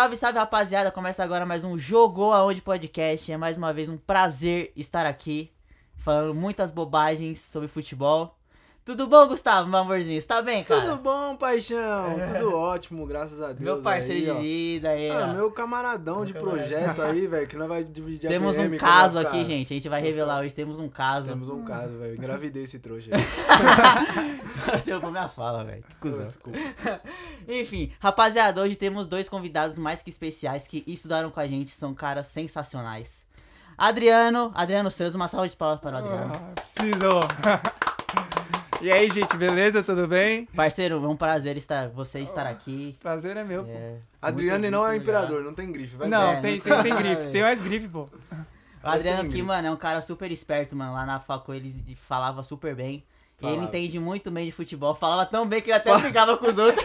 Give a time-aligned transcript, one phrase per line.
[0.00, 0.90] Salve, salve, rapaziada.
[0.90, 3.30] Começa agora mais um Jogou Aonde Podcast.
[3.30, 5.52] É mais uma vez um prazer estar aqui,
[5.94, 8.39] falando muitas bobagens sobre futebol.
[8.84, 10.20] Tudo bom, Gustavo, meu amorzinho?
[10.20, 10.80] Você tá bem, cara?
[10.80, 12.16] Tudo bom, paixão?
[12.34, 13.60] Tudo ótimo, graças a Deus.
[13.60, 14.40] Meu parceiro aí, de ó.
[14.40, 18.56] vida aí, Ah, meu camaradão de projeto aí, velho, que nós vai dividir a Temos
[18.56, 19.44] PM um caso aqui, cara.
[19.44, 19.72] gente.
[19.72, 20.54] A gente vai revelar hoje.
[20.54, 21.28] Temos um caso.
[21.28, 22.16] Temos um caso, velho.
[22.16, 24.80] Engravidei esse trouxa aí.
[24.80, 25.84] Você roubou minha fala, velho.
[25.84, 26.26] Que cuzão.
[26.26, 26.58] Desculpa.
[27.46, 31.94] Enfim, rapaziada, hoje temos dois convidados mais que especiais que estudaram com a gente, são
[31.94, 33.24] caras sensacionais.
[33.78, 36.32] Adriano, Adriano Santos, uma salva de palmas para o Adriano.
[36.34, 37.10] Ah, preciso.
[38.80, 39.82] e aí, gente, beleza?
[39.82, 40.46] Tudo bem?
[40.46, 42.96] Parceiro, é um prazer estar, você estar aqui.
[43.00, 43.70] Prazer é meu, pô.
[43.70, 45.44] É, Adriano muito, não é o imperador, legal.
[45.44, 47.30] não tem grife, vai Não, É, tem, não tem, tem grife.
[47.30, 48.08] Tem mais grife, pô.
[48.82, 50.94] O Adriano aqui, mano, é um cara super esperto, mano.
[50.94, 53.04] Lá na facu ele falava super bem.
[53.40, 53.68] E ele Falava.
[53.68, 54.94] entende muito bem de futebol.
[54.94, 56.82] Falava tão bem que ele até brigava com os outros.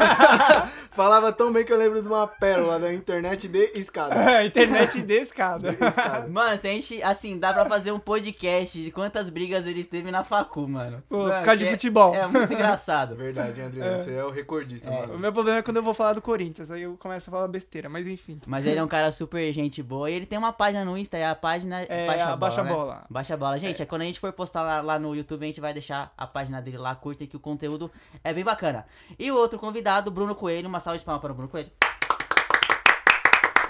[0.91, 4.15] Falava tão bem que eu lembro de uma pérola da internet de escada.
[4.15, 5.71] É, Internet de escada.
[5.75, 6.27] De escada.
[6.27, 10.11] Mano, se a gente, assim, dá pra fazer um podcast de quantas brigas ele teve
[10.11, 11.03] na facu, mano.
[11.09, 12.15] Pô, Mano, por causa de é- futebol.
[12.15, 13.15] É muito engraçado.
[13.15, 13.97] Verdade, hein, Adriano?
[13.97, 14.91] Você é o recordista, É.
[15.03, 15.19] O mano.
[15.19, 17.89] meu problema é quando eu vou falar do Corinthians, aí eu começo a falar besteira,
[17.89, 18.39] mas enfim.
[18.47, 20.09] Mas ele é um cara super gente boa.
[20.09, 22.37] E ele tem uma página no Insta, é a página É, Baixa a Bola.
[22.37, 22.69] Baixa né?
[22.73, 23.05] Bola.
[23.09, 23.59] Baixa a bola.
[23.59, 23.85] Gente, é.
[23.85, 26.44] quando a gente for postar lá, lá no YouTube, a gente vai deixar a página
[26.61, 27.91] dele lá, curta que o conteúdo
[28.23, 28.85] é bem bacana.
[29.17, 31.71] E o outro convidado, Bruno Coelho, uma salva de palmas para o Bruno Coelho.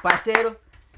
[0.01, 0.55] Parceiro,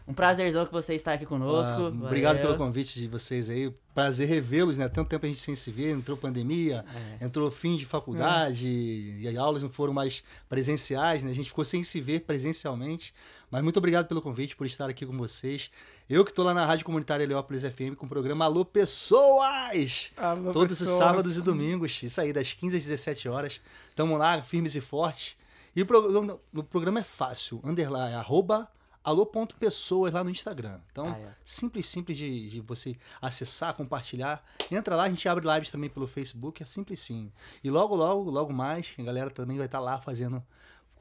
[0.07, 1.73] um prazerzão que você está aqui conosco.
[1.73, 2.51] Ah, obrigado Valeu.
[2.53, 3.73] pelo convite de vocês aí.
[3.93, 4.87] Prazer revê-los, né?
[4.89, 6.83] Tanto tempo a gente sem se ver, entrou pandemia,
[7.21, 7.25] É.
[7.25, 11.31] entrou fim de faculdade, e as aulas não foram mais presenciais, né?
[11.31, 13.13] A gente ficou sem se ver presencialmente.
[13.49, 15.71] Mas muito obrigado pelo convite, por estar aqui com vocês.
[16.09, 20.11] Eu que estou lá na Rádio Comunitária Heliópolis FM com o programa Alô Pessoas!
[20.15, 20.97] Alô, Todos os pessoas.
[20.97, 23.59] sábados e domingos, isso aí, das 15 às 17 horas.
[23.93, 25.35] Tamo lá, firmes e fortes.
[25.75, 28.69] E o programa, o programa é fácil, underline, arroba
[29.03, 30.79] alô.pessoas lá no Instagram.
[30.91, 31.35] Então, Ah, é.
[31.43, 34.41] simples, simples de, de você acessar, compartilhar.
[34.71, 37.31] Entra lá, a gente abre lives também pelo Facebook, é simples sim.
[37.61, 40.41] E logo, logo, logo mais, a galera também vai estar lá fazendo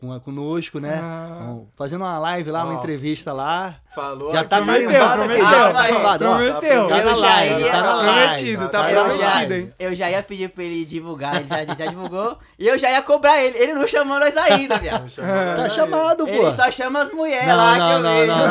[0.00, 1.00] com, conosco, né?
[1.02, 1.38] Ah.
[1.40, 2.78] Então, Fazendo uma live lá, uma Ó.
[2.78, 3.76] entrevista lá.
[3.94, 6.86] Falou Já tá carimbado aqui, já tá carimbado, prometeu.
[6.88, 9.72] Tá na Eu já live, ia- tá na Prometido, tá eu, já, prometido, hein?
[9.78, 12.38] eu já ia pedir pra ele divulgar, ele já, já divulgou.
[12.58, 13.56] e eu já ia cobrar ele.
[13.56, 15.10] Ele não chamou nós ainda, viado.
[15.56, 16.30] Tá chamado, pô.
[16.32, 18.32] Ele só chama as mulheres Não, lá que não, eu não, vejo.
[18.32, 18.48] não,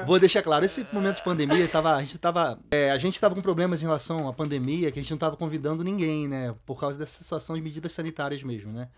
[0.00, 0.06] não.
[0.06, 2.58] Vou deixar claro, esse momento de pandemia, tava, a gente tava.
[2.70, 5.36] é, a gente tava com problemas em relação à pandemia, que a gente não tava
[5.36, 6.54] convidando ninguém, né?
[6.64, 8.88] Por causa dessa situação de medidas sanitárias mesmo, né?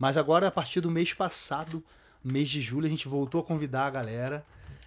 [0.00, 1.84] Mas agora, a partir do mês passado,
[2.24, 4.44] mês de julho, a gente voltou a convidar a galera.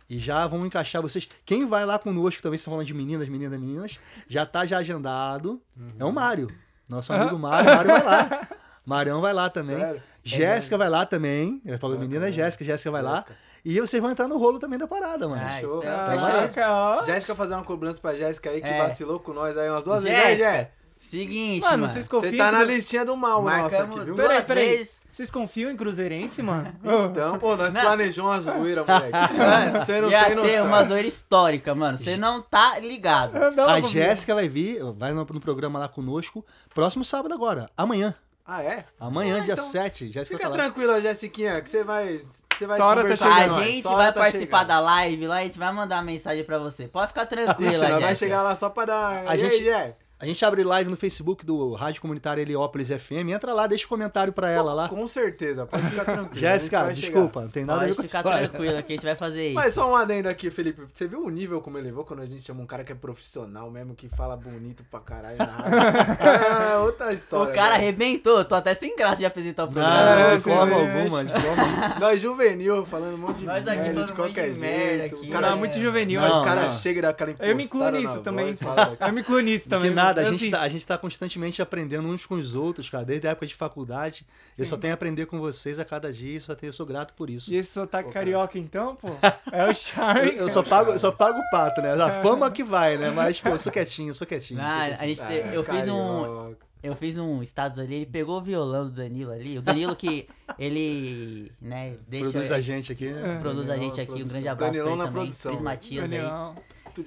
[0.09, 1.28] E já vamos encaixar vocês.
[1.46, 5.62] Quem vai lá conosco também, tá falando de meninas, meninas, meninas, já tá já agendado.
[5.97, 6.52] É o Mário.
[6.90, 7.69] Nosso amigo Mário.
[7.73, 8.47] Mário vai lá.
[8.85, 9.78] Marião vai lá também.
[9.78, 10.03] Sério?
[10.23, 11.62] Jéssica vai lá também.
[11.66, 12.66] Ele falou menina, é Jéssica.
[12.66, 13.18] Jéssica vai lá.
[13.18, 13.38] Jéssica.
[13.63, 15.41] E vocês vão entrar no rolo também da parada, mano.
[15.41, 15.81] Ah, Show.
[15.84, 17.06] é- Ah, ó.
[17.06, 18.78] Jéssica fazer uma cobrança pra Jéssica aí, que É.
[18.79, 20.19] vacilou com nós aí umas duas vezes.
[20.19, 20.72] Aí, Jéssica, Jé,
[21.03, 21.94] seguinte, Mano, mano.
[21.94, 24.16] vocês Você confiam tá em na cru- listinha do mal nossa Marcamos aqui, viu?
[24.16, 24.88] Peraí, peraí.
[25.12, 26.74] Vocês confiam em Cruzeirense, mano?
[27.12, 27.81] Então, pô, nós Não.
[27.81, 29.12] planejamos uma zoeira, moleque.
[29.38, 30.66] Mano, Você não ia tem ser noção.
[30.68, 31.97] uma zoeira histórica, mano.
[31.97, 33.34] Você não tá ligado.
[33.56, 33.80] Não, a.
[33.81, 36.44] Jéssica vai vir, vai no, no programa lá conosco,
[36.74, 38.16] próximo sábado agora, amanhã.
[38.46, 38.84] Ah, é?
[39.00, 40.12] Amanhã, Ah, dia então 7.
[40.12, 40.56] Jéssica Fica lá.
[40.56, 42.20] tranquila, Jéssiquinha, que você vai.
[42.53, 43.59] Você vai Sua hora tá conversar chegando.
[43.59, 44.68] A gente vai tá participar chegando.
[44.68, 46.88] da live lá, a gente vai mandar uma mensagem pra você.
[46.88, 48.16] Pode ficar tranquila, nós vai Jéssica.
[48.16, 49.28] chegar lá só pra dar.
[49.28, 49.94] A e gente- aí?
[50.23, 53.28] A gente abre live no Facebook do Rádio Comunitária Heliópolis FM.
[53.34, 54.88] Entra lá, deixa um comentário pra ela lá.
[54.88, 56.29] Com certeza, pode ficar tranquilo.
[56.39, 59.16] Jéssica, desculpa, não tem nada a ver Pode com ficar tranquila que a gente vai
[59.17, 59.56] fazer isso.
[59.56, 60.81] Mas só um adendo aqui, Felipe.
[60.94, 62.95] Você viu o nível como ele levou quando a gente chama um cara que é
[62.95, 66.17] profissional mesmo, que fala bonito pra caralho na rádio?
[66.17, 67.51] Cara, é outra história.
[67.51, 67.75] o cara né?
[67.75, 69.94] arrebentou, tô até sem graça de apresentar o programa.
[70.16, 72.00] Não, É, de forma alguma, de forma alguma.
[72.00, 75.16] Nós juvenil falando um monte de Nós aqui merda falando de um qualquer de jeito.
[75.17, 75.55] aqui, o cara, Tá é.
[75.57, 76.22] muito juvenil.
[76.22, 76.69] Não, o cara não.
[76.78, 78.45] chega daquela impostada Eu me incluo nisso também.
[78.45, 79.90] voz, fala- Eu me incluo nisso também.
[79.90, 82.90] Que nada, a gente, Assim, tá, a gente tá constantemente aprendendo uns com os outros,
[82.90, 84.26] cara, desde a época de faculdade.
[84.58, 86.86] Eu só tenho a aprender com vocês a cada dia, e só tenho, eu sou
[86.86, 87.52] grato por isso.
[87.54, 88.26] E esse sotaque Pô, cara.
[88.26, 89.08] carioca, então, pô?
[89.52, 90.30] É o charme.
[90.32, 91.94] Eu, eu só pago, eu só pago o pato, né?
[91.94, 93.12] A fama que vai, né?
[93.12, 94.60] Mas, pô, eu sou quietinho, eu sou quietinho.
[94.60, 95.00] eu sou quietinho.
[95.00, 96.56] a gente te- eu fiz um.
[96.84, 100.28] Eu fiz um status ali, ele pegou o violão do Danilo ali, o Danilo que
[100.59, 103.40] ele, né, deixa Produz a gente aqui, né?
[103.40, 105.64] produz a Danilão gente aqui, um grande abraço pra Danilão ele na também, produção, Cris
[105.64, 105.72] né?
[105.72, 106.18] Matias aí.
[106.20, 106.56] Daniel.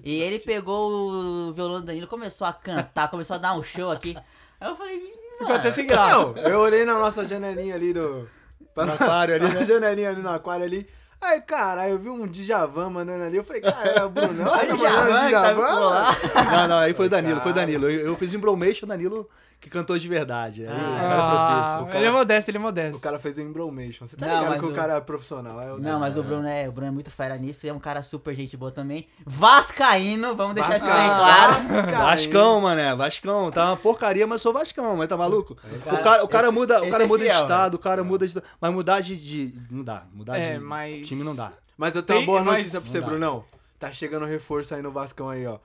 [0.02, 3.90] E ele pegou o violão do Danilo, começou a cantar, começou a dar um show
[3.90, 4.16] aqui.
[4.58, 6.10] Aí eu falei, Ficou até mano, sem graça.
[6.10, 8.28] Não, eu olhei na nossa janelinha ali do.
[8.74, 9.64] No aquário ali, Na né?
[9.64, 10.88] janelinha ali no aquário ali.
[11.20, 13.36] Aí, caralho, eu vi um Djavan mandando ali.
[13.36, 14.52] Eu falei, cara, é o Brunão?
[14.52, 16.44] Olha tá mandando Djavan tá?
[16.44, 17.54] Não, não, aí foi o Danilo, foi o.
[17.54, 17.90] Danilo.
[17.90, 19.28] Eu, eu fiz embromation, o Danilo
[19.60, 20.66] que cantou de verdade.
[20.66, 21.82] Aí, o cara é Ah, professor.
[21.82, 22.98] o cara- Ele é modesto, ele é modesto.
[22.98, 24.06] O cara fez o Embromation.
[24.06, 25.60] Você tá Não, ligado mas que o o- cara é profissional?
[25.60, 27.68] É o Não, mas o Bruno Bruno é, o Bruno é muito fera nisso e
[27.68, 29.08] é um cara super gente boa também.
[29.26, 31.82] Vascaíno, vamos deixar isso bem Vascaíno.
[31.82, 31.96] claro.
[32.04, 33.50] Vascão, mané, Vascão.
[33.50, 35.54] Tá uma porcaria, mas sou Vascão, mas tá maluco?
[35.56, 37.78] Cara, o cara, o cara esse- muda, o cara é muda de fiel, estado, o
[37.78, 38.42] cara muda de.
[38.60, 39.16] Mas mudar de.
[39.16, 40.04] de- não dá.
[40.12, 41.52] Mudar É, de mas- time não dá.
[41.76, 43.00] Mas eu tenho uma Tem- boa mas- notícia pra você.
[43.00, 43.44] Brunão.
[43.78, 45.58] Tá chegando reforço aí no Vascão aí, ó.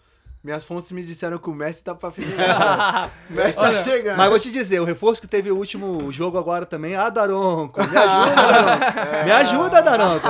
[0.44, 3.12] Minhas fontes me disseram que o Messi tá pra finalizar.
[3.30, 4.18] o Messi tá Olha, chegando.
[4.18, 7.80] Mas vou te dizer, o reforço que teve o último jogo agora também, ah, Daronco,
[7.80, 9.26] me ajuda, Daronco.
[9.26, 10.28] Me ajuda, Daronco.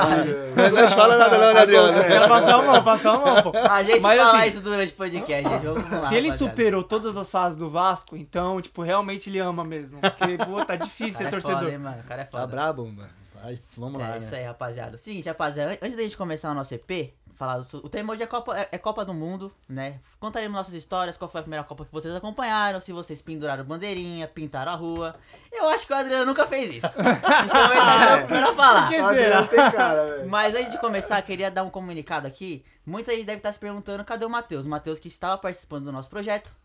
[0.82, 1.98] Não fala nada não, né, Adriano?
[1.98, 3.58] É, passar a mão, passar a mão, pô.
[3.58, 5.66] A gente Mas, fala assim, isso durante o podcast, gente.
[5.66, 6.10] Vamos lá.
[6.10, 6.38] Se ele rapaziada.
[6.52, 10.00] superou todas as fases do Vasco, então, tipo, realmente ele ama mesmo.
[10.02, 11.60] Porque, pô, tá O difícil ser é torcedor.
[11.60, 12.02] foda, hein, mano.
[12.04, 12.48] O cara é Tá foda.
[12.48, 13.10] brabo, mano.
[13.42, 14.40] Vai, vamos lá, É isso né?
[14.40, 14.98] aí, rapaziada.
[14.98, 18.28] Seguinte, rapaziada, an- antes da gente começar o nosso EP, falar o tema hoje é
[18.28, 20.00] Copa, é, é Copa do Mundo, né?
[20.20, 24.28] Contaremos nossas histórias, qual foi a primeira Copa que vocês acompanharam, se vocês penduraram bandeirinha,
[24.28, 25.16] pintaram a rua.
[25.52, 27.00] Eu acho que o Adriano nunca fez isso.
[27.42, 28.90] Então ele vai ser o primeiro a falar.
[28.90, 30.26] Que tem cara.
[30.28, 32.64] Mas antes de começar, queria dar um comunicado aqui.
[32.86, 34.66] Muita gente deve estar se perguntando cadê o Matheus.
[34.66, 36.56] O Matheus que estava participando do nosso projeto.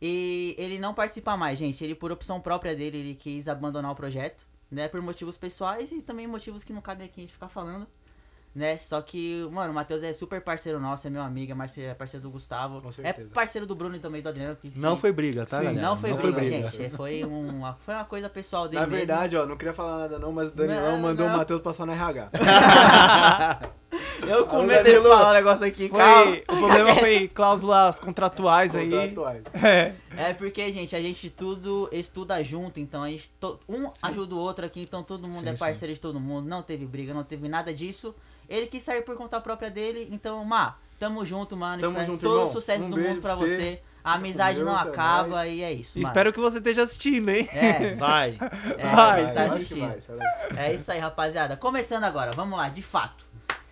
[0.00, 1.84] E ele não participa mais, gente.
[1.84, 4.88] Ele, por opção própria dele, ele quis abandonar o projeto, né?
[4.88, 7.86] Por motivos pessoais e também motivos que não cabem aqui a gente ficar falando,
[8.54, 8.76] né?
[8.78, 12.22] Só que, mano, o Matheus é super parceiro nosso, é meu amigo, é é parceiro
[12.22, 12.82] do Gustavo.
[12.82, 14.56] Com é parceiro do Bruno e também do Adriano.
[14.56, 15.86] que- Não foi briga, tá, Sim, galera?
[15.86, 16.90] Não foi briga, gente.
[16.90, 19.06] Foi, uma, foi uma coisa pessoal dele Na mesmo.
[19.06, 21.34] verdade, ó, não queria falar nada não, mas o Danilão Não, mandou não.
[21.34, 22.28] o Matheus passar no RH.
[24.26, 25.10] Eu com medo de Danilo.
[25.10, 26.24] falar um negócio aqui, calma.
[26.24, 28.90] Foi, o problema foi cláusulas contratuais aí.
[28.90, 29.42] Contratuais.
[29.62, 29.94] É.
[30.16, 34.38] É porque, gente, a gente tudo estuda junto, então a gente to- um ajuda o
[34.38, 35.60] outro aqui, então todo mundo Sim, é sim.
[35.64, 38.14] parceiro de todo mundo, não teve briga, não teve nada disso.
[38.52, 41.80] Ele quis sair por conta própria dele, então, Má, tamo junto, mano.
[41.80, 42.48] Tamo junto, todo irmão.
[42.48, 43.56] o sucesso Um do mundo pra você.
[43.56, 43.82] você.
[44.04, 45.52] A amizade com não Deus, é acaba nóis.
[45.52, 46.08] e é isso, mano.
[46.08, 47.48] Espero que você esteja assistindo, hein?
[47.52, 48.36] É, Vai.
[48.76, 49.94] é, Vai, tá assistindo.
[50.50, 50.66] vai.
[50.66, 51.56] É isso aí, rapaziada.
[51.56, 53.24] Começando agora, vamos lá, de fato.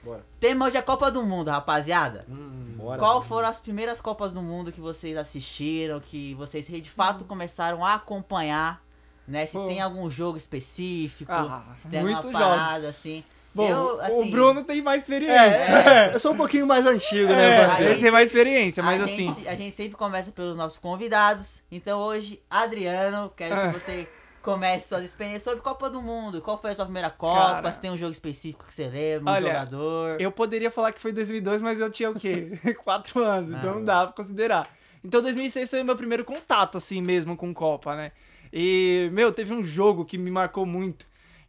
[0.04, 0.24] Bora.
[0.38, 2.24] Tema hoje é Copa do Mundo, rapaziada.
[2.28, 2.98] Hum, Bora.
[2.98, 7.84] Qual foram as primeiras Copas do Mundo que vocês assistiram, que vocês de fato começaram
[7.84, 8.80] a acompanhar,
[9.26, 9.44] né?
[9.46, 9.66] Se Pô.
[9.66, 12.88] tem algum jogo específico, Ah, se tem alguma parada jogos.
[12.88, 13.24] assim.
[13.54, 15.38] Bom, eu, o assim, Bruno tem mais experiência.
[15.40, 17.92] É, eu sou um pouquinho mais antigo, né, É, parceiro?
[17.92, 19.34] ele tem mais experiência, mas a assim.
[19.34, 21.60] gente, a gente sempre começa pelos nossos convidados.
[21.70, 24.08] Então hoje, Adriano, quero que você
[24.40, 26.40] comece suas experiências sobre Copa do Mundo.
[26.40, 27.54] Qual foi a sua primeira Copa?
[27.60, 27.72] Cara.
[27.72, 30.20] se tem um jogo específico que você lembra, um Olha, jogador.
[30.20, 32.48] Eu poderia falar que foi 2002, mas eu tinha o quê?
[32.84, 33.74] Quatro anos, então Ah.
[33.74, 34.68] não dá pra considerar.
[35.04, 38.12] Então 2006 foi o meu primeiro contato, assim mesmo, com Copa, né?
[38.52, 41.04] E, meu, teve um jogo que me marcou muito,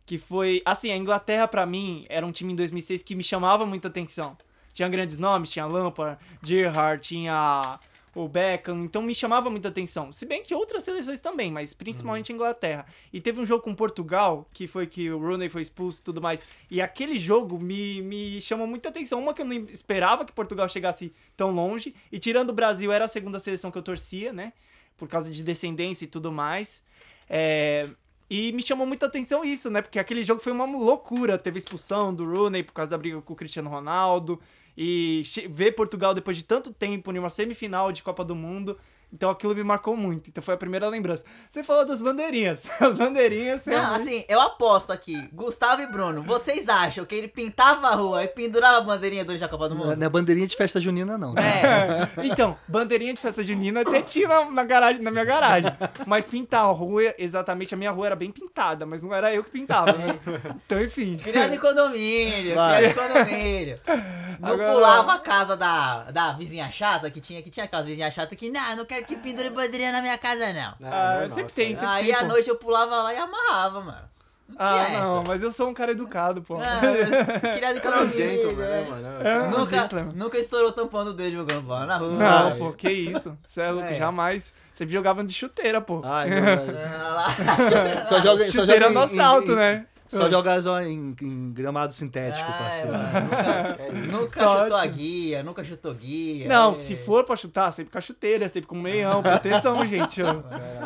[0.06, 0.62] que foi...
[0.65, 4.38] Assim, a Inglaterra, pra mim, era um time em 2006 que me chamava muita atenção.
[4.74, 7.80] Tinha grandes nomes, tinha Lampard, Gerrard, tinha
[8.13, 10.12] o Beckham, então me chamava muita atenção.
[10.12, 12.86] Se bem que outras seleções também, mas principalmente a Inglaterra.
[13.12, 16.21] E teve um jogo com Portugal, que foi que o Rooney foi expulso e tudo
[16.21, 16.45] mais.
[16.69, 19.19] E aquele jogo me, me chamou muita atenção.
[19.19, 21.95] Uma que eu não esperava que Portugal chegasse tão longe.
[22.12, 24.51] E tirando o Brasil, era a segunda seleção que eu torcia, né?
[24.97, 26.83] Por causa de descendência e tudo mais.
[27.30, 27.89] É,
[28.33, 29.81] E me chamou muita atenção isso, né?
[29.81, 31.38] Porque aquele jogo foi uma loucura.
[31.38, 34.39] Teve expulsão do Rooney por causa da briga com o Cristiano Ronaldo.
[34.78, 38.80] E ver Portugal depois de tanto tempo em uma semifinal de Copa do Mundo.
[39.13, 40.30] Então aquilo me marcou muito.
[40.30, 41.25] Então foi a primeira lembrança.
[41.49, 42.63] Você falou das bandeirinhas.
[42.80, 43.65] As bandeirinhas.
[43.65, 47.95] Não, realmente- assim, eu aposto aqui, Gustavo e Bruno, vocês acham que ele pintava a
[47.95, 50.01] rua e pendurava a bandeirinha durante a Copa do Não Mundo?
[50.03, 51.33] é bandeirinha de festa junina, não.
[51.35, 51.41] tá?
[51.41, 55.71] É, Então, bandeirinha de festa junina até tinha na, na garagem, na minha garagem.
[56.07, 59.44] Mas pintar a rua, exatamente, a minha rua era bem pintada, mas não era eu
[59.44, 59.91] que pintava.
[59.91, 60.18] né?
[60.65, 61.18] Então, enfim.
[61.18, 62.91] criado em condomínio, Vai.
[62.94, 63.80] criado em condomínio.
[64.39, 68.13] Não Agora- pulava a casa da, da vizinha chata que tinha, que tinha aquelas vizinhas
[68.13, 70.73] chatas que, não, não quero que pendure bandeirinha na minha casa, não.
[70.87, 72.25] Ah, normal, sempre tem, sempre Aí tem, à pô.
[72.27, 74.11] noite eu pulava lá e amarrava, mano.
[74.49, 75.27] Não Ah, tinha não, essa.
[75.29, 76.57] mas eu sou um cara educado, pô.
[76.57, 78.89] Não, eu- criado em O cara é um gentleman, né, né?
[78.89, 79.07] mano?
[79.27, 79.47] É.
[79.57, 80.09] Nunca, gentleman.
[80.13, 82.09] nunca estourou o tampão do dedo jogando bola na rua.
[82.11, 82.57] Não, Ai.
[82.57, 83.37] pô, que isso.
[83.47, 83.95] Você é louco, É.
[83.95, 84.51] jamais.
[84.73, 86.01] Sempre jogavam de chuteira, pô.
[86.03, 86.43] Ai, Deus.
[86.45, 88.05] Ah, lá.
[88.05, 89.85] Só joga, só chuteira joga no em- assalto, em- né?
[90.18, 92.97] Só joga só em, em gramado sintético, Ai, parceiro.
[92.97, 94.11] mano, nunca, isso.
[94.11, 94.61] nunca Sorte.
[94.63, 96.47] chutou a guia, nunca chutou guia.
[96.47, 96.75] Não, é.
[96.75, 100.21] se for pra chutar, sempre com a chuteira, sempre com meião, proteção, gente.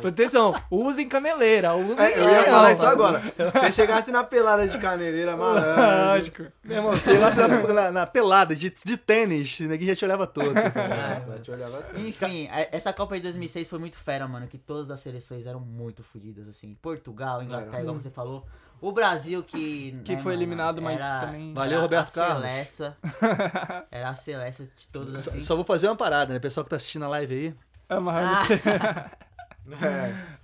[0.02, 0.54] Proteção.
[0.70, 2.92] Usem caneleira, usem É, eu ia caneleira, falar isso mano.
[2.94, 3.20] agora.
[3.20, 5.82] Se você chegasse na pelada de caneireira, malandro.
[6.08, 6.44] Lógico.
[6.64, 10.28] Meu irmão, se chegasse na, na- na pelada de, de tênis, ninguém já te olhava
[10.28, 10.54] todo.
[10.54, 11.22] cara.
[11.28, 12.00] Já te olhava tudo.
[12.08, 16.04] Enfim, essa Copa de 2006 foi muito fera, mano, que todas as seleções eram muito
[16.04, 16.76] fodidas, assim.
[16.82, 18.46] Portugal, Inglaterra, igual você falou.
[18.88, 20.00] O Brasil que.
[20.04, 22.44] Que né, foi mano, eliminado, mas era- também- Valeu, Roberto a Carlos.
[22.44, 22.98] Celessa.
[23.92, 25.42] Era a Celeste de todos Só, assim.
[25.42, 26.40] só vou fazer uma parada, né?
[26.40, 27.56] Pessoal que tá assistindo a live aí.
[27.90, 29.10] É, mas- Ah,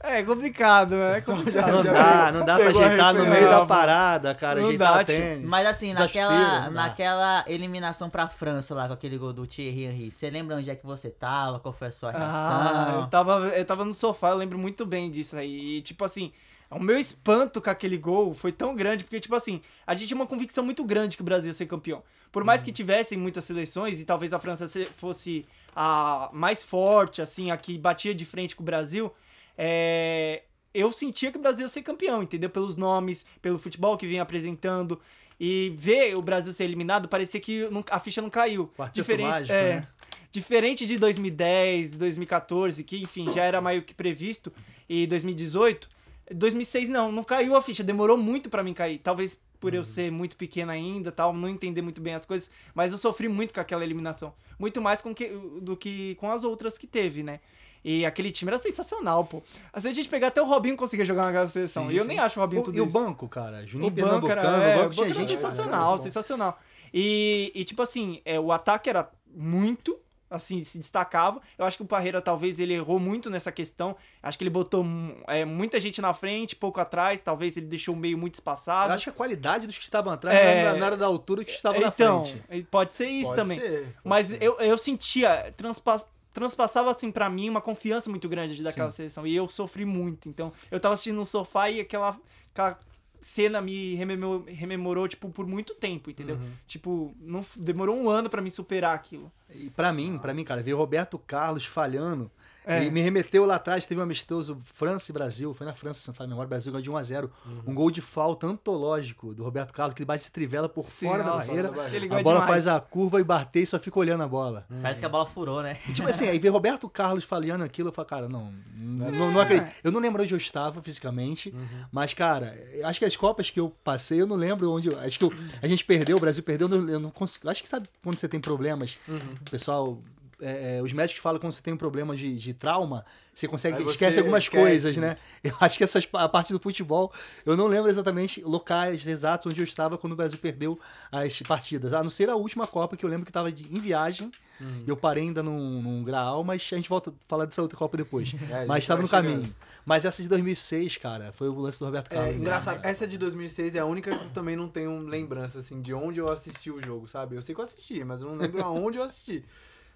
[0.03, 0.19] É.
[0.19, 1.19] é complicado, né?
[1.19, 1.71] É complicado.
[1.71, 4.59] Não dá, não dá pra ajeitar no meio da parada, cara.
[4.59, 5.15] Não ajeitar dá, o tio.
[5.15, 5.47] tênis.
[5.47, 10.27] mas assim, naquela, naquela eliminação pra França lá, com aquele gol do Thierry Henry, você
[10.31, 11.59] lembra onde é que você tava?
[11.59, 13.01] Qual foi a sua Ah, reação?
[13.01, 15.77] eu tava, eu tava no sofá, eu lembro muito bem disso aí.
[15.77, 16.31] E, tipo assim,
[16.71, 20.15] o meu espanto com aquele gol foi tão grande, porque, tipo assim, a gente tinha
[20.15, 22.01] uma convicção muito grande que o Brasil ia ser campeão.
[22.31, 27.21] Por mais que tivessem muitas seleções, e talvez a França se- fosse a mais forte,
[27.21, 29.11] assim, a que batia de frente com o Brasil,
[29.57, 32.49] é, eu sentia que o Brasil ia ser campeão, entendeu?
[32.49, 34.99] Pelos nomes, pelo futebol que vinha apresentando.
[35.43, 38.67] E ver o Brasil ser eliminado, parecia que a ficha não caiu.
[38.77, 39.87] Quarteto Diferente, mágico, é, né?
[40.31, 44.53] Diferente de 2010, 2014, que enfim, já era meio que previsto,
[44.87, 45.89] e 2018,
[46.33, 48.99] 2006 não, não caiu a ficha, demorou muito pra mim cair.
[48.99, 52.91] Talvez por eu ser muito pequeno ainda, tal, não entender muito bem as coisas, mas
[52.91, 54.33] eu sofri muito com aquela eliminação.
[54.57, 55.27] Muito mais com que,
[55.61, 57.39] do que com as outras que teve, né?
[57.83, 59.41] E aquele time era sensacional, pô.
[59.73, 61.87] Às vezes a gente pegar até o Robinho conseguia jogar naquela seleção.
[61.87, 62.07] Sim, e eu sim.
[62.09, 62.93] nem acho o Robinho O- tudo e o isso.
[62.93, 63.65] banco, cara?
[63.65, 65.27] Juninho O banco era, é, o o banco tinha era gente.
[65.29, 66.03] sensacional, bom.
[66.03, 66.59] sensacional.
[66.93, 69.97] E, e, tipo assim, é, o ataque era muito,
[70.31, 71.39] assim, se destacava.
[71.57, 73.95] Eu acho que o Parreira, talvez, ele errou muito nessa questão.
[74.23, 74.83] Acho que ele botou
[75.27, 77.21] é, muita gente na frente, pouco atrás.
[77.21, 78.93] Talvez ele deixou o meio muito Eu espaçado.
[78.93, 80.43] acho que a qualidade dos que estavam atrás É.
[80.43, 82.63] não era- não era da altura que estavam na então, frente.
[82.71, 83.59] pode ser isso Pode também.
[83.59, 84.41] ser, pode Mas ser.
[84.41, 88.95] eu, eu sentia, transpa- transpassava assim pra mim uma confiança muito grande daquela Sim.
[88.97, 89.27] seleção.
[89.27, 90.29] E eu sofri muito.
[90.29, 92.17] Então, eu tava assistindo no sofá e aquela,
[92.53, 92.79] aquela
[93.21, 96.35] cena me rememorou, rememorou, tipo, por muito tempo, entendeu?
[96.35, 96.51] Uhum.
[96.67, 99.31] Tipo, não, demorou um ano pra me superar aquilo.
[99.53, 102.31] E pra mim, pra mim, cara, ver Roberto Carlos falhando.
[102.65, 102.83] É.
[102.83, 106.19] E me remeteu lá atrás, teve um amistoso França e Brasil, foi na França, se
[106.19, 107.29] não memória, o Brasil ganhou de 1x0.
[107.65, 111.07] Um gol de falta antológico do Roberto Carlos, que ele bate de trivela por Sim,
[111.07, 111.95] fora da nossa, barreira.
[111.95, 112.45] ele A bola demais.
[112.47, 114.65] faz a curva e bater e só fica olhando a bola.
[114.81, 115.77] Parece que a bola furou, né?
[115.87, 119.41] E, tipo assim, aí ver Roberto Carlos falhando aquilo, eu falo, cara, não, não, não
[119.41, 119.71] acredito.
[119.83, 121.53] Eu não lembro onde eu estava fisicamente,
[121.91, 124.87] mas, cara, acho que as Copas que eu passei, eu não lembro onde.
[124.91, 127.49] eu- Acho que eu- a gente perdeu, o Brasil perdeu, eu não, eu não consigo.
[127.49, 129.99] Acho que sabe quando você tem problemas, o pessoal.
[130.41, 133.47] É, é, os médicos falam que quando você tem um problema de, de trauma, você
[133.47, 135.13] consegue você esquece algumas esquece coisas, né?
[135.13, 135.21] isso.
[135.43, 137.11] Eu acho que essas, a parte do futebol,
[137.43, 140.79] eu não lembro exatamente locais exatos onde eu estava quando o Brasil perdeu
[141.11, 141.93] as partidas.
[141.93, 144.29] A não ser a última Copa, que eu lembro que estava em viagem.
[144.59, 144.83] Uhum.
[144.85, 147.97] Eu parei ainda num, num graal, mas a gente volta a falar dessa outra Copa
[147.97, 148.35] depois.
[148.51, 149.31] É, mas estava no chegando.
[149.31, 149.55] caminho.
[149.83, 152.29] Mas essa de 2006, cara, foi o lance do Roberto Carlos.
[152.29, 152.37] É, né?
[152.37, 155.91] engraçado, essa de 2006 é a única que eu também não tenho lembrança, assim, de
[155.91, 157.35] onde eu assisti o jogo, sabe?
[157.35, 159.43] Eu sei que eu assisti, mas eu não lembro aonde eu assisti.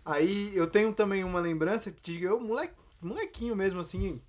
[0.05, 4.21] Aí eu tenho também uma lembrança de eu, moleque, molequinho mesmo, assim,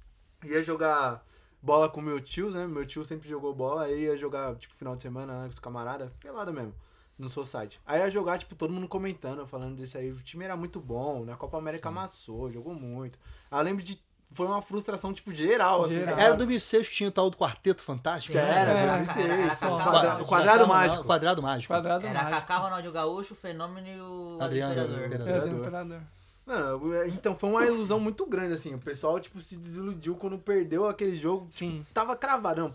[0.44, 1.24] ia jogar
[1.62, 2.66] bola com meu tio, né?
[2.66, 5.58] Meu tio sempre jogou bola, aí ia jogar, tipo, final de semana, né, com os
[5.58, 6.74] camaradas, pelada mesmo,
[7.18, 7.80] no society.
[7.84, 10.10] Aí ia jogar, tipo, todo mundo comentando, falando disso aí.
[10.10, 13.18] O time era muito bom, na Copa América amassou, jogou muito.
[13.50, 14.00] Aí eu lembro de.
[14.36, 15.94] Foi uma frustração, tipo, geral, assim.
[15.94, 16.14] Geral.
[16.14, 16.26] cara.
[16.28, 18.36] Era 2006 que tinha o tal do Quarteto Fantástico?
[18.36, 19.24] Era, É, 2006.
[19.24, 20.24] era- era o Cacau Ronaldo.
[20.26, 21.04] quadrado não, mágico.
[21.04, 21.72] Quadrado mágico.
[21.74, 22.40] Quadrado Era mágico.
[22.40, 25.06] Kaká, Ronaldinho Gaúcho, o Fenômeno e o Adriano, Imperador.
[25.06, 25.28] Imperador.
[25.28, 26.00] É, Imperador.
[26.46, 28.72] Mano, então foi uma ilusão muito grande, assim.
[28.72, 31.48] O pessoal, tipo, se desiludiu quando perdeu aquele jogo.
[31.50, 31.84] Sim.
[31.92, 32.72] Tava cravadão.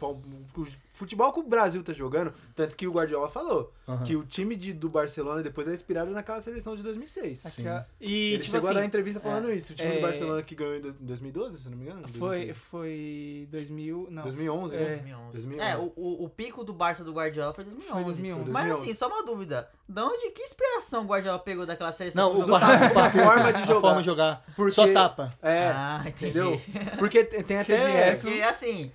[0.93, 4.03] Futebol que o Brasil tá jogando, tanto que o Guardiola falou Aham.
[4.03, 7.39] que o time de, do Barcelona depois é inspirado naquela seleção de 2006.
[7.39, 7.63] Sim.
[7.99, 9.73] E, Ele tipo chegou a dar assim, entrevista falando isso.
[9.73, 12.07] O time é- do Barcelona que ganhou em dois- 2012, se não me engano.
[12.09, 12.59] foi, 2015.
[12.59, 14.23] foi 2000, não.
[14.23, 14.79] 2011, É.
[14.79, 14.85] né?
[14.97, 15.31] 2011.
[15.31, 15.71] 2011.
[15.71, 17.93] É, o, o, o pico do Barça do Guardiola foi 2011.
[17.93, 18.51] Foi 2011.
[18.51, 18.83] Mas 2011.
[18.83, 19.69] assim, só uma dúvida.
[19.87, 22.33] De onde, que inspiração o Guardiola pegou daquela seleção?
[22.33, 23.81] Não, o a forma de A jogar.
[23.81, 24.43] forma de jogar.
[24.55, 25.33] Porque- Só tapa.
[25.41, 26.37] É, Ah, entendi.
[26.39, 26.61] entendeu?
[26.97, 27.73] Porque tem até...
[28.09, 28.91] é, Porque, porque, assim,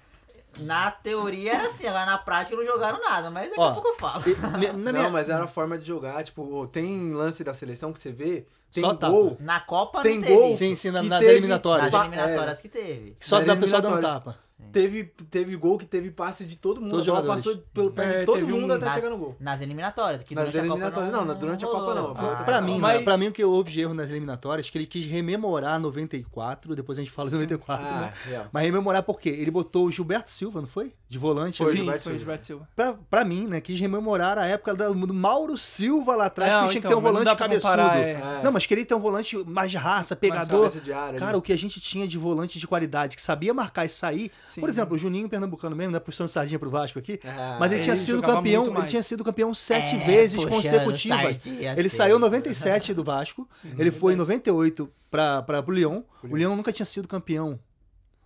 [0.58, 3.88] na teoria era assim, agora na prática não jogaram nada, mas daqui Ó, a pouco
[3.88, 4.22] eu falo.
[4.28, 4.34] E-
[4.76, 6.22] na Não, minha- mas era a forma de jogar.
[6.24, 9.12] Tipo, tem lance da seleção que você vê, tem Só tapa.
[9.12, 9.36] gol...
[9.40, 10.52] Na Copa Tem não teve gol.
[10.52, 11.92] Sim, sim, na- nas teve- eliminatórias.
[11.92, 13.16] Nas eliminatórias que teve.
[13.20, 14.36] Só Na dá pessoal dando eliminatórias.
[14.58, 14.70] Tapa.
[14.72, 16.90] Teve, teve gol que teve passe de todo mundo.
[16.90, 17.44] Todos a bola jogadores.
[17.46, 19.36] passou pelo pé É, de todo teve mundo um- até nas- chegar no gol.
[19.40, 22.56] Nas eliminatórias, que Nas durante a Copa eliminatórias, não, durante a Copa não, outra Pra
[22.58, 24.86] Ah, mim, Mas- né, pra mim o que houve de erro nas eliminatórias, que ele
[24.86, 28.12] quis rememorar 94, depois a gente fala de 94, Ah, né?
[28.24, 28.46] real.
[28.52, 29.28] Mas rememorar por quê?
[29.30, 30.92] Ele botou o Gilberto Silva, não foi?
[31.08, 31.58] De volante.
[31.58, 31.76] Foi, ali.
[31.78, 32.18] Sim, Gilberto foi o Silva.
[32.18, 32.68] Gilberto Silva.
[32.74, 33.60] Pra, pra mim, né?
[33.60, 36.96] Quis rememorar a época do Mauro Silva lá atrás, Não, que tinha que então, ter
[36.96, 37.70] um mas não volante cabeçudo.
[37.72, 38.10] comparar, é.
[38.12, 38.40] É.
[38.42, 40.70] Não, mas queria ter um volante mais de raça, pegador.
[41.18, 41.36] Cara, né?
[41.36, 44.30] o que a gente tinha de volante de qualidade, que sabia marcar e sair.
[44.46, 44.60] Sim.
[44.60, 45.98] Por exemplo, o Juninho Pernambucano mesmo, né?
[46.00, 47.20] Puxando sardinha pro Vasco aqui.
[47.22, 47.56] É.
[47.58, 51.18] Mas ele, ele tinha sido campeão, ele tinha sido campeão sete É, vezes puxando consecutivas.
[51.22, 51.90] sardinha Ele sempre.
[51.90, 53.48] saiu em 97 do Vasco,
[53.78, 56.02] ele foi em 98 para pro Lyon.
[56.22, 56.36] O Lyon.
[56.36, 57.58] Lyon nunca tinha sido campeão.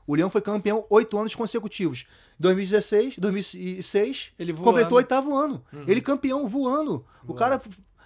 [0.07, 2.05] O Leão foi campeão oito anos consecutivos.
[2.41, 4.65] 2016, 2006, Ele voando.
[4.65, 5.65] completou o oitavo ano.
[5.87, 7.05] Ele campeão voando.
[7.27, 7.61] O cara.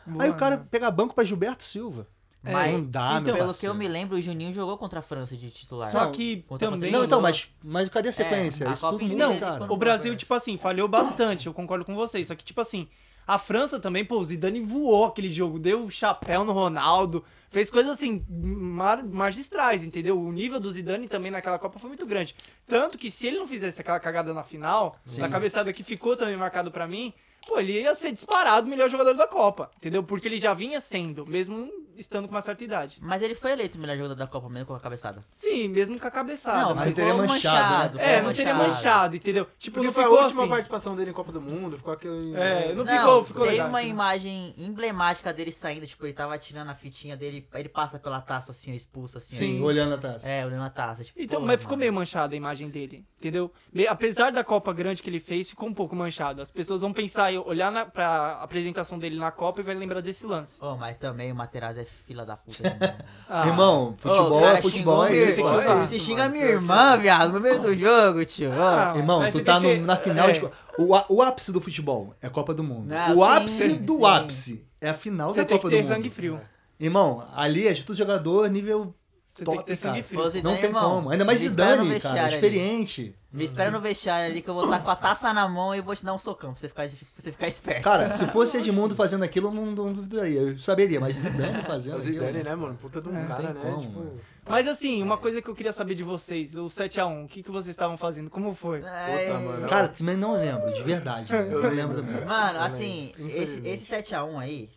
[0.06, 0.64] Aí Voando, o cara né?
[0.71, 2.06] pega banco pra Gilberto Silva.
[2.52, 5.02] Mas, não dá, então, meu pelo que eu me lembro, o Juninho jogou contra a
[5.02, 5.90] França de titular.
[5.90, 6.90] Só que Contra também.
[6.92, 8.64] Não, então, mas, mas cadê a sequência?
[8.64, 9.72] É, a Isso tudo ele cara.
[9.72, 12.26] O Brasil, tipo assim, falhou bastante, eu concordo com vocês.
[12.28, 12.86] Só que, tipo assim,
[13.26, 17.92] a França também, pô, o Zidane voou aquele jogo, deu chapéu no Ronaldo, fez coisas
[17.92, 20.20] assim, mar- magistrais, entendeu?
[20.20, 22.34] O nível do Zidane também naquela Copa foi muito grande.
[22.66, 26.36] Tanto que se ele não fizesse aquela cagada na final, na cabeçada que ficou também
[26.36, 27.14] marcado pra mim,
[27.46, 30.02] pô, ele ia ser disparado o melhor jogador da Copa, entendeu?
[30.02, 32.98] Porque ele já vinha sendo, mesmo estando com uma certa idade.
[33.00, 35.24] Mas ele foi eleito o melhor jogador da Copa mesmo com a cabeçada.
[35.32, 36.60] Sim, mesmo com a cabeçada.
[36.62, 37.98] Não, mas teria ficou manchado, manchado.
[38.00, 39.46] É, ficou não teria manchado, entendeu?
[39.58, 40.50] Tipo, Porque não foi a ficou última assim.
[40.50, 42.34] participação dele em Copa do Mundo, ficou aquele...
[42.34, 43.68] É, não Não, ficou, ficou tem legal.
[43.68, 48.20] uma imagem emblemática dele saindo, tipo, ele tava tirando a fitinha dele, ele passa pela
[48.20, 49.36] taça assim, expulso assim.
[49.36, 49.56] Sim.
[49.56, 49.62] aí.
[49.62, 50.28] Olhando a taça.
[50.30, 51.04] É, olhando a taça.
[51.04, 51.80] Tipo, Então, pô, mas ficou mano.
[51.80, 53.52] meio manchada a imagem dele, entendeu?
[53.88, 56.40] Apesar da Copa grande que ele fez, ficou um pouco manchado.
[56.42, 60.00] As pessoas vão pensar, e olhar na, pra apresentação dele na Copa e vai lembrar
[60.00, 60.62] desse lance.
[60.62, 62.62] Ô, mas também o Materazzi é fila da puta.
[63.29, 65.37] Ah, Irmão, futebol o cara é futebol, xingou é isso.
[65.37, 65.87] tem que.
[65.87, 68.53] Você xinga minha irmã, viado, no meio do jogo, tio.
[68.53, 70.33] Ah, Irmão, tu você tá tem no- que- na final é.
[70.33, 70.45] de.
[70.79, 72.87] O, o ápice do futebol é Copa do Mundo.
[72.88, 74.05] Não, o sim, ápice do sim.
[74.07, 75.95] ápice é a final Você da tem Copa que ter do Mundo.
[75.97, 76.41] sangue frio.
[76.79, 78.95] Irmão, ali é de todo jogador nível
[79.35, 80.43] Você top, tem que ter sangue frio.
[80.45, 81.11] Não tem irmão, como.
[81.11, 82.35] Ainda mais no Zidane, cara, vestiário ali.
[82.35, 83.14] experiente.
[83.33, 85.81] Me espera no vestiário ali que eu vou estar com a taça na mão e
[85.81, 87.83] vou te dar um socão pra você ficar, pra você ficar esperto.
[87.83, 90.41] Cara, se fosse Edmundo fazendo aquilo, eu não, não duvidaria.
[90.41, 92.14] Eu saberia, mas Zidane fazendo aquilo.
[92.14, 92.76] Zidane, né, mano?
[92.76, 93.61] Puta de um É, cara, tem né?
[93.61, 94.21] como, tipo...
[94.49, 97.50] Mas assim, uma coisa que eu queria saber de vocês, o 7x1, o que, que
[97.50, 98.31] vocês estavam fazendo?
[98.31, 98.85] Como foi?
[98.85, 99.69] É, Puta, mano.
[99.69, 101.33] Cara, também não lembro, de verdade.
[101.35, 102.26] Eu não lembro mesmo.
[102.26, 104.71] Mano, Também, assim, esse, esse 7x1 aí,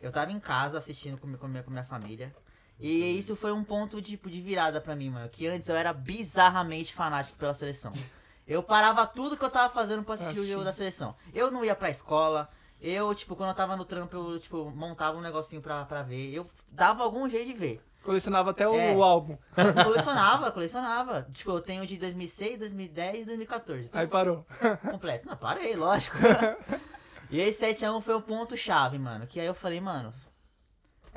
[0.00, 2.32] eu tava em casa assistindo com, com, minha, com minha família.
[2.80, 5.28] E isso foi um ponto tipo, de virada pra mim, mano.
[5.28, 7.92] Que antes eu era bizarramente fanático pela seleção.
[8.46, 10.52] Eu parava tudo que eu tava fazendo pra assistir o Assistir.
[10.52, 11.14] jogo da seleção.
[11.34, 12.48] Eu não ia pra escola.
[12.80, 16.32] Eu, tipo, quando eu tava no trampo, eu, tipo, montava um negocinho pra, pra ver.
[16.32, 17.82] Eu dava algum jeito de ver.
[18.04, 18.94] Colecionava até o, É.
[18.94, 19.36] o álbum.
[19.84, 21.26] colecionava, colecionava.
[21.32, 23.90] Tipo, eu tenho de 2006, 2010 e 2014.
[23.92, 24.46] Aí parou.
[24.88, 25.26] completo.
[25.26, 26.16] Não, parei, lógico.
[27.28, 29.26] e aí 7x1 foi o ponto chave, mano.
[29.26, 30.14] Que aí eu falei, mano,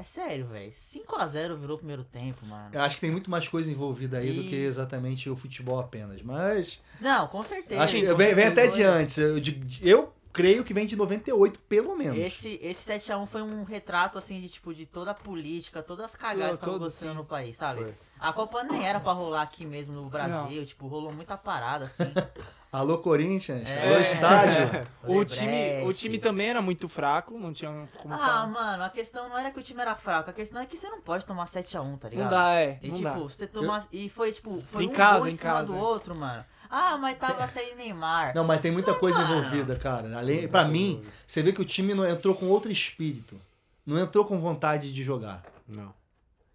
[0.01, 0.71] é sério, velho.
[0.71, 2.69] 5x0 virou o primeiro tempo, mano.
[2.73, 5.79] Eu acho que tem muito mais coisa envolvida aí do E- que exatamente o futebol
[5.79, 6.21] apenas.
[6.21, 6.79] Mas.
[6.99, 7.81] Não, com certeza.
[7.81, 9.17] Acho que vem, vem até de antes.
[9.17, 12.17] Eu, de- eu creio que vem de 98, pelo menos.
[12.17, 16.15] Esse, esse 7x1 foi um retrato, assim, de, tipo, de toda a política, todas as
[16.15, 17.81] cagadas que estavam acontecendo no país, sabe?
[17.83, 17.93] Foi.
[18.21, 22.03] A Copa nem era pra rolar aqui mesmo no Brasil, tipo, rolou muita parada, assim.
[22.71, 23.67] Alô, Corinthians.
[23.67, 23.89] É.
[23.89, 24.87] Alô, estádio.
[25.03, 28.47] O time, o time também era muito fraco, não tinha como Ah, falar.
[28.47, 30.87] mano, a questão não era que o time era fraco, a questão é que você
[30.87, 32.23] não pode tomar 7x1, tá ligado?
[32.25, 32.79] Não dá, é.
[32.81, 33.17] E não tipo, dá.
[33.17, 33.85] você tomar.
[33.91, 35.81] E foi tipo, foi Em um casa, gol em, em cima casa, do é.
[35.81, 36.45] outro, mano.
[36.69, 38.33] Ah, mas tava sem Neymar.
[38.33, 39.39] Não, mas tem muita coisa mano.
[39.39, 40.17] envolvida, cara.
[40.17, 43.41] Além, pra mim, você vê que o time não entrou com outro espírito.
[43.85, 45.43] Não entrou com vontade de jogar.
[45.67, 45.93] Não.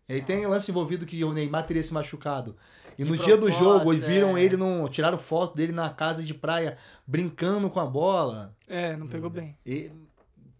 [0.09, 2.57] E aí tem lance envolvido que o Neymar teria se machucado.
[2.99, 4.43] E De no dia do jogo, viram é.
[4.43, 4.89] ele num.
[4.89, 8.55] Tiraram foto dele na casa de praia brincando com a bola.
[8.67, 9.57] É, não pegou bem.
[9.67, 9.91] E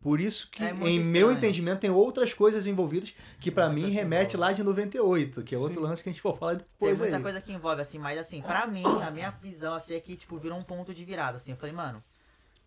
[0.03, 1.33] por isso que, É em meu estranho.
[1.33, 5.59] entendimento, tem outras coisas envolvidas que pra mim Muitas remete lá de 98, que é
[5.59, 5.87] outro Sim.
[5.87, 7.23] lance que a gente for falar Tem depois muita aí.
[7.23, 10.37] coisa que envolve, assim, mas assim, pra mim, a minha visão assim é que, tipo,
[10.39, 11.53] virou um ponto de virada, assim.
[11.53, 12.03] Eu falei, mano,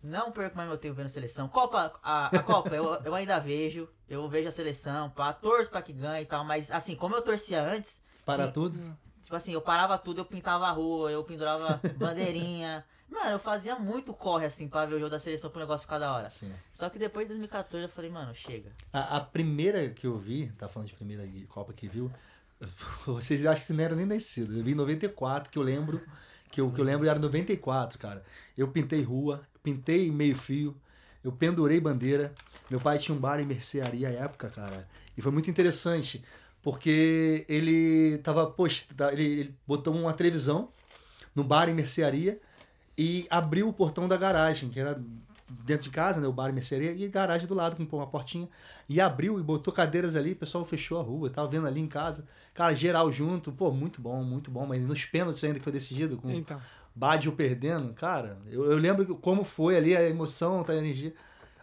[0.02, 1.48] não perco mais meu tempo vendo seleção.
[1.48, 3.88] Copa, a, a Copa, eu, eu ainda vejo.
[4.08, 7.22] Eu vejo a seleção, pá, torço pra que ganhe e tal, mas assim, como eu
[7.22, 8.96] torcia antes, Para que- tudo.
[9.22, 12.84] Tipo assim, eu parava tudo, eu pintava a rua, eu pendurava bandeirinha.
[13.08, 15.98] Mano, eu fazia muito corre assim pra ver o jogo da seleção pro negócio ficar
[15.98, 16.26] da hora.
[16.28, 16.52] Assim.
[16.72, 18.68] Só que depois de 2014 eu falei, mano, chega.
[18.92, 22.10] A, a primeira que eu vi, tá falando de primeira Copa que viu,
[23.06, 24.56] vocês acham que não eram nem nascidos.
[24.56, 26.00] Eu vi em 94, que eu lembro,
[26.50, 28.24] que eu, que eu lembro era 94, cara.
[28.56, 30.76] Eu pintei rua, pintei meio fio,
[31.22, 32.32] eu pendurei bandeira.
[32.70, 34.88] Meu pai tinha um bar em mercearia à época, cara.
[35.16, 36.24] E foi muito interessante,
[36.62, 38.88] porque ele tava post...
[39.12, 40.68] ele, ele botou uma televisão
[41.34, 42.40] no bar em mercearia
[42.96, 45.00] e abriu o portão da garagem, que era
[45.64, 46.28] dentro de casa, né?
[46.28, 48.48] O bar e mercearia, e garagem do lado com uma portinha.
[48.88, 51.88] E abriu e botou cadeiras ali, o pessoal fechou a rua, tava vendo ali em
[51.88, 52.26] casa.
[52.54, 54.66] Cara, geral junto, pô, muito bom, muito bom.
[54.66, 56.60] Mas nos pênaltis ainda que foi decidido, com Então.
[57.00, 61.14] Badio perdendo, cara, eu, eu lembro como foi ali a emoção, tá, a energia.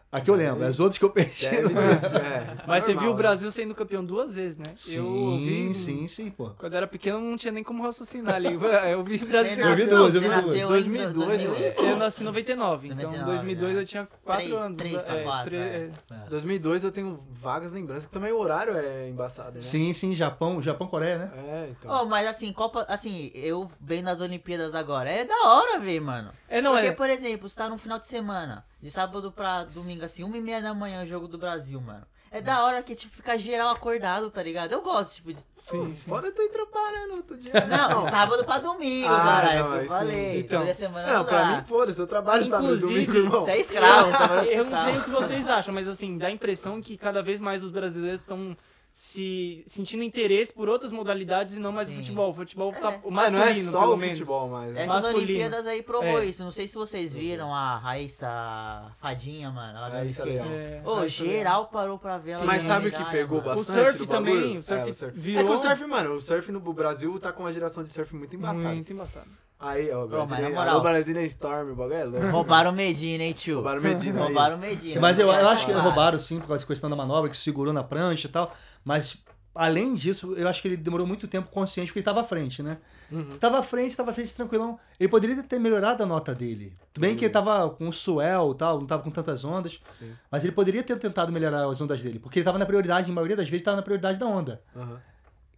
[0.09, 1.49] Aqui eu lembro, as outras que eu perdi.
[1.49, 3.17] Deve ter sido, é, Mas você normal, viu o né?
[3.17, 4.71] Brasil sendo campeão duas vezes, né?
[4.73, 6.51] Sim, eu vi, sim, sim, pô.
[6.57, 8.53] Quando eu era pequeno não tinha nem como raciocinar ali.
[8.89, 9.57] Eu vi o Brasil.
[9.65, 10.45] Eu vi duas, eu vi duas.
[10.45, 11.89] nasceu 2002, em 2000 mano.
[11.89, 13.81] Eu nasci em 99, então em 99, 2002 né?
[13.81, 14.77] eu tinha 4 Três- anos.
[14.77, 15.91] três pra é, quatro, tre- é.
[16.11, 16.29] é.
[16.29, 19.61] 2002 eu tenho vagas lembranças, que também o horário é embaçado, né?
[19.61, 21.31] Sim, sim, Japão, Japão, Coreia, né?
[21.35, 21.91] É, então.
[22.01, 26.31] Oh, mas assim, Copa, assim, eu vendo as Olimpíadas agora, é da hora ver, mano.
[26.47, 26.91] É, não, Porque, é.
[26.93, 30.41] por exemplo, você tá num final de semana, de sábado pra domingo, assim, uma e
[30.41, 32.05] meia da manhã, o jogo do Brasil, mano.
[32.29, 34.73] É da hora que, tipo, fica geral acordado, tá ligado?
[34.73, 35.39] Eu gosto, tipo, de...
[35.39, 35.93] Sim, sim.
[35.93, 37.53] Fora trampar, né, no outro dia.
[37.67, 39.87] Não, sábado pra domingo, Ah, caralho, não, que eu sim.
[39.87, 40.39] falei.
[40.39, 40.59] Então.
[40.59, 43.45] Toda semana Não, não, pra mim, foda-se, eu trabalho sábado e Inclusive, domingo, irmão.
[43.45, 46.31] Você é escravo, vai Eu não sei o que vocês acham, mas assim, dá a
[46.31, 48.57] impressão que cada vez mais os brasileiros estão
[48.99, 52.31] se sentindo interesse por outras modalidades e não mais o futebol.
[52.31, 52.99] O futebol tá É.
[53.03, 54.17] o Mas masculino, não é só pelo o menos.
[54.17, 54.73] futebol mais.
[54.73, 54.81] né?
[54.81, 55.19] Essas Masculino.
[55.23, 56.25] Olimpíadas aí provou É.
[56.25, 56.43] isso.
[56.43, 59.77] Não sei se vocês viram a Raíssa Fadinha, mano.
[59.77, 60.29] Ela skate.
[60.29, 60.45] Leal.
[60.49, 63.51] É, Ô, aí foi geral parou pra ver ela Mas sabe o que pegou mano.
[63.51, 63.79] O bastante?
[63.83, 65.19] surf do também, o surf É, o surf.
[65.19, 67.91] virou- É que o surf, mano, o surf no Brasil tá com uma geração de
[67.93, 68.69] surf muito embaçada.
[68.73, 69.27] Muito embaçado.
[69.59, 72.27] Aí, ó, o Ô, mas Brasília, Storm, o bagulho é louco.
[72.27, 73.55] Roubaram o Medina, hein, tio?
[73.55, 74.23] Roubaram o Medina.
[74.23, 75.01] Roubaram o Medina.
[75.01, 77.71] Mas eu, eu acho que roubaram sim, por causa da questão da manobra, que segurou
[77.73, 78.55] na prancha e tal.
[78.87, 79.17] Mas,
[79.53, 82.63] além disso, eu acho que ele demorou muito tempo consciente, porque ele estava à frente,
[82.63, 82.77] né?
[83.11, 83.23] Uhum.
[83.23, 84.79] Se estava à frente, estava à frente tranquilão.
[84.97, 86.73] Ele poderia ter melhorado a nota dele.
[86.93, 89.81] Tudo bem que ele tava com o swell e tal, não tava com tantas ondas.
[89.99, 90.13] Sim.
[90.31, 92.17] Mas ele poderia ter tentado melhorar as ondas dele.
[92.17, 94.61] Porque ele tava na prioridade, a maioria das vezes, tava na prioridade da onda.
[94.73, 95.01] Aham,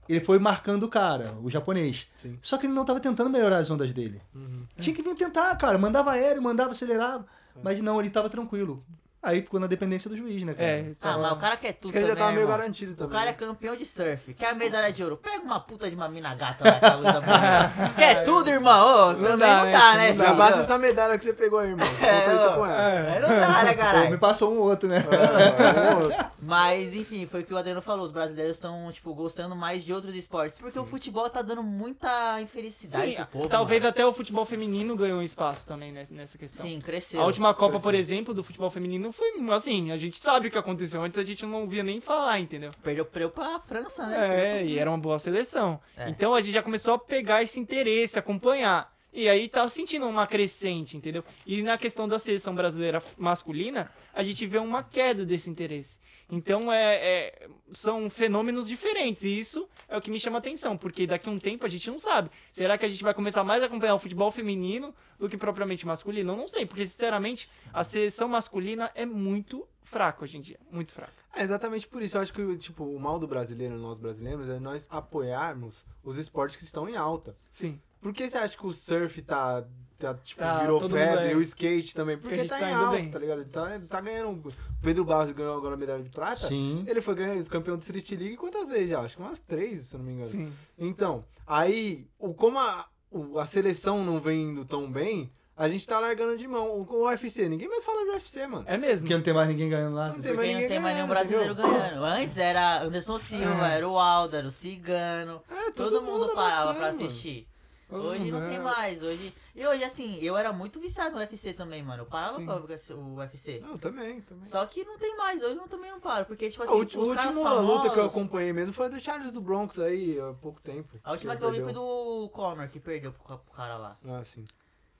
[0.08, 2.08] Ele foi marcando o cara, o japonês.
[2.18, 2.36] sim.
[2.42, 4.20] Só que ele não tava tentando melhorar as ondas dele.
[4.34, 4.66] Uhum.
[4.80, 5.78] Tinha que vir tentar, cara.
[5.78, 7.20] Mandava aéreo, mandava acelerar.
[7.56, 7.60] É.
[7.64, 8.84] Mas não, ele tava tranquilo.
[9.22, 10.66] Aí ficou na dependência do juiz, né, cara?
[10.70, 12.58] É, Ah, tava- mas o cara quer tudo Acho que ele já tava meio irmão.
[12.58, 13.12] garantido O também.
[13.18, 13.38] cara é né?
[13.38, 15.18] campeão de surf, quer a medalha de ouro.
[15.18, 17.94] Pega uma puta de uma mina gata lá com a luz da boca.
[17.98, 19.10] Quer tudo, irmão?
[19.10, 19.98] Ô, também dá, não né, dá, tio?
[19.98, 20.38] né, Não Já filho?
[20.38, 21.86] basta essa medalha que você pegou aí, irmão.
[21.86, 22.82] Você É, tá com ela.
[22.82, 23.20] É.
[23.20, 24.20] Não dá, né, Pô, me caralho?
[24.20, 25.04] passou um outro, né?
[25.60, 28.06] É, Mas, enfim, foi o que o Adriano falou.
[28.06, 30.58] Os brasileiros estão, tipo, gostando mais de outros esportes.
[30.58, 33.50] Porque o futebol tá dando muita infelicidade Sim, pro povo.
[33.50, 33.90] talvez mano.
[33.90, 36.66] até o futebol feminino ganhou um espaço também nessa, questão.
[36.66, 37.22] Sim, cresceu.
[37.22, 38.00] A última Copa, por Cresceu.
[38.16, 41.02] exemplo, do futebol feminino foi assim, a gente sabe o que aconteceu.
[41.02, 42.72] Antes a gente não ouvia nem falar, entendeu?
[42.84, 44.60] Perdeu, perdeu pra França, né?
[44.60, 45.80] É, e era uma boa seleção.
[45.98, 46.10] É.
[46.10, 48.94] Então a gente já começou a pegar esse interesse, acompanhar.
[49.12, 51.24] E aí tá sentindo uma crescente, entendeu?
[51.46, 56.00] E na questão da seleção brasileira masculina, a gente vê uma queda desse interesse.
[56.32, 59.24] Então é, é- são fenômenos diferentes.
[59.24, 61.90] E isso é o que me chama atenção, porque daqui a um tempo a gente
[61.90, 62.30] não sabe.
[62.52, 65.88] Será que a gente vai começar mais a acompanhar o futebol feminino do que propriamente
[65.88, 66.34] masculino?
[66.34, 70.60] Eu não sei, porque sinceramente a seleção masculina é muito fraca hoje em dia.
[70.72, 71.14] Muito fraca.
[71.36, 72.16] É exatamente por isso.
[72.18, 76.56] Eu acho que tipo, o mal do brasileiro, nós brasileiros, é nós apoiarmos os esportes
[76.56, 77.36] que estão em alta.
[77.50, 77.80] Sim.
[78.02, 79.66] Por que você acha que o surf tá,
[80.00, 81.32] tá tipo, Tá, virou todo febre mundo é.
[81.34, 82.18] e o skate também?
[82.18, 83.12] Porque Porque, a gente tá tá em alta, bem.
[83.12, 83.46] tá ligado?
[83.46, 84.30] Tá, tá ganhando.
[84.50, 86.38] O Pedro Barros ganhou agora a medalha de prata.
[86.38, 86.84] Sim.
[86.88, 89.02] Ele foi ganhando, campeão do Street League quantas vezes já?
[89.02, 90.32] Acho que umas três, se eu não me engano.
[90.32, 90.54] Sim.
[90.78, 95.86] Então, aí, o, como a, o- a seleção não vem indo tão bem, a gente
[95.86, 96.70] tá largando de mão.
[96.70, 98.64] O, o UFC, ninguém mais fala de UFC, mano.
[98.66, 99.00] É mesmo.
[99.02, 100.08] Porque não tem mais ninguém ganhando lá.
[100.08, 101.72] Não tem Porque mais não ninguém tem mais nenhum brasileiro entendeu?
[101.72, 102.06] ganhando.
[102.06, 105.42] Antes era Anderson Silva, era o Aldo, era o Cigano.
[105.50, 107.46] É, Todo, mundo parava pra assistir.
[107.90, 108.60] Hoje não tem é.
[108.60, 109.02] mais.
[109.02, 109.34] Hoje...
[109.56, 112.04] E hoje, assim, eu era muito viciado no UFC também, mano.
[112.04, 112.46] Eu parava Sim.
[112.46, 113.60] pra ver o UFC.
[113.60, 114.46] Não, também, também.
[114.46, 116.26] Só que não tem mais, hoje eu também não paro.
[116.26, 117.76] Porque, tipo A assim, ulti- os a caras última famosos...
[117.78, 121.00] luta que eu acompanhei mesmo foi a do Charles do Bronx aí, há pouco tempo.
[121.04, 123.98] A última Ele que eu vi foi do Conor, que perdeu pro, pro cara lá.
[124.06, 124.46] Ah, sim.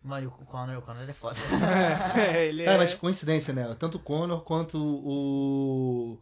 [0.02, 1.36] Mano, o Conor, o Conor é foda.
[2.18, 2.80] É, ele Cara, é...
[2.80, 3.76] mas coincidência, né?
[3.78, 6.20] Tanto o Conor quanto o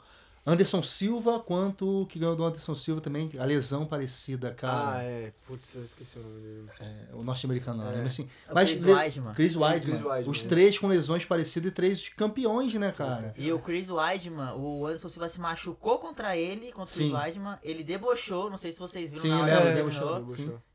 [0.49, 5.03] Anderson Silva, quanto o que ganhou do Anderson Silva também, a lesão parecida, Ah, cara.
[5.03, 5.33] é.
[5.45, 6.69] Putz, eu esqueci o nome dele.
[6.79, 7.91] É, o norte-americano, não É.
[7.91, 8.29] lembra assim.
[8.49, 9.33] O Mas Chris le- Weidman.
[9.33, 9.95] Chris Sim, Weidman.
[9.97, 13.33] Chris Weidman, Os três com lesões parecidas e três campeões, né, cara?
[13.38, 17.12] E o Chris Weidman, o Anderson Silva se machucou contra ele, contra o Chris.
[17.12, 17.57] Weidman.
[17.62, 20.25] Ele debochou, não sei se vocês viram Sim, na hora ele é, debochou.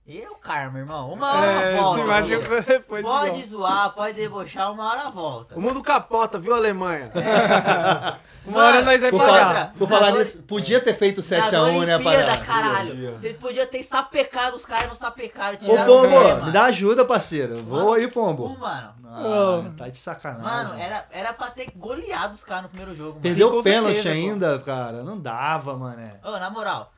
[0.05, 1.13] E é o karma, irmão.
[1.13, 2.03] Uma hora É, volta.
[3.03, 5.55] Pode zoar, pode debochar, uma hora volta.
[5.57, 7.11] O mundo capota, viu, Alemanha?
[8.45, 9.47] Uma hora nós vai Por, pagar.
[9.47, 12.45] falar, por falar nisso, podia ter feito Nas 7x1, né, Olimpíadas, parada?
[12.45, 13.13] caralho.
[13.19, 16.45] Vocês podiam ter sapecado os caras, não sapecaram, Ô, o Pombo, mano.
[16.47, 17.57] me dá ajuda, parceiro.
[17.59, 18.49] Vou aí, Um, Pombo.
[18.59, 18.95] mano.
[19.15, 20.43] Ah, tá de sacanagem.
[20.43, 23.21] Mano, era, era pra ter goleado os caras no primeiro jogo, mano.
[23.23, 24.31] Perdeu o pênalti certeza, pô.
[24.31, 25.03] ainda, cara.
[25.05, 26.15] Não dava, mané.
[26.25, 26.91] Ô, na moral.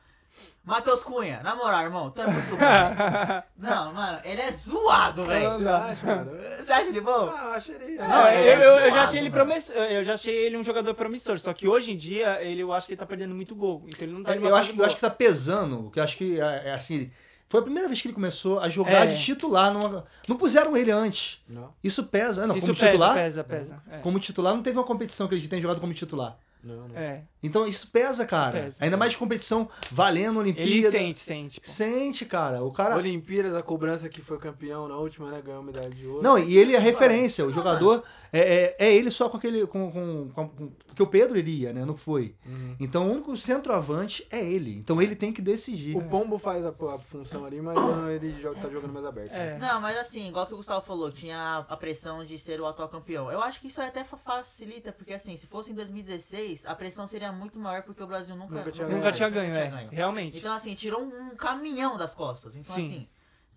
[0.65, 2.59] Matheus Cunha, na moral, irmão, tu é muito ruim.
[3.57, 5.53] Não, mano, ele é zoado, velho.
[5.57, 6.57] Você acha, cara?
[6.63, 7.29] Você acha ele bom?
[7.35, 7.95] Ah, eu achei ele.
[7.97, 10.35] Não, Não, ele eu, é eu- eu já zoado, achei ele promissor, eu já achei
[10.35, 13.05] ele um jogador promissor, só que hoje em dia ele, eu acho que ele tá
[13.05, 13.83] perdendo muito gol.
[13.87, 16.17] Então ele não tá numa Eu acho, eu acho que tá pesando, que eu acho
[16.17, 17.11] que é, é assim,
[17.47, 19.05] Foi a primeira vez que ele começou a jogar É.
[19.05, 19.71] de titular.
[19.71, 20.03] Numa...
[20.27, 21.39] Não puseram ele antes.
[21.47, 22.47] Não, Isso pesa.
[22.47, 23.13] Não, Isso como pesa, titular.
[23.13, 23.83] pesa, pesa.
[23.91, 23.97] É.
[23.99, 26.37] Como titular, não teve uma competição que ele tenha jogado como titular.
[26.65, 26.97] Não, não.
[26.97, 27.23] É.
[27.43, 28.59] Então isso pesa, cara.
[28.59, 28.77] pesa.
[28.79, 30.69] Ainda mais de competição valendo Olimpíada.
[30.69, 31.61] Ele sente, sente.
[31.61, 31.67] Pô.
[31.67, 32.63] Sente, cara.
[32.63, 32.97] O cara.
[32.97, 35.41] Olimpíadas, a cobrança que foi campeão na última, né?
[35.45, 36.23] Ganhou medalha de ouro.
[36.23, 37.45] Não, e ele é referência.
[37.45, 38.03] O jogador
[38.39, 39.65] é, é, é ele só com aquele.
[39.67, 41.83] Com, com, com- com- porque o Pedro iria, né?
[41.85, 42.35] Não foi.
[42.45, 42.75] Uhum.
[42.79, 44.75] Então o único centroavante é ele.
[44.77, 45.95] Então ele tem que decidir.
[45.97, 49.33] O Pombo faz a, a função ali, mas ah, ele joga, tá jogando mais aberto.
[49.33, 49.57] É.
[49.57, 52.87] Não, mas assim, igual que o Gustavo falou, tinha a- pressão de ser o atual
[52.89, 53.31] campeão.
[53.31, 57.05] Eu acho que isso até fa- facilita, porque assim, se fosse em 2016, a pressão
[57.07, 59.13] seria muito maior, porque o Brasil nunca, Nunca tinha Nunca ganho.
[59.15, 59.87] tinha ganho, é.
[59.91, 60.37] Realmente.
[60.37, 62.55] Então, assim, tirou um, um caminhão das costas.
[62.55, 62.85] Então, Sim.
[62.85, 63.07] assim,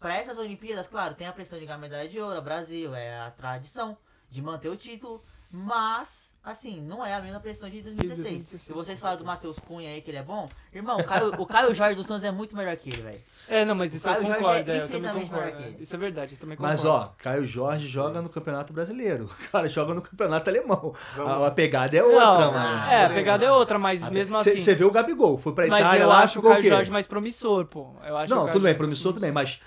[0.00, 3.30] pra essas Olimpíadas, claro, tem a pressão de ganhar medalha de ouro, Brasil, é a
[3.30, 3.96] tradição
[4.30, 5.22] de manter o título.
[5.50, 8.28] Mas, assim, não é a mesma pressão de 2016.
[8.28, 8.68] 2016.
[8.68, 10.46] E vocês falam do Matheus Cunha aí, que ele é bom.
[10.74, 13.20] Irmão, o Caio, o Caio Jorge dos Santos é muito melhor que ele, velho.
[13.48, 14.70] É, não, mas isso O eu Caio Jorge concordo.
[14.70, 15.56] é é, eu também infinitamente concordo.
[15.56, 15.82] que ele.
[15.82, 16.76] Isso é verdade, eu também concordo.
[16.76, 19.24] Mas, ó, Caio Jorge joga no Campeonato Brasileiro.
[19.24, 20.94] O cara joga no Campeonato Alemão.
[21.16, 22.90] A, a pegada é outra, Não, mano.
[22.90, 24.58] É, a pegada é outra, mas mesmo assim.
[24.58, 26.68] Você vê o Gabigol, foi pra mas Itália eu lá, acho o o Caio quê?
[26.68, 27.94] Jorge mais promissor, pô.
[28.06, 29.62] Eu acho o Não, tudo bem, Jorge promissor também, mas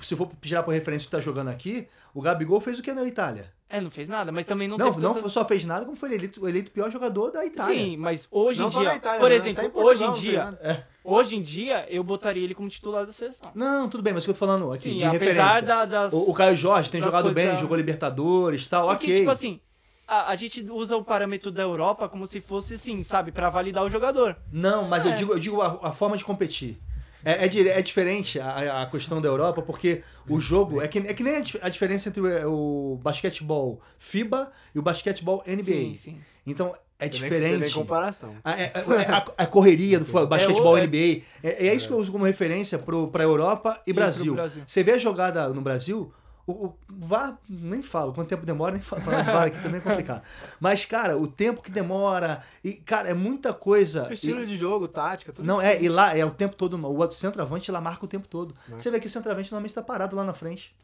[0.00, 2.94] se for tirar por referência o que tá jogando aqui, o Gabigol fez o que
[2.94, 3.52] na Itália?
[3.72, 5.96] É, não fez nada, mas também não Não, teve não, tanta- só fez nada como
[5.96, 7.76] foi eleito, eleito o pior jogador da Itália.
[7.76, 9.36] Sim, mas hoje Não em dia, Itália, por né?
[9.36, 10.88] exemplo, Até em hoje Portugal em dia, nada.
[11.04, 13.52] hoje em dia eu botaria ele como titular da seleção.
[13.54, 15.62] Não, tudo bem, mas o que eu tô falando aqui, Sim, de apesar referência.
[15.62, 19.06] da- das O, o Caio Jorge tem jogado bem, coisas- jogou Libertadores e tal, Porque,
[19.06, 19.18] ok.
[19.20, 19.60] tipo assim,
[20.08, 23.84] a, a gente usa o parâmetro da Europa como se fosse, assim, sabe, pra validar
[23.84, 24.36] o jogador.
[24.52, 25.14] Não, mas eu É.
[25.14, 26.76] digo, eu digo a, a forma de competir.
[27.24, 30.80] É, é, é diferente a, a questão da Europa, porque o jogo.
[30.80, 34.78] É que, é que nem a, dif- a diferença entre o, o basquetebol FIBA e
[34.78, 35.64] o basquetebol NBA.
[35.64, 36.18] Sim, sim.
[36.46, 37.74] Então, é Tem nem- tem nem diferente.
[37.74, 38.34] comparação.
[38.44, 41.22] A, é- é- a- a correria do basquetebol o- é- NBA.
[41.42, 44.34] É, é isso que eu uso como referência pro, pra Europa e, E Brasil.
[44.34, 44.62] Brasil.
[44.66, 46.12] Você vê a jogada no Brasil,
[46.46, 49.78] o, o VAR, nem falo, quanto tempo demora, nem falo, falar de VAR aqui também
[49.78, 50.22] é complicado.
[50.60, 54.08] Mas, cara, o tempo que demora, e, cara, é muita coisa.
[54.08, 55.44] O estilo E- de jogo, tática, tudo.
[55.46, 58.54] não, é, e lá é o tempo todo, o centroavante lá marca o tempo todo.
[58.68, 58.78] Né?
[58.78, 60.74] Você vê que o centroavante normalmente tá parado lá na frente.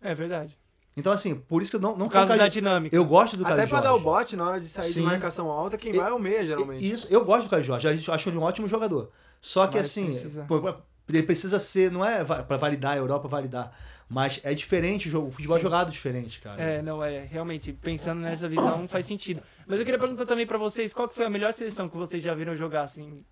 [0.00, 0.56] É verdade.
[0.98, 2.96] Então, assim, por isso que eu não, não Por causa colocar- da dinâmica.
[2.96, 3.84] Eu gosto do Até Caio pra Jorge.
[3.92, 5.00] dar o bote na hora de sair Sim.
[5.00, 6.90] de marcação alta, quem vai é o meia, geralmente.
[6.90, 9.10] Isso, eu gosto do Caio Jorge, eu acho ele um ótimo jogador.
[9.38, 10.46] Só que Mas assim, precisa.
[11.08, 13.72] ele precisa ser, não é pra validar a Europa validar,
[14.08, 15.62] mas é diferente o jogo, o futebol é Sim.
[15.64, 16.62] jogado diferente, cara.
[16.62, 19.42] É, não, é, realmente, pensando nessa visão faz sentido.
[19.66, 22.22] Mas eu queria perguntar também pra vocês, qual que foi a melhor seleção que vocês
[22.22, 23.24] já viram jogar, assim,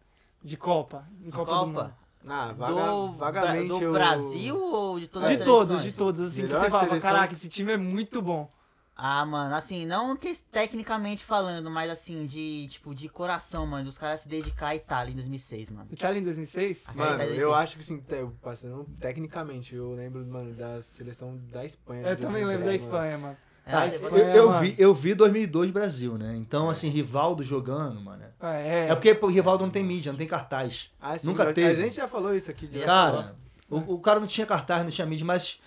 [0.43, 1.07] de Copa?
[1.25, 1.75] Em Copa, do Mundo?
[1.77, 1.97] Copa?
[2.27, 5.93] Ah, vaga, Do, vagamente do o- Brasil ou de todas De as todos, seleções?
[5.93, 8.51] de todos, assim, que Melhor você falava, seleção- caraca, esse time é muito bom.
[8.97, 13.99] Ah, mano, assim, não que tecnicamente falando, mas assim, de, tipo, de coração, mano, dos
[13.99, 15.89] caras se dedicar à Itália em 2006, mano.
[15.91, 16.83] Itália em 2006?
[16.87, 17.17] A Mano, eu
[17.51, 17.53] 2006.
[17.55, 22.07] acho que sim, te- passando tecnicamente, eu lembro, mano, da seleção da Espanha.
[22.07, 22.95] Eu também lembro da 2010, mano.
[22.95, 23.37] Espanha, mano.
[23.67, 26.37] É, Ah, você- eu, você- eu vi, eu vi 2002 Brasil, né?
[26.37, 28.23] Então, assim, Rivaldo jogando, mano.
[28.39, 28.91] Ah, é.
[28.91, 30.91] É porque o Rivaldo não tem mídia, não tem cartaz.
[31.01, 31.83] Ah, sim, Nunca mas teve.
[31.83, 32.67] A gente já falou isso aqui.
[32.67, 33.35] de- Cara,
[33.71, 35.59] o, o cara não tinha cartaz, não tinha mídia, mas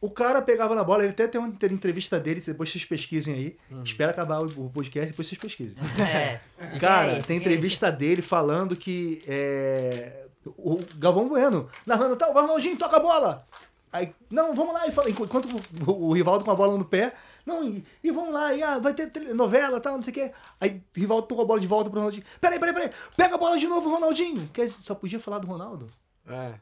[0.00, 3.56] o cara pegava na bola, ele até tem uma entrevista dele, depois vocês pesquisem aí.
[3.70, 3.82] Uhum.
[3.82, 5.76] Espera acabar o, podcast, depois vocês pesquisem.
[5.98, 6.40] É.
[6.78, 12.76] Cara, aí, tem entrevista dele falando que é, o Galvão Bueno narrando, tá, o Arnaldinho
[12.76, 13.46] toca a bola.
[13.92, 15.48] Aí, não, vamos lá, e fala, enquanto
[15.86, 17.14] o, o Rivaldo com a bola no pé,
[17.46, 20.32] não, e, e vamos lá, e ah, vai ter novela tal, não sei o quê.
[20.60, 22.24] Aí o Rivaldo tocou a bola de volta pro Ronaldinho.
[22.40, 24.48] Peraí, peraí, peraí, pega a bola de novo, Ronaldinho.
[24.52, 25.86] Quer dizer, só podia falar do Ronaldo.
[26.28, 26.54] É.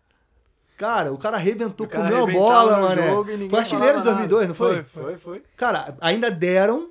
[0.77, 3.03] Cara, o cara arrebentou, O cara comeu a bola, no mano.
[3.03, 4.77] jogo e Foi artilheiro de falava 2002, não foi?
[4.77, 4.89] nada.
[4.93, 5.43] Foi, foi.
[5.57, 6.91] Cara, ainda deram,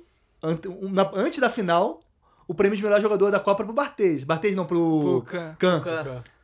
[1.14, 2.00] antes da final,
[2.48, 4.24] o prêmio de melhor jogador da Copa pro Barthez.
[4.24, 5.54] Barthez não, pro Pro.
[5.58, 5.82] Kahn.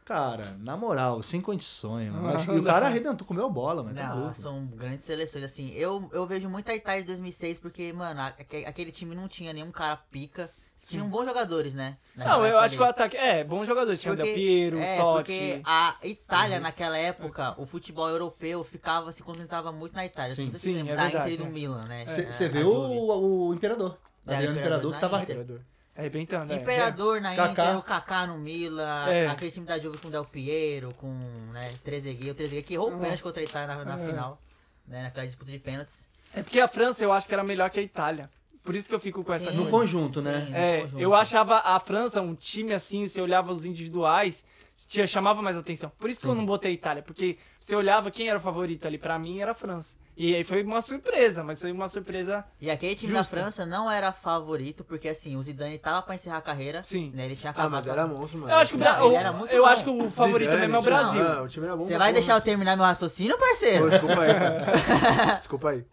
[0.05, 2.25] Cara, na moral, sem condições, mano.
[2.25, 3.95] Mas- e o cara arrebentou, comeu a bola, mano.
[3.97, 4.35] Tá Não, louco.
[4.35, 5.71] são grandes seleções, assim.
[5.75, 9.71] Eu, eu vejo muito a Itália de 2006 porque, mano, aquele time não tinha nenhum
[9.71, 10.51] cara pica.
[10.89, 11.97] Tinham bons jogadores, né?
[12.17, 12.91] Não, eu acho que o ali.
[12.91, 13.17] ataque.
[13.17, 13.97] É, bom jogador.
[13.97, 15.17] Tinha o Del Porque- Piero, é, Totti.
[15.17, 16.63] porque a Itália, Uhum.
[16.63, 20.35] naquela época, o futebol europeu ficava, se concentrava muito na Itália.
[20.35, 20.47] Sim.
[20.51, 21.49] Se Sim, se é lembra da verdade, Inter e do é.
[21.49, 22.05] Milan, né?
[22.07, 23.97] Você É, vê a o, o Imperador.
[24.27, 25.23] É, Adriano o Imperador, Imperador que tava.
[25.23, 25.61] Imperador.
[25.97, 26.53] Arrebentando.
[26.53, 26.57] é.
[26.57, 27.51] Imperador na Kaká.
[27.65, 29.27] Inter, o Kaká no Milan, É.
[29.29, 31.09] aquele time da Juve com o Del Piero, com
[31.53, 32.99] né, Trezeguet, o Trezeguet que errou o Ah.
[32.99, 34.07] pênalti contra a Itália na, na É.
[34.07, 34.41] final,
[34.89, 36.09] né, naquela disputa de pênaltis.
[36.35, 38.31] É porque a França eu acho que era melhor que a Itália.
[38.65, 39.57] Por isso que eu fico com essa Sim.
[39.57, 40.45] No conjunto, né?
[40.47, 41.01] Sim, no É, conjunto.
[41.03, 44.45] eu achava a França um time assim, você olhava os individuais,
[44.87, 45.91] te chamava mais atenção.
[45.99, 48.87] Por isso que eu não botei a Itália, porque você olhava quem era o favorito
[48.87, 50.01] ali, pra mim era a França.
[50.15, 52.45] E aí foi uma surpresa, mas foi uma surpresa.
[52.61, 53.35] E aquele time Justo.
[53.35, 56.83] da França não era favorito, porque assim, o Zidane tava pra encerrar a carreira.
[56.83, 57.11] Sim.
[57.15, 57.71] Né, ele tinha Ah, acabado.
[57.73, 58.53] mas era monstro, mano.
[58.53, 59.69] Eu acho que, o Bra- Não, o- era muito eu bom.
[59.71, 61.23] acho que o favorito Zidane, mesmo é o Brasil.
[61.27, 63.91] Ah, o time era bom Você vai deixar eu terminar meu raciocínio, Pô, parceiro?
[63.91, 64.67] desculpa aí, cara.
[65.41, 65.85] Desculpa aí.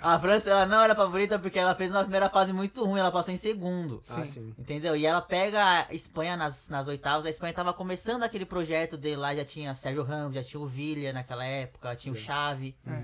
[0.00, 3.10] A França ela não era favorita porque ela fez uma primeira fase muito ruim, ela
[3.12, 4.02] passou em segundo.
[4.08, 4.54] Ah, sim.
[4.58, 4.94] Entendeu?
[4.96, 7.26] E ela pega a Espanha nas, nas oitavas.
[7.26, 10.66] A Espanha tava começando aquele projeto dele lá, já tinha Sérgio Ramos, já tinha o
[10.66, 12.76] Villa naquela época, tinha o Xavi.
[12.86, 13.02] É.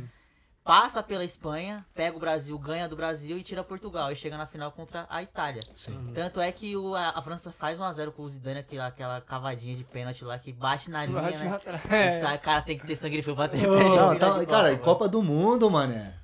[0.65, 4.11] Passa pela Espanha, pega o Brasil, ganha do Brasil e tira Portugal.
[4.11, 5.61] E chega na final contra a Itália.
[5.75, 6.11] Sim.
[6.15, 9.77] Tanto é que o, a, a França faz 1x0 com o Zidane, aquela, aquela cavadinha
[9.77, 11.61] de pênalti lá que bate na linha, Bate né?
[11.91, 12.21] E É.
[12.23, 15.09] sai, cara, tem que ter sangue frio pra ter Não, tá- de cara, Copa, Copa
[15.09, 16.15] do Mundo, mané.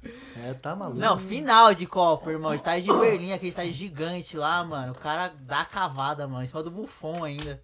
[0.43, 0.99] É, tá maluco.
[0.99, 2.55] Não, final de Copa, irmão.
[2.55, 4.93] Estádio de Berlim, aquele estádio gigante lá, mano.
[4.93, 6.43] O cara dá cavada, mano.
[6.43, 7.63] Em cima do Buffon ainda.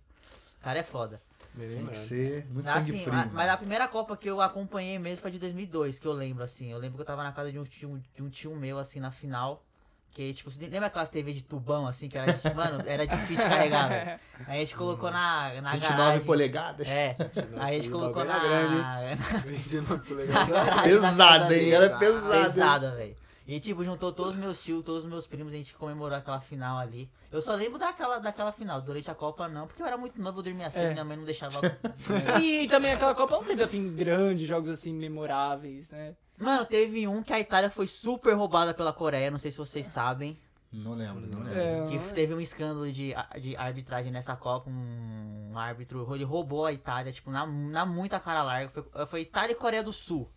[0.60, 1.20] O cara é foda.
[1.56, 3.12] Tem que ser muito sangue Assim, frio.
[3.14, 3.30] a- mano.
[3.32, 6.70] mas a primeira Copa que eu acompanhei mesmo foi de 2002, que eu lembro, assim.
[6.70, 9.00] Eu lembro que eu tava na casa de um tio, de um tio meu, assim,
[9.00, 9.64] na final.
[10.12, 13.44] Que, tipo, você lembra aquelas TV de tubão, assim, que era, de- mano, era difícil
[13.44, 14.20] de carregar, velho.
[14.46, 16.26] Aí a gente colocou na, na 29 garagem.
[16.26, 16.88] polegadas.
[16.88, 17.16] É,
[17.58, 18.34] aí a gente colocou na...
[18.34, 20.82] era grande, 29 na polegadas.
[20.84, 21.70] Pesada, hein?
[21.70, 22.44] Era pesada?
[22.44, 23.16] Pesada, velho.
[23.46, 26.40] E tipo, juntou todos os meus tios, todos os meus primos, a gente comemorou aquela
[26.40, 27.08] final ali.
[27.30, 30.38] Eu só lembro daquela, daquela final, durante a Copa não, porque eu era muito novo,
[30.38, 30.92] eu dormia cedo, É.
[30.92, 31.60] minha mãe não deixava.
[32.42, 36.14] E também aquela Copa não teve, assim, grandes jogos, assim, memoráveis, né?
[36.38, 39.86] Mano, teve um que a Itália foi super roubada pela Coreia, não sei se vocês
[39.86, 40.38] sabem.
[40.72, 41.58] Não lembro, não lembro.
[41.58, 46.66] É, Que teve um escândalo de, de arbitragem nessa Copa, um, um árbitro, ele roubou
[46.66, 48.70] a Itália, tipo, na, na muita cara larga.
[48.82, 50.28] Foi, foi Itália e Coreia do Sul.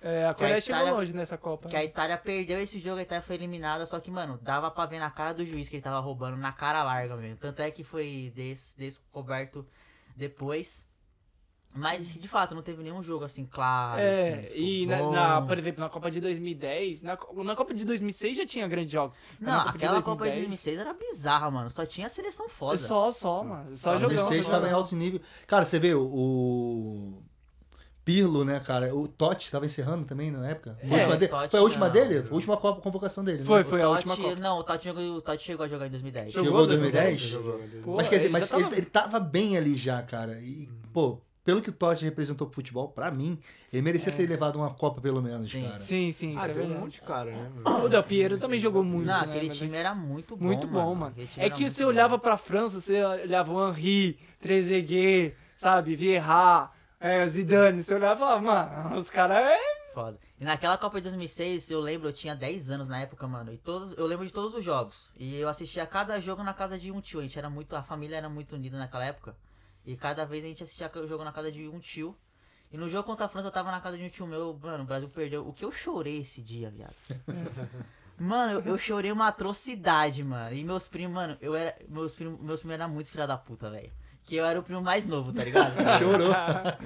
[0.00, 1.68] é, a Que a Coreia chegou Itália- longe nessa Copa.
[1.68, 4.86] Que a Itália perdeu esse jogo, a Itália foi eliminada, só que, mano, dava pra
[4.86, 7.36] ver na cara do juiz que ele tava roubando na cara larga mesmo.
[7.36, 9.66] Tanto é que foi des, descoberto
[10.16, 10.86] depois.
[11.76, 14.00] Mas, de fato, não teve nenhum jogo assim, claro.
[14.00, 17.74] É, assim, tipo, e na, na- por exemplo, na Copa de 2010, na, na Copa
[17.74, 19.16] de 2006 já tinha grandes jogos.
[19.40, 21.68] Não, Copa de aquela Copa de 2010, 2006 era bizarra, mano.
[21.70, 22.78] Só tinha seleção foda.
[22.78, 23.76] Só, só, mano.
[23.76, 24.16] Só Só jogando.
[24.18, 25.20] 16 estava em alto nível.
[25.48, 27.22] Cara, você vê o, o
[28.04, 28.94] Pirlo, né, cara?
[28.94, 30.76] O Totti estava encerrando também na época.
[30.80, 31.28] Foi a É, última?
[31.28, 31.92] Totti Foi a última não.
[31.92, 32.22] dele?
[32.22, 33.44] Foi a última Copa, convocação dele, né?
[33.44, 34.40] Foi, O foi a última Totti- Copa.
[34.40, 36.32] Não, o Totti, chegou, o Totti chegou a jogar em 2010.
[36.32, 37.30] Jogou Chegou em 2010?
[37.32, 37.84] 2010?
[37.84, 40.38] Pô, Mas quer dizer, ele mas tava- ele, ele tava bem ali já, cara.
[40.40, 43.38] E, pô, pelo que o Totti representou pro futebol, pra mim,
[43.72, 45.62] ele merecia ter levado uma Copa pelo menos, Sim.
[45.68, 45.78] cara.
[45.80, 46.80] Sim, sim, Ah, é tem um verdade.
[46.80, 47.50] monte de cara, né?
[47.62, 47.84] mano?
[47.84, 49.06] O Del Piero também jogou muito.
[49.06, 50.44] não, né, aquele mas time era muito bom.
[50.46, 51.14] Muito bom, mano.
[51.14, 51.90] Time É que você bom.
[51.90, 58.18] olhava pra França, você olhava o Henri, Trezeguet, sabe, Vieira, é, Zidane, você olhava e
[58.18, 59.58] falava, mano, os caras é...
[59.92, 60.18] Foda.
[60.40, 63.52] E naquela Copa de 2006, eu lembro, eu tinha 10 anos na época, mano.
[63.52, 65.12] E todos, eu lembro de todos os jogos.
[65.16, 67.20] E eu assistia cada jogo na casa de um tio.
[67.20, 69.36] A gente era muito, a família era muito unida naquela época.
[69.84, 72.16] E cada vez a gente assistia o jogo na casa de um tio.
[72.72, 74.82] E no jogo contra a França eu tava na casa de um tio meu, mano,
[74.82, 75.46] o Brasil perdeu.
[75.46, 76.94] O que eu chorei esse dia, viado?
[78.18, 80.54] Mano, eu, eu chorei uma atrocidade, mano.
[80.54, 81.74] E meus primos, mano, eu era.
[81.88, 83.90] Meus primos, meus primos eram muito filha da puta, velho.
[84.22, 85.74] Que eu era o primo mais novo, tá ligado?
[85.98, 86.30] Chorou.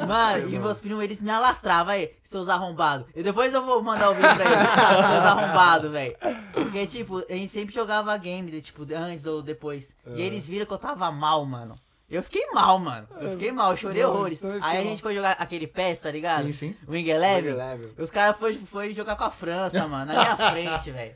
[0.07, 3.07] Mano, e meus primos, eles me alastravam aí, seus arrombados.
[3.15, 4.59] E depois eu vou mandar o vídeo pra eles,
[5.07, 6.17] seus arrombados, velho.
[6.53, 9.95] Porque, tipo, a gente sempre jogava game, tipo, antes ou depois.
[10.07, 11.77] E eles viram que eu tava mal, mano.
[12.11, 13.07] Eu fiquei mal, mano.
[13.21, 14.43] Eu fiquei mal, eu chorei Nossa, horrores.
[14.45, 14.83] Aí a mal.
[14.83, 16.45] gente foi jogar aquele PES, tá ligado?
[16.47, 16.77] Sim, sim.
[16.89, 17.53] Wing Eleven.
[17.53, 17.93] Wing Eleven.
[17.99, 21.13] Os caras foi, foi jogar com a França, mano, na minha frente, velho.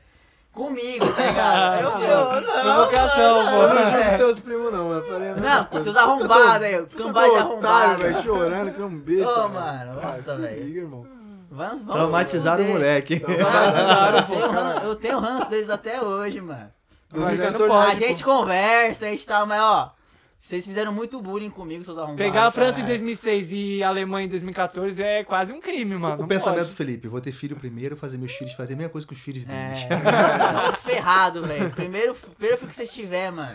[0.52, 1.72] Comigo, tá ligado?
[1.72, 3.50] Aí eu não, Provocação, Eu pô.
[3.52, 4.16] não não, junto velho.
[4.18, 5.02] seus primos, não, mano.
[5.06, 5.84] Falei a mesma Não, coisa.
[5.84, 7.54] seus arrombados, Cambada de todo arrombado.
[7.56, 9.30] otário, velho, chorando, que é um besta.
[9.30, 10.62] Ô, mano, Ah, nossa, velho.
[10.64, 11.06] liga, irmão.
[11.50, 13.18] Vamos, vamos Traumatizaram o moleque.
[13.20, 16.70] Tenho ranço, eu tenho ranço deles até hoje, mano.
[17.10, 19.94] Mas aí não 2014, pode, a gente conversa, a gente tá, mas ó,
[20.42, 22.16] vocês fizeram muito bullying comigo, seus arrombados.
[22.16, 22.98] Pegar a França em caralho.
[22.98, 26.16] 2006 e a Alemanha em 2014 é quase um crime, mano.
[26.16, 26.74] O não pensamento do pode.
[26.74, 29.44] Felipe, vou ter filho primeiro, fazer meus filhos fazer a mesma coisa que os filhos
[29.44, 29.86] deles.
[29.88, 31.70] É, ferrado, velho.
[31.70, 33.54] Primeiro, primeiro filho que vocês tiver, mano.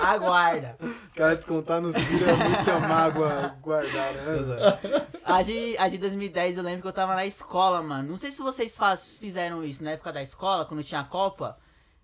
[0.00, 0.76] Aguarda.
[1.14, 4.42] Cara, descontar nos filhos é muita mágoa guardada, né?
[4.42, 5.06] Zé?
[5.24, 8.08] A de, a de 2010 eu lembro que eu tava na escola, mano.
[8.08, 11.56] Não sei se vocês faz, fizeram isso na época da escola, quando tinha Copa.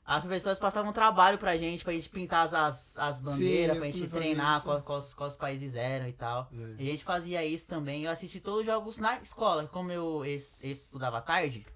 [0.07, 3.91] As professoras passavam trabalho pra gente, pra gente pintar as, as, as bandeiras, Sim, pra
[3.91, 6.49] gente treinar qual, quais, quais países eram e tal.
[6.53, 6.83] É.
[6.83, 8.05] E a gente fazia isso também.
[8.05, 11.67] Eu assisti todos os jogos na escola, como eu es- estudava tarde.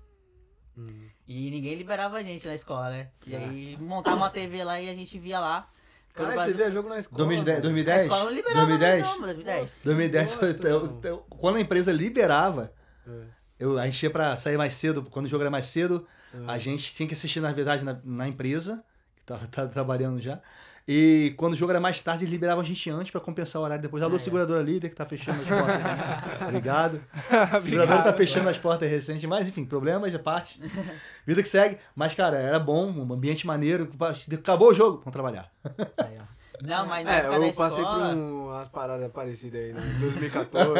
[0.78, 1.08] Hum.
[1.26, 3.08] E ninguém liberava a gente na escola, né?
[3.26, 5.68] E aí montava uma TV lá e a gente via lá.
[6.14, 7.18] Caralho, você via jogo na escola.
[7.24, 7.62] 2010, mano.
[7.62, 7.98] 2010?
[7.98, 9.00] A escola não liberava 2010?
[9.02, 9.80] mais não, 2010.
[9.84, 11.00] 2010, Nossa, eu- mano.
[11.04, 12.72] eu- quando a empresa liberava,
[13.06, 13.22] É.
[13.58, 16.38] eu, a gente ia pra sair mais cedo, quando o jogo era mais cedo, É.
[16.52, 18.82] a gente tinha que assistir, na verdade, na, na empresa,
[19.16, 20.40] que tava, tava trabalhando já,
[20.88, 23.64] E quando o jogo era mais tarde, eles liberavam a gente antes pra compensar o
[23.64, 24.02] horário depois.
[24.02, 24.18] Alô, Ah, é.
[24.18, 25.76] seguradora líder que tá fechando as portas.
[25.84, 26.44] aqui.
[26.44, 27.00] Obrigado.
[27.52, 30.60] A seguradora tá fechando as portas recente, mas enfim, problemas à parte.
[31.26, 31.78] Vida que segue.
[31.94, 33.88] Mas, cara, era bom, um ambiente maneiro.
[34.34, 35.52] Acabou o jogo, vamos trabalhar.
[35.98, 36.39] Aí, ó.
[36.62, 38.14] Não, mas na É, época da eu passei por escola...
[38.14, 39.96] um- umas paradas parecidas aí, né?
[40.00, 40.74] 2014,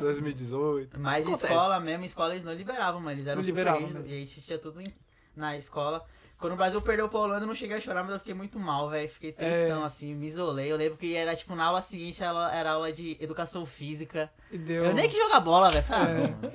[0.00, 0.98] 2018.
[1.00, 1.44] Mas Acontece.
[1.52, 3.12] escola mesmo, escola eles não liberavam, mano.
[3.16, 4.10] Eles eram Não super rígidos.
[4.10, 4.92] E aí tinha tudo em-
[5.34, 6.04] na escola.
[6.38, 8.58] Quando o Brasil perdeu pra Holanda, eu não cheguei a chorar, mas eu fiquei muito
[8.58, 9.08] mal, velho.
[9.08, 9.86] Fiquei tristão, É.
[9.86, 10.70] assim, me isolei.
[10.70, 14.30] Eu lembro que era, tipo, na aula seguinte, ela- era aula de educação física.
[14.52, 15.84] E deu- Eu nem quis jogar bola, velho.
[15.88, 15.88] É.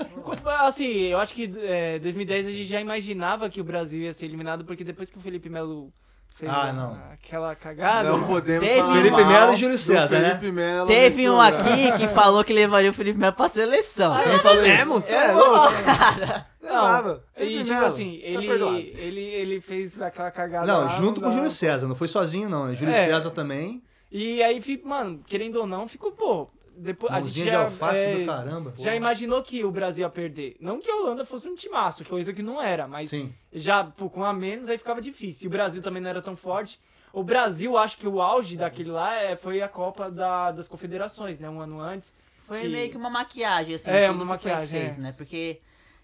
[0.04, 0.22] ah.
[0.22, 4.14] Como- Assim, eu acho que é, 2010 a gente já imaginava que o Brasil ia
[4.14, 5.92] ser eliminado, porque depois que o Felipe Melo
[6.36, 6.98] fez Ah, não.
[7.14, 8.10] aquela cagada.
[8.10, 10.30] Não podemos Teve falar Felipe Melo e Júlio César, né?
[10.32, 14.18] Felipe Melo Teve um aqui que falou que levaria o Felipe Melo pra seleção.
[14.22, 14.90] Quem falou É, isso?
[14.90, 15.74] mano, você é louco?
[16.62, 17.24] Levava.
[17.36, 18.78] E Felipe tipo Melo, assim, tá ele, perdoado.
[18.78, 20.66] ele, ele fez aquela cagada.
[20.68, 22.66] Não, lá, junto com o Júlio César, não foi sozinho, não.
[22.68, 22.76] né?
[22.76, 23.06] Júlio É.
[23.06, 23.82] César também.
[24.12, 26.50] E aí, mano, querendo ou não, ficou, pô.
[26.82, 28.74] Depois, a gente de já, alface é, do caramba.
[28.80, 30.58] já imaginou que o Brasil ia perder.
[30.60, 33.34] Não que a Holanda fosse um timaço, coisa que não era, mas Sim.
[33.54, 35.46] já pô, com a menos aí ficava difícil.
[35.46, 36.80] E o Brasil também não era tão forte.
[37.14, 41.38] O Brasil, acho que o auge daquele lá é, foi a Copa da- das Confederações,
[41.40, 41.50] né?
[41.50, 42.14] Um ano antes.
[42.40, 45.02] Foi Que- meio que uma maquiagem, assim, É, tudo uma que foi maquiagem, feito, é.
[45.04, 45.12] né?
[45.12, 45.60] Porque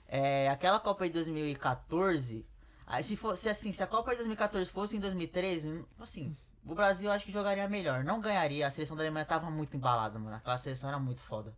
[0.07, 2.45] é, aquela Copa de 2014,
[2.85, 6.35] aí se fosse assim, se a Copa de 2014 fosse em 2013, assim,
[6.67, 8.03] o Brasil acho que jogaria melhor.
[8.03, 10.35] Não ganharia, a seleção da Alemanha tava muito embalada, mano.
[10.35, 11.53] Aquela seleção era muito foda.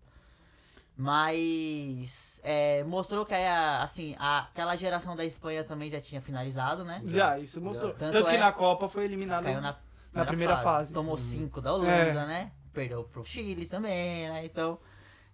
[0.97, 6.83] Mas é, mostrou que a, assim, a- aquela geração da Espanha também já tinha finalizado,
[6.83, 7.01] né?
[7.05, 7.93] Já, isso mostrou.
[7.93, 9.43] Tanto Tanto, que é- na Copa foi eliminado.
[9.43, 9.75] Caiu na,
[10.13, 10.93] na primeira fase.
[10.93, 11.17] Tomou Uhum.
[11.17, 12.51] cinco da Holanda, né?
[12.73, 14.45] Perdeu pro Chile também, né?
[14.45, 14.77] Então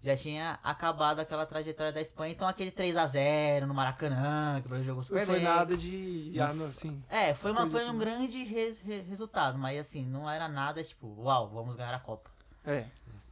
[0.05, 2.31] já tinha acabado aquela trajetória da Espanha.
[2.33, 5.43] Então aquele 3x0 no Maracanã, que o Brasil jogou super Não foi bem.
[5.43, 6.33] nada de.
[6.39, 7.03] Ah, não, assim.
[7.09, 11.07] É, foi, uma, foi um grande re- re- resultado, mas assim, não era nada tipo,
[11.23, 12.29] uau, vamos ganhar a Copa,
[12.63, 12.85] É.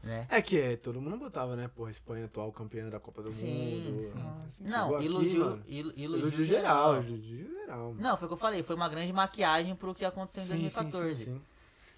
[0.03, 0.25] né?
[0.29, 1.67] É que é, todo mundo botava, né?
[1.67, 4.03] Porra, Espanha atual campeã da Copa do Sim, Mundo.
[4.05, 4.13] sim.
[4.25, 4.63] Ah, sim.
[4.65, 5.63] Não, aqui, iludiu, mano.
[5.67, 7.89] il- iludiu, Iludiu geral, iludiu geral.
[7.89, 8.01] mano.
[8.01, 10.53] Não, foi o que eu falei, foi uma grande maquiagem pro que aconteceu em Sim,
[10.53, 11.25] sim, sim, 2014.
[11.25, 11.41] Sim.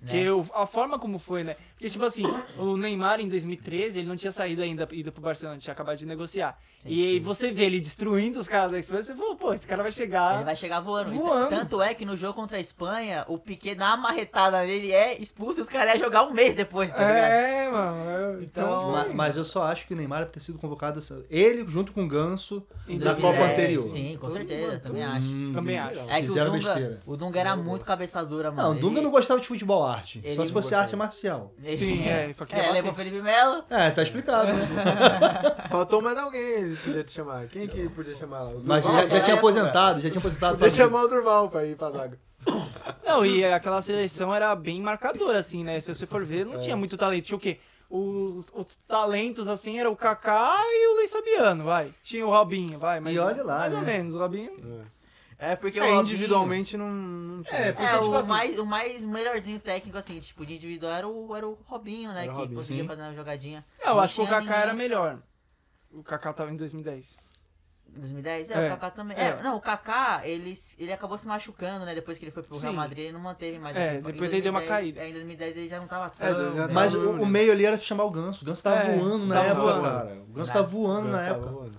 [0.01, 0.11] Né?
[0.11, 1.55] Que o- a forma como foi, né?
[1.73, 2.23] Porque, tipo assim,
[2.57, 6.05] o Neymar em 2013, ele não tinha saído ainda, ido pro Barcelona, tinha acabado de
[6.05, 6.57] negociar.
[6.83, 7.19] Sim, e aí sim.
[7.19, 10.35] você vê ele destruindo os caras da Espanha, você falou, pô, esse cara vai chegar.
[10.35, 11.09] Ele vai chegar voando.
[11.11, 11.49] Voando.
[11.49, 15.59] Tanto é que no jogo contra a Espanha, o Piquet uma marretada nele, é expulso
[15.59, 17.31] e os caras iam jogar um mês depois, tá ligado?
[17.31, 18.09] É, mano.
[18.11, 19.13] eu- Então, Então, Ma- foi.
[19.13, 20.99] Mas, eu só acho que o Neymar deve ter sido convocado.
[21.29, 23.83] Ele junto com o Ganso na 2010, Copa anterior.
[23.83, 25.27] Sim, com certeza, também acho.
[25.27, 25.99] Hum, Também acho.
[25.99, 27.01] É que o Fizeram Dunga, besteira.
[27.05, 27.85] o Dunga era Eu muito gosto.
[27.85, 28.69] cabeça dura, mano.
[28.69, 30.21] Não, o Dunga Ele- não gostava de futebol arte.
[30.23, 31.53] Ele só se fosse arte marcial.
[31.77, 33.63] Sim, é, só É, levou o Felipe Melo.
[33.69, 34.67] É, tá explicado, né?
[35.69, 37.47] Faltou mais alguém, ele podia te chamar.
[37.47, 38.51] Quem que podia chamar lá?
[38.63, 40.57] Mas já, já tinha aposentado, já tinha aposentado.
[40.57, 42.19] Podia chamar o Durval pra ir pra zaga.
[43.05, 45.81] Não, e aquela seleção era bem marcadora, assim, né?
[45.81, 46.45] Se você for ver, É.
[46.45, 47.25] não tinha muito talento.
[47.25, 47.59] Tinha o quê?
[47.89, 51.93] Os, os talentos, assim, era o Kaká e o Luiz Fabiano, vai.
[52.03, 52.99] Tinha o Robinho, vai.
[52.99, 53.85] Mas E olha lá, Mais ou né?
[53.97, 54.51] menos, o Robinho...
[54.81, 54.94] É,
[55.57, 57.59] porque É, o Robinho- individualmente não, não tinha.
[57.59, 60.93] É, É, porque, tipo o, assim- mais, o mais melhorzinho técnico, assim, tipo, de individual
[60.93, 62.23] era o, era o Robinho, né?
[62.23, 62.87] Era que Robinho, conseguia sim.
[62.87, 63.65] fazer uma jogadinha.
[63.79, 64.55] É, eu Não acho que o Kaká ninguém.
[64.57, 65.19] era melhor.
[65.91, 67.15] O Kaká tava em 2010.
[67.97, 68.49] 2010?
[68.49, 68.65] É, É.
[68.67, 69.15] o Kaká também.
[69.17, 69.27] É.
[69.27, 69.41] É.
[69.43, 71.93] não, o Kaká, ele, ele acabou se machucando, né?
[71.95, 72.73] Depois que ele foi pro Real.
[72.73, 73.75] Madrid, ele não manteve mais.
[73.77, 74.99] É, depois ele deu uma 2010 caída.
[75.01, 76.27] É, em 2010 ele já não tava tão...
[76.27, 76.75] É, já bem.
[76.75, 78.43] Mas o, o meio ali era pra chamar o Ganso.
[78.43, 79.81] O Ganso tava É, voando na tava época, voando.
[79.83, 80.21] cara.
[80.27, 81.49] O Ganso tava voando na época.
[81.51, 81.77] voando.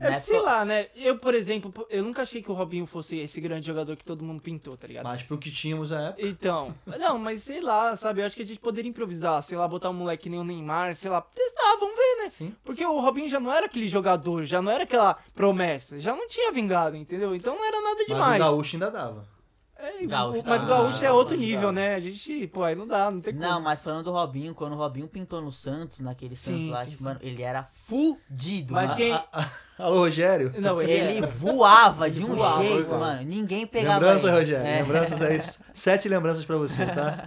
[0.00, 0.88] É, Né, sei lá, né?
[0.96, 4.24] Eu, por exemplo, eu nunca achei que o Robinho fosse esse grande jogador que todo
[4.24, 5.04] mundo pintou, tá ligado?
[5.04, 6.26] Mas pro que tínhamos na época.
[6.26, 8.22] Então, não, mas sei lá, sabe?
[8.22, 10.44] Eu acho que a gente poderia improvisar, sei lá, botar um moleque que nem o
[10.44, 12.30] Neymar, sei lá, testar, vamos ver, né?
[12.30, 12.56] Sim.
[12.64, 16.26] Porque o Robinho já não era aquele jogador, já não era aquela promessa, já não
[16.26, 17.34] tinha vingado, entendeu?
[17.34, 18.40] Então não era nada Mas demais.
[18.40, 19.39] o Gaúcho ainda dava.
[19.82, 21.72] É, Gaúcho mas o dá, Gaúcho é outro nível, dá.
[21.72, 21.94] né?
[21.94, 23.44] A gente, pô, aí não dá, não tem como.
[23.46, 26.84] Não, mas falando do Robinho, quando o Robinho pintou no Santos, naquele Sim, Santos lá,
[26.84, 27.04] sim, tipo, sim.
[27.04, 28.74] mano, ele era fudido.
[28.74, 28.96] Mas mano.
[28.96, 30.52] quem- A- a- Alô, Rogério.
[30.58, 32.98] Não, ele, Ele é- voava de um voava, jeito, voava.
[33.06, 33.22] mano.
[33.22, 34.32] Ninguém pegava Lembranças, ele.
[34.38, 34.66] Rogério.
[34.66, 35.38] É, Lembranças aí.
[35.72, 37.26] Sete lembranças pra você, tá?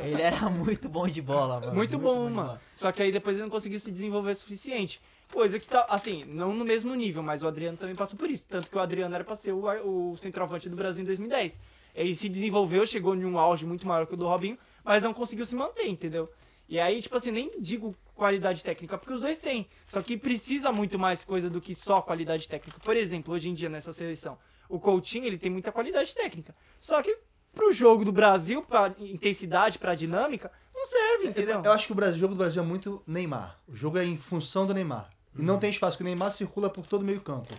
[0.00, 1.74] Ele era muito bom de bola, mano.
[1.74, 2.46] Muito bom, de mano.
[2.48, 2.60] bola.
[2.76, 5.00] Só que aí depois ele não conseguiu se desenvolver o suficiente.
[5.34, 8.46] Coisa que tá, assim, não no mesmo nível, mas o Adriano também passou por isso.
[8.48, 11.58] Tanto que o Adriano era pra ser o, o centroavante do Brasil em 2010.
[11.92, 15.12] Ele se desenvolveu, chegou em um auge muito maior que o do Robinho, mas não
[15.12, 16.30] conseguiu se manter, entendeu?
[16.68, 19.66] E aí, tipo assim, nem digo qualidade técnica, porque os dois têm.
[19.84, 22.78] Só que precisa muito mais coisa do que só qualidade técnica.
[22.78, 26.54] Por exemplo, hoje em dia nessa seleção, o Coutinho, ele tem muita qualidade técnica.
[26.78, 27.18] Só que
[27.52, 31.60] pro jogo do Brasil, pra intensidade, pra dinâmica, não serve, entendeu?
[31.64, 33.58] Eu acho que o, Brasil, o jogo do Brasil é muito Neymar.
[33.66, 35.10] O jogo é em função do Neymar.
[35.36, 37.54] E não tem espaço, que o Neymar circula por todo o meio campo.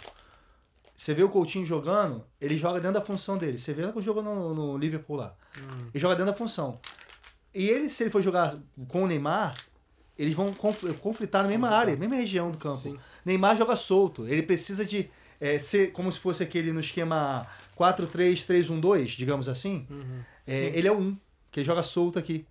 [0.95, 3.57] Você vê o Coutinho jogando, ele joga dentro da função dele.
[3.57, 5.35] Você vê que jogou no, no Liverpool lá.
[5.93, 6.79] Ele joga dentro da função.
[7.53, 8.57] E ele, se ele for jogar
[8.87, 9.55] com o Neymar,
[10.17, 12.77] eles vão conf- conflitar na mesma área, mesma região do campo.
[12.81, 12.97] Sim.
[13.25, 14.25] Neymar joga solto.
[14.25, 15.09] Ele precisa de
[15.39, 17.45] é, ser como se fosse aquele no esquema
[17.77, 19.85] 4-3-3-1-2, digamos assim.
[20.47, 21.17] É, ele é 1,
[21.51, 22.45] que ele joga solto aqui.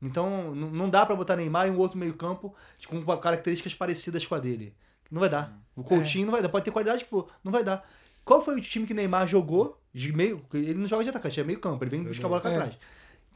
[0.00, 2.54] Então, não dá pra botar Neymar em um outro meio-campo
[2.86, 4.74] com características parecidas com a dele.
[5.10, 5.58] Não vai dar.
[5.74, 6.48] O Coutinho não vai dar.
[6.48, 7.88] Pode ter qualidade que for, não vai dar.
[8.24, 10.44] Qual foi o time que Neymar jogou de meio?
[10.52, 12.54] Ele não joga de atacante, é meio campo, ele vem buscar a bola pra É.
[12.54, 12.74] trás.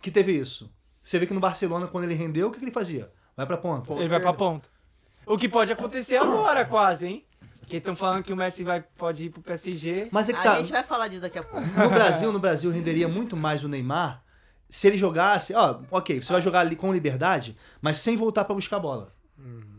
[0.02, 0.70] Que teve isso.
[1.02, 3.10] Você vê que no Barcelona, quando ele rendeu, o que, que ele fazia?
[3.36, 3.86] Vai pra ponta.
[3.86, 4.68] Ponta Ele vai pra ponta.
[5.24, 7.24] O que pode acontecer agora, quase, hein?
[7.66, 10.08] Que estão falando que o Messi vai, pode ir pro PSG.
[10.10, 10.54] Mas é que A tá.
[10.56, 11.64] gente vai falar disso daqui a pouco.
[11.66, 14.22] No Brasil, no Brasil renderia muito mais o Neymar
[14.70, 18.54] se ele jogasse, ó, ok, você vai jogar ali com liberdade, mas sem voltar pra
[18.54, 19.12] buscar a bola.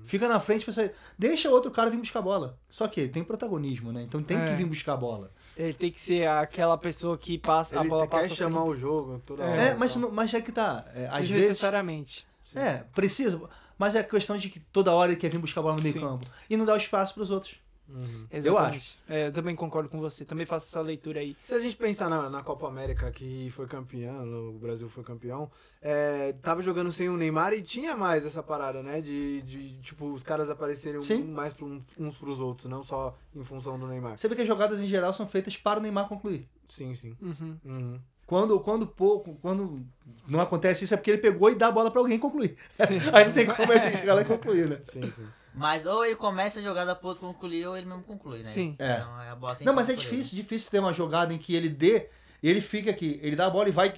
[0.06, 0.94] Fica na frente pra você.
[1.18, 2.58] Deixa outro cara vir buscar a bola.
[2.70, 4.02] Só que ele tem protagonismo, né?
[4.04, 4.56] Então tem que É.
[4.56, 5.32] vir buscar a bola.
[5.56, 8.70] Ele tem que ser aquela pessoa que passa, a Ele bola passa quer chamar assim,
[8.72, 9.48] o jogo toda É.
[9.50, 9.62] hora.
[9.62, 10.02] É, mas, então.
[10.10, 10.84] não- mas é que tá.
[10.94, 11.30] é, às vezes.
[11.30, 12.28] desnecessariamente.
[12.56, 13.42] É, precisa.
[13.78, 15.94] Mas é questão de que toda hora ele quer vir buscar a bola no meio
[15.94, 16.02] Sim.
[16.02, 16.28] campo.
[16.50, 17.56] E não dá o espaço pros outros.
[17.94, 18.26] Uhum.
[18.32, 18.98] Exatamente.
[19.08, 20.24] É, eu também concordo com você.
[20.26, 21.36] Também faço essa leitura aí.
[21.46, 25.50] Se a gente pensar na, na Copa América que foi campeão, o Brasil foi campeão,
[25.82, 29.02] é, tava jogando sem o Neymar e tinha mais essa parada, né?
[29.02, 31.24] De, de tipo, os caras aparecerem Sim.
[31.24, 34.18] um- mais pro, um- uns pros outros, não só em função do Neymar.
[34.18, 36.48] Você vê que as jogadas em geral são feitas para o Neymar concluir.
[36.70, 37.16] Sim, sim.
[37.22, 37.58] Uhum.
[37.66, 38.00] Uhum.
[38.26, 39.86] Quando, quando pouco, quando
[40.26, 42.56] não acontece isso é porque ele pegou e dá a bola pra alguém concluir.
[43.14, 44.80] Aí não tem como ele chegar lá e concluir, né?
[44.86, 45.26] Sim, sim.
[45.54, 48.52] Mas ou ele começa a jogada pro outro concluir, ou ele mesmo conclui, né?
[48.52, 48.76] Sim.
[48.80, 48.95] É.
[48.95, 50.02] Então, é a bola sempre Não, mas é ele.
[50.02, 52.08] difícil, difícil ter uma jogada em que ele dê,
[52.41, 53.91] e ele fica aqui, ele dá a bola e vai,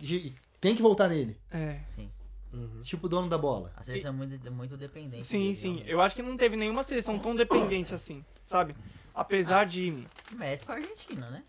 [0.60, 1.38] tem que voltar nele.
[1.52, 1.80] É.
[1.88, 2.10] Sim.
[2.54, 2.82] Uhum.
[2.84, 3.72] Tipo o dono da bola.
[3.76, 5.24] A seleção é muito, muito dependente.
[5.24, 5.68] Sim, dele, sim.
[5.70, 5.92] realmente.
[5.92, 8.76] Eu acho que não teve nenhuma seleção tão dependente assim, sabe?
[9.14, 10.06] Apesar de.
[10.32, 11.44] Messi com a Argentina, né?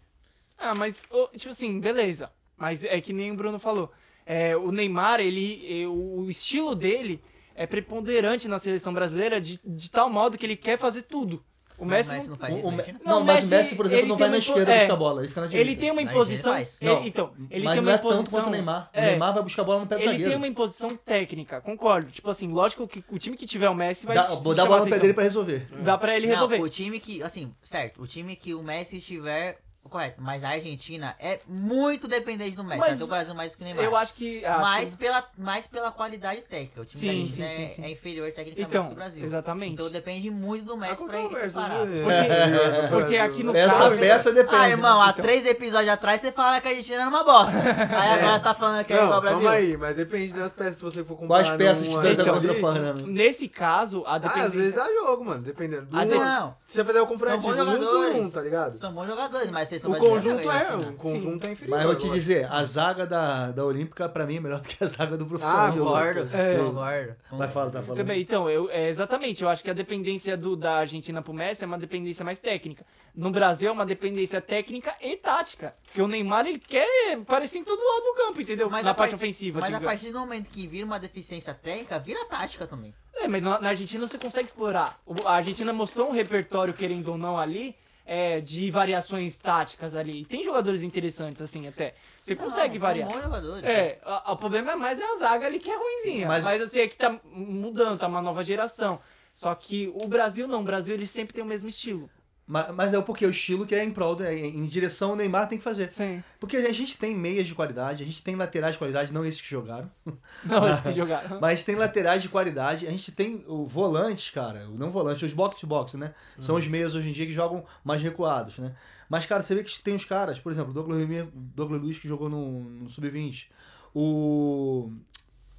[0.57, 1.03] Ah, mas,
[1.37, 2.31] tipo assim, beleza.
[2.57, 3.93] Mas é que nem o Bruno falou.
[4.25, 5.87] É, o Neymar, ele.
[5.87, 7.23] o estilo dele
[7.55, 11.43] é preponderante na seleção brasileira de, de tal modo que ele quer fazer tudo.
[11.77, 12.29] O Mas Messi.
[12.29, 14.09] não não- faz isso O- o não, Não, mas Messi, o Messi, por exemplo, ele
[14.09, 14.79] não vai na esquerda é.
[14.79, 15.71] buscar a bola, ele fica na direita.
[15.71, 16.57] Ele tem uma imposição.
[16.57, 18.31] ele- Não, então, ele mas tem não uma é tanto imposição.
[18.31, 18.91] quanto o Neymar.
[18.95, 20.31] O é, Neymar vai buscar a bola no pé do Ele zagueiro.
[20.31, 22.13] tem uma imposição técnica, concordo.
[22.13, 24.63] Tipo assim, lógico que o time que tiver o Messi vai Dá, se vou dar
[24.63, 25.67] a bola no pé dele pra resolver.
[25.83, 26.59] Dá pra ele resolver.
[26.59, 29.59] Não, o time que, assim, certo, o time que o Messi estiver.
[29.89, 32.81] Correto, mas a Argentina é muito dependente do Messi.
[32.81, 33.85] Mas até o Brasil mais que o Neymar.
[33.85, 34.45] Eu acho que.
[34.45, 36.81] acho mais, que- pela, mais pela qualidade técnica.
[36.81, 37.85] O time Sim, da Argentina sim, é, sim, sim.
[37.85, 39.25] é inferior tecnicamente Então, que o Brasil.
[39.25, 39.75] exatamente.
[39.75, 41.19] Então depende muito do Messi pra
[41.53, 41.85] parar.
[41.85, 42.03] né?
[42.03, 44.57] Porque- porque aqui no Essa caso- peça depende.
[44.57, 45.23] Ah, irmão, há Então.
[45.23, 47.57] três episódios atrás você fala que a Argentina era uma bosta.
[47.95, 49.41] Aí agora você tá falando que é igual ao Brasil.
[49.43, 52.35] calma aí, mas depende das peças, se você for comparar Quais peças que tá Então,
[52.35, 53.07] ali- contraparando?
[53.07, 54.49] Nesse caso, a Ah, dependência.
[54.49, 55.87] às vezes dá jogo, mano, dependendo.
[55.87, 58.17] Do A de- Não, Se você fazer o são comparativo, bons um por jogadores.
[58.17, 58.75] um, tá ligado?
[58.77, 61.77] São bons jogadores, mas vocês são O conjunto é, o conjunto é inferior.
[61.77, 64.69] Mas eu vou te dizer, a zaga da, da Olímpica, pra mim, é melhor do
[64.69, 65.73] que a zaga do Ah, profissional.
[65.73, 66.37] com Concordo.
[66.37, 66.59] É.
[66.59, 67.17] concordo.
[67.33, 67.97] Vai falar, tá falando.
[67.99, 71.65] Também, então, eu, é, exatamente, eu acho que a dependência do, da Argentina pro Messi
[71.65, 72.85] é uma dependência mais técnica.
[73.15, 75.75] No Brasil é uma dependência técnica e tática.
[75.85, 78.69] Porque o Neymar, ele quer aparecer em todo lado do campo, entendeu?
[78.71, 81.99] Mas na parte part- ofensiva, Mas a partir do momento que vira uma deficiência técnica,
[81.99, 82.95] vira tática também.
[83.17, 84.99] É, mas na, na Argentina você consegue explorar.
[85.07, 87.77] O- A Argentina mostrou um repertório, querendo ou não, ali,
[88.07, 90.23] é, de variações táticas ali.
[90.23, 91.95] E tem jogadores interessantes, assim, até.
[92.21, 93.09] Você consegue Não, variar.
[93.11, 93.65] São bons jogadores.
[93.65, 96.27] É, o problema é mais a zaga ali que é ruimzinha.
[96.27, 99.01] Mas- Mas, assim, é que tá mudando, tá uma nova geração.
[99.33, 102.09] Só que o Brasil não, o Brasil ele sempre tem o mesmo estilo.
[102.47, 105.49] Mas, mas é porque o estilo que é em prol, é em direção ao Neymar
[105.49, 105.89] tem que fazer.
[105.89, 106.23] Sim.
[106.39, 109.41] Porque a gente tem meias de qualidade, a gente tem laterais de qualidade, não esses
[109.41, 109.91] que jogaram,
[110.45, 111.39] Não, esse que jogaram.
[111.41, 115.33] mas tem laterais de qualidade, a gente tem o volantes, cara, o não volante, os
[115.33, 116.13] box-to-box, né?
[116.39, 118.75] São os meias hoje em dia que jogam mais recuados, né?
[119.09, 121.99] Mas, cara, você vê que tem os caras, por exemplo, o Douglas, Luiz- Douglas Luiz
[121.99, 123.47] que jogou no, no Sub-20,
[123.95, 124.91] o,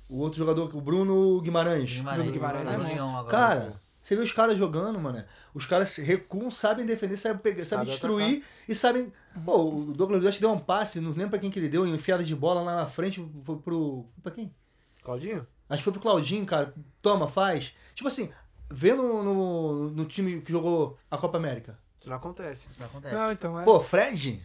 [0.09, 1.93] o outro jogador, o Bruno Guimarães.
[1.93, 3.27] Guimarães, Guimarães é Guimarães, agora.
[3.27, 5.25] Cara, você vê os caras jogando, mano.
[5.51, 9.11] Os caras recuam, sabem defender, sabem, pegar, sabem Sabe destruir e sabem.
[9.43, 12.23] Pô, o Douglas Luiz deu um passe, não lembro pra quem que ele deu, enfiada
[12.23, 13.27] de bola lá na frente.
[13.43, 14.05] Foi pro.
[14.21, 14.53] Pra quem?
[15.03, 15.47] Claudinho?
[15.67, 16.71] Acho que foi pro Claudinho, cara.
[17.01, 17.75] Toma, faz.
[17.95, 18.31] Tipo assim,
[18.69, 21.75] vê no, no, no time que jogou a Copa América.
[21.99, 22.69] Isso não acontece.
[22.69, 23.15] Isso não acontece.
[23.15, 23.63] Não, então é.
[23.63, 24.39] Pô, Fred?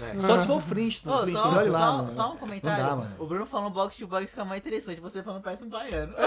[0.00, 0.18] É.
[0.26, 1.16] Só se for Flintstone.
[1.16, 2.84] Pô, Flintstone, só, olha lá, só- um comentário.
[2.84, 3.06] Dá.
[3.18, 5.00] O Bruno falando box to box fica mais interessante.
[5.00, 6.12] Você falando parece um baiano.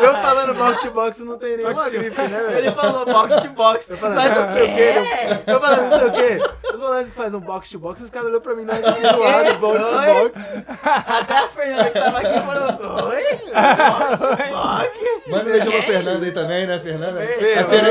[0.00, 2.72] Eu falando box to box não tem nenhuma gripe, né, Ele velho?
[2.74, 3.88] falou box to box.
[3.90, 5.50] Eu falando, Mas não o sei o quê, quê?
[5.50, 6.38] Eu falando não sei o quê.
[6.74, 9.00] Os volantes que fazem um box to box, os caras olham pra mim, nós assim,
[9.08, 10.64] zoado, box to box.
[11.06, 13.24] Até a Fernanda que tava aqui falou, oi?
[14.50, 14.92] Box,
[15.28, 17.20] Manda um beijão pra Fernanda aí também, né, Fernanda?
[17.20, 17.90] Fê, É Fere-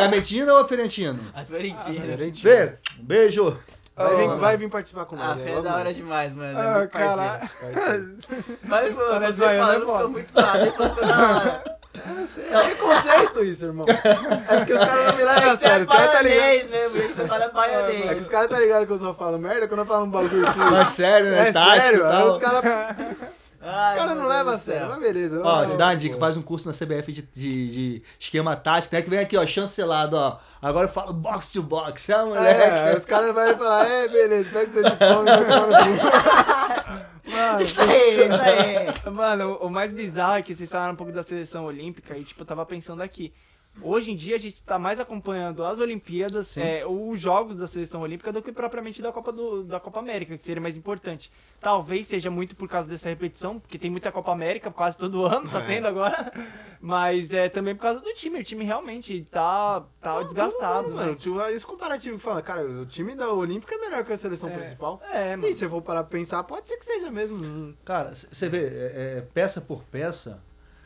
[0.00, 1.20] a, a Mentina ou a Ferentino?
[1.34, 2.16] A Fiorentina.
[2.34, 3.58] Fê, um beijo.
[3.96, 4.36] Vai vir, Oh.
[4.38, 5.30] vai vir participar com nós.
[5.30, 5.44] A né?
[5.44, 5.96] Fê é da hora mais.
[5.96, 6.58] demais, mano.
[6.58, 7.16] É Ah, muito parceiro.
[7.16, 7.40] caralho.
[7.74, 8.16] Parceiro.
[8.64, 11.62] Mas, mano, você falando é ficou muito hora.
[11.94, 13.84] É preconceito isso, irmão.
[13.88, 15.86] É porque os caras não me levam a Você é sério.
[15.86, 16.38] Os caras tá ligado.
[16.40, 18.28] baianês mesmo, ele fala É que os baianês.
[18.28, 20.58] caras tá ligado que eu só falo merda quando eu falo um bagulho aqui.
[20.58, 21.48] Mas sério, né?
[21.48, 22.28] É Tático sério, e tal.
[22.32, 22.62] os caras
[23.66, 25.40] Ai, os cara não levam a sério, mas beleza.
[25.42, 28.94] Ó, te dá uma dica, faz um curso na CBF de, de- de esquema tático,
[28.94, 29.00] né?
[29.00, 30.38] Que vem aqui, ó, chancelado, ó.
[30.60, 32.60] Agora eu falo box to box, é, moleque?
[32.62, 37.14] É, os caras vão falar, é, beleza, pega seu diploma e vai tomar no cu.
[37.30, 39.10] Mano, Isso aí, isso aí.
[39.12, 42.22] Mano, o o mais bizarro é que vocês falaram um pouco da seleção olímpica e,
[42.22, 43.32] tipo, eu tava pensando aqui.
[43.82, 48.02] Hoje em dia a gente tá mais acompanhando as Olimpíadas, é, os jogos da seleção
[48.02, 51.30] olímpica do que propriamente da Copa, do, da Copa América, que seria mais importante.
[51.60, 55.50] Talvez seja muito por causa dessa repetição, porque tem muita Copa América quase todo ano,
[55.50, 55.66] tá É.
[55.66, 56.32] tendo agora.
[56.80, 58.38] Mas é também por causa do time.
[58.38, 61.16] O time realmente tá, tá desgastado, Mano, né?
[61.16, 64.50] tipo, esse comparativo que fala, cara, o time da Olímpica é melhor que a seleção
[64.50, 65.02] principal.
[65.12, 65.48] É, mano.
[65.48, 67.38] E se eu for parar pra pensar, pode ser que seja mesmo.
[67.44, 67.74] Hum.
[67.84, 70.40] Cara, você vê, é, é, peça por peça,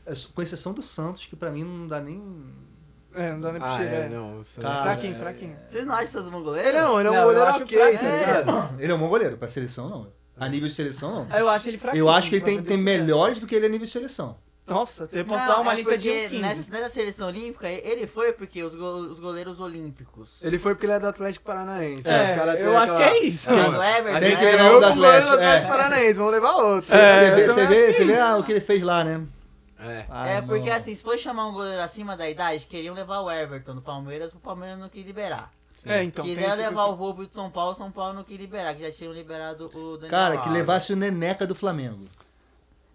[0.07, 2.66] é, com exceção do Santos, que pra mim não dá nem.
[3.15, 3.91] É, não dá nem pra Ah, chegar.
[3.97, 4.39] é, não.
[4.45, 5.57] você- Cara, Fraquinho, é- fraquinho.
[5.67, 6.69] Vocês não acham que vocês vão goleiro?
[6.69, 8.19] Ele não, ele é um Não, goleiro acho ok, fraco, tá é.
[8.19, 8.75] ligado?
[8.83, 10.07] Ele é um bom goleiro, pra seleção não.
[10.39, 11.37] A nível de seleção não.
[11.37, 12.03] Eu acho ele fraquinho.
[12.03, 14.37] Eu acho que ele tem, tem melhores do que ele a nível de seleção.
[14.65, 16.39] Nossa, posso Não, dar uma é lista de uns 15.
[16.43, 20.39] Nessa, nessa seleção olímpica, ele foi porque os, go- os goleiros olímpicos.
[20.43, 22.07] Ele foi porque ele é do Atlético Paranaense.
[22.07, 23.49] É, eu acho aquela- que é isso.
[23.49, 23.57] Sim.
[23.65, 23.71] Sim.
[23.71, 25.69] do Everton, A gente Tem que levar o do goleiro do Atlético, Atlético é.
[25.71, 26.83] Paranaense, vamos levar outro.
[26.83, 28.83] Você É, vê, você vê, acho que você é vê ah, o que ele fez
[28.83, 29.23] lá, né?
[29.81, 30.05] É.
[30.09, 30.76] Ah, é, porque não.
[30.76, 34.33] assim, se for chamar um goleiro acima da idade, queriam levar o Everton do Palmeiras,
[34.33, 35.53] o Palmeiras não quis liberar.
[35.87, 36.24] É, então.
[36.24, 36.97] Quiser levar o pessoal.
[36.97, 40.11] Volpe de São Paulo, São Paulo não quis liberar, que já tinham liberado o Daniel
[40.11, 40.55] Cara, que Alves.
[40.55, 42.05] levasse o Neneca do Flamengo.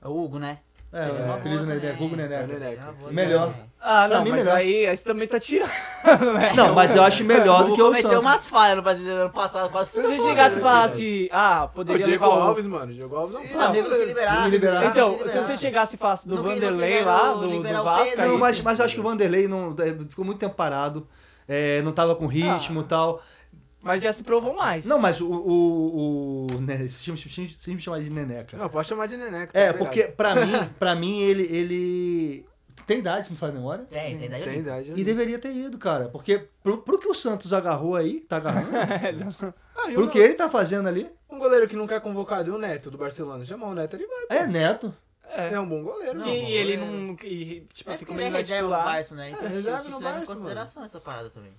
[0.03, 0.59] O Hugo, né?
[0.91, 2.03] É, o uma apelido Neneca.
[2.03, 2.35] Hugo Neneca.
[2.35, 2.95] É o Neneca.
[3.11, 3.55] Melhor.
[3.85, 4.55] Ah, Pra não, mim, mas melhor.
[4.57, 5.69] aí, aí você também tá tirando,
[6.39, 6.53] né?
[6.55, 8.25] Não, mas eu acho melhor O do que o cometeu Santos.
[8.25, 12.05] umas falhas no brasileiro ano passado, quase Se você chegasse e falasse, ah, O poderia
[12.05, 12.41] Diego levar o...
[12.43, 12.91] Alves, mano.
[12.91, 13.51] O Diego Alves não O foi.
[13.53, 14.49] Flamengo não quis liberar.
[14.49, 14.85] Liberar.
[14.85, 15.45] Então, quis se liberar.
[15.47, 18.61] você chegasse e falasse do Não Vanderlei lá, do, liberar do o Vasco, Não, mas,
[18.61, 21.05] mas eu acho que o Vanderlei não, é, ficou muito tempo parado.
[21.45, 23.21] é, não tava com ritmo e tal.
[23.81, 24.85] Mas já se provou mais.
[24.85, 25.29] Não, mas o.
[25.29, 28.55] o, o né, sempre, chamar de Neneca.
[28.55, 29.51] Não, pode chamar de Neneca.
[29.51, 29.77] tá É, liberado.
[29.85, 32.45] porque pra mim, pra mim ele, ele
[32.85, 33.85] tem idade, se não faz memória.
[33.85, 34.93] Tem, tem idade Tem idade.
[34.95, 36.09] E deveria ter ido, cara.
[36.09, 38.71] Porque pro, pro que o Santos agarrou aí, tá agarrando,
[39.75, 42.53] Ah, e pro que ele tá fazendo ali, um goleiro que nunca é convocado, e
[42.53, 43.43] o Neto do Barcelona.
[43.45, 44.37] Chamar o Neto, ele vai.
[44.37, 44.93] é neto.
[45.35, 45.53] É.
[45.53, 46.11] É um bom goleiro.
[46.11, 47.01] E não, bom ele goleiro.
[47.01, 47.17] não...
[47.23, 48.85] E, tipo, É fica porque ele é meio reserva no titular.
[48.85, 49.29] Barça, né?
[49.31, 51.51] Então É, reserva no leva em Barça, consideração essa parada também.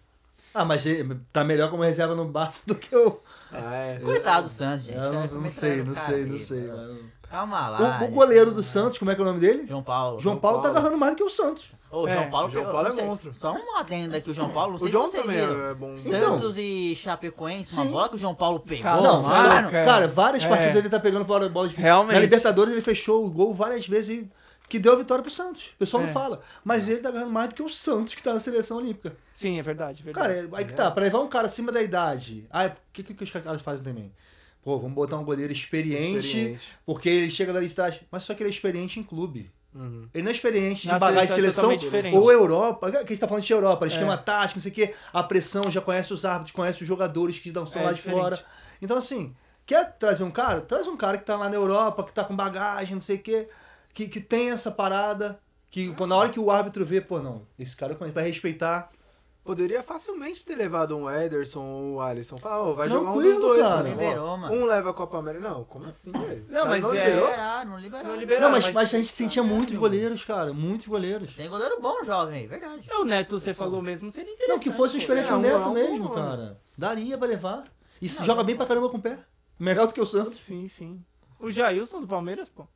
[0.55, 0.85] Ah, mas
[1.33, 3.19] tá melhor como reserva no Barça do que o.
[3.51, 3.99] Ah, é.
[3.99, 4.97] Coitado do Santos, gente.
[4.97, 7.11] Eu não, não sei, no não sei, não sei, mano.
[7.35, 7.99] Calma lá.
[8.01, 9.67] O, o goleiro do Santos, como é que é o nome dele?
[9.67, 10.21] João Paulo.
[10.21, 10.79] João Paulo tá Paulo.
[10.79, 11.65] agarrando mais do que o Santos.
[11.91, 13.35] Ô, o É, João Paulo, o João eu Paulo não é monstro.
[13.35, 15.97] Só uma adenda aqui, o João Paulo, não sei O John se também é bom.
[15.97, 17.91] Santos e Chapecoense, uma Sim.
[17.91, 19.71] bola que o João Paulo pegou, Cara, não, cara.
[19.85, 20.49] cara, várias É.
[20.49, 22.15] partidas ele tá pegando fora da bola de Realmente.
[22.15, 24.31] Na Libertadores ele fechou o gol várias vezes e
[24.69, 25.67] que deu a vitória pro Santos.
[25.75, 26.07] O pessoal É.
[26.07, 26.41] não fala.
[26.65, 29.15] Mas ele tá ganhando mais do que o Santos, que tá na seleção olímpica.
[29.33, 30.55] Sim, é verdade, é Cara, verdade.
[30.55, 32.47] é- aí que tá, pra levar um cara acima da idade.
[32.51, 34.11] Ah, o que, que, que os caras fazem também?
[34.65, 36.69] Pô, vamos botar um goleiro experiente, Experiente.
[36.87, 39.53] porque ele chega da lista, mas só que ele é experiente em clube.
[39.75, 40.09] Uhum.
[40.15, 42.91] Ele não é experiente de bagagem de seleção é ou Europa.
[42.91, 44.17] Que a gente tá falando de Europa, esquema É.
[44.17, 44.95] tático, não sei o quê.
[45.13, 48.21] A pressão, já conhece os árbitros, conhece os jogadores que estão É lá de diferente.
[48.21, 48.45] fora.
[48.81, 49.35] Então, assim,
[49.67, 50.61] quer trazer um cara?
[50.61, 53.19] Traz um cara que tá lá na Europa, que tá com bagagem, não sei o
[53.19, 53.49] quê,
[53.93, 55.41] que, que tem essa parada.
[55.71, 58.91] Que na hora que o árbitro vê, pô, não, esse cara vai respeitar.
[59.45, 62.39] Poderia facilmente ter levado um Ederson ou o Alisson.
[62.39, 63.77] Falar, ô, vai jogar um dos dois, cara.
[63.77, 63.89] mano.
[63.91, 64.55] Liberou, mano.
[64.55, 65.47] Um leva a Copa América.
[65.51, 66.47] Não, como assim, velho?
[66.49, 67.27] Não, Os mas caras é- liberou?
[67.27, 68.09] Liberaram, não liberaram.
[68.09, 68.47] Não liberaram.
[68.47, 70.55] Não, mas, mas- mas a gente sentia muitos goleiros, cara.
[70.55, 71.37] Muitos goleiros.
[71.37, 72.89] Tem goleiro bom, jovem, verdade.
[72.95, 74.57] O Neto, você falou mesmo, seria interessante.
[74.57, 76.59] Não, que fosse É, o um- Neto é um mesmo, bom, cara.
[76.79, 77.65] Daria pra levar.
[78.01, 78.47] E se Não, joga não.
[78.47, 79.19] bem pra caramba com o pé.
[79.59, 80.37] Melhor do que o Santos.
[80.41, 81.05] Sim, sim.
[81.39, 82.67] O Jailson do Palmeiras, pô.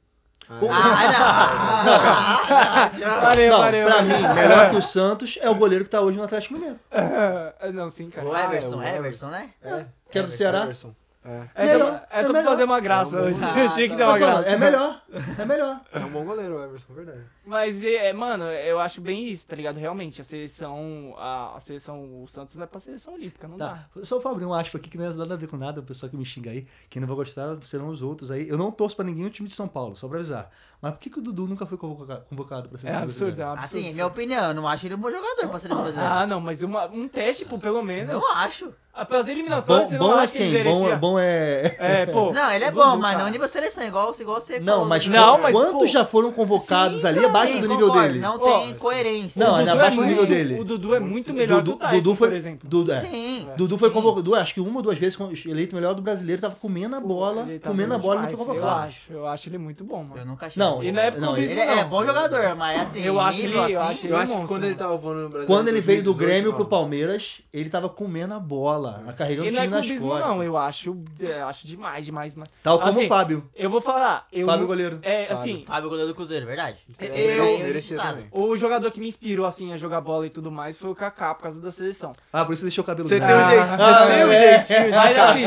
[0.51, 3.21] Ah, não!
[3.21, 3.85] Parei, Não, parei.
[3.85, 4.09] pra parei.
[4.17, 6.79] mim, melhor que o Santos é o goleiro que tá hoje no Atlético Mineiro.
[6.91, 8.27] Ah, Não, sim, cara.
[8.27, 9.51] O Ah, Everson, é, o Everson, né?
[9.63, 9.85] É.
[10.11, 10.63] Que é do Ceará.
[10.63, 10.95] Everson.
[11.25, 11.49] É.
[11.55, 12.51] É Melhor, só, é é só pra melhor.
[12.53, 13.41] fazer uma graça É um hoje.
[13.41, 14.49] bom- Tinha que Ah, dar tá uma graça.
[14.49, 15.03] É melhor.
[15.39, 15.81] É melhor.
[15.93, 17.23] É um bom goleiro o Everson, verdade.
[17.45, 19.77] Mas, é, mano, eu acho bem isso, tá ligado?
[19.79, 23.87] Realmente, a seleção, a, a seleção, o Santos não é pra seleção olímpica, não Tá.
[23.95, 24.05] dá.
[24.05, 25.85] Só vou abrir um aspa aqui que não tem nada a ver com nada, o
[25.85, 26.67] pessoal que me xinga aí.
[26.89, 28.49] Quem não vai gostar serão os outros aí.
[28.49, 30.51] Eu não torço pra ninguém no time de São Paulo, só pra avisar.
[30.81, 33.35] Mas por que, que o Dudu nunca foi convoca- convocado pra É seleção absurdo, é
[33.35, 33.51] brasileira?
[33.51, 33.79] um absurdo.
[33.85, 36.15] Assim, minha opinião, eu não acho ele um bom jogador pra seleção brasileira.
[36.15, 38.13] Ah, não, mas uma- um teste, pô, pelo menos.
[38.13, 38.73] Eu acho.
[39.01, 40.65] Ah, Pelas eliminatórias, Bom, você bom não é acha que ele quem?
[40.65, 40.97] Bom, merecia?
[40.99, 41.77] bom é.
[41.79, 42.33] É, pô.
[42.35, 43.25] Não, ele é bom, Dudu, mas cara.
[43.25, 44.89] não nível seleção, igual, igual você Não, falou.
[44.89, 48.19] mas, Não, mas, quantos pô, já foram convocados ali abaixo Sim, do nível concordo, dele?
[48.19, 49.45] Não tem coerência.
[49.45, 50.61] Não, é Dudu abaixo do muito- nível dele.
[50.61, 52.69] O Dudu é muito melhor Dudu, que o Tyson, Dudu foi, por exemplo.
[52.69, 53.01] Dudu, é.
[53.03, 53.49] Sim.
[53.57, 53.95] Dudu foi Sim.
[53.95, 55.17] convocado, Dudu, acho que uma ou duas vezes
[55.47, 58.29] eleito melhor do brasileiro, tava comendo a bola, Ele tá comendo a bola e não
[58.31, 58.67] foi convocado.
[58.67, 60.21] Eu acho, eu acho ele muito bom, mano.
[60.23, 60.61] Eu nunca achei.
[60.71, 63.41] Não, ele, E não é por não, ele é bom jogador, mas assim, Eu acho
[63.41, 65.47] ele- eu assim, acho Eu acho que quando ele tava voando no Brasil.
[65.47, 66.65] Quando ele veio do 2018, Grêmio pro.
[66.69, 70.29] Palmeiras, ele tava comendo a bola, carregando o Ele não time é nas costas.
[70.29, 70.43] não.
[70.43, 72.51] Eu acho, é, acho demais, demais, demais.
[72.63, 73.49] Tal como Assim, o Fábio.
[73.55, 74.27] Eu vou falar.
[74.33, 74.99] Eu, Fábio goleiro.
[75.03, 75.37] É, Fábio.
[75.39, 76.79] assim, Fábio goleiro do Cruzeiro, verdade?
[76.99, 80.77] É, Eu- é o jogador que me inspirou, assim, a jogar bola e tudo mais
[80.77, 82.13] foi o Kaká, por causa da seleção.
[82.33, 84.65] Ah, por isso você deixou o cabelo Você tem um Ah, você tem um é.
[84.65, 85.45] jeitinho de Mas assim.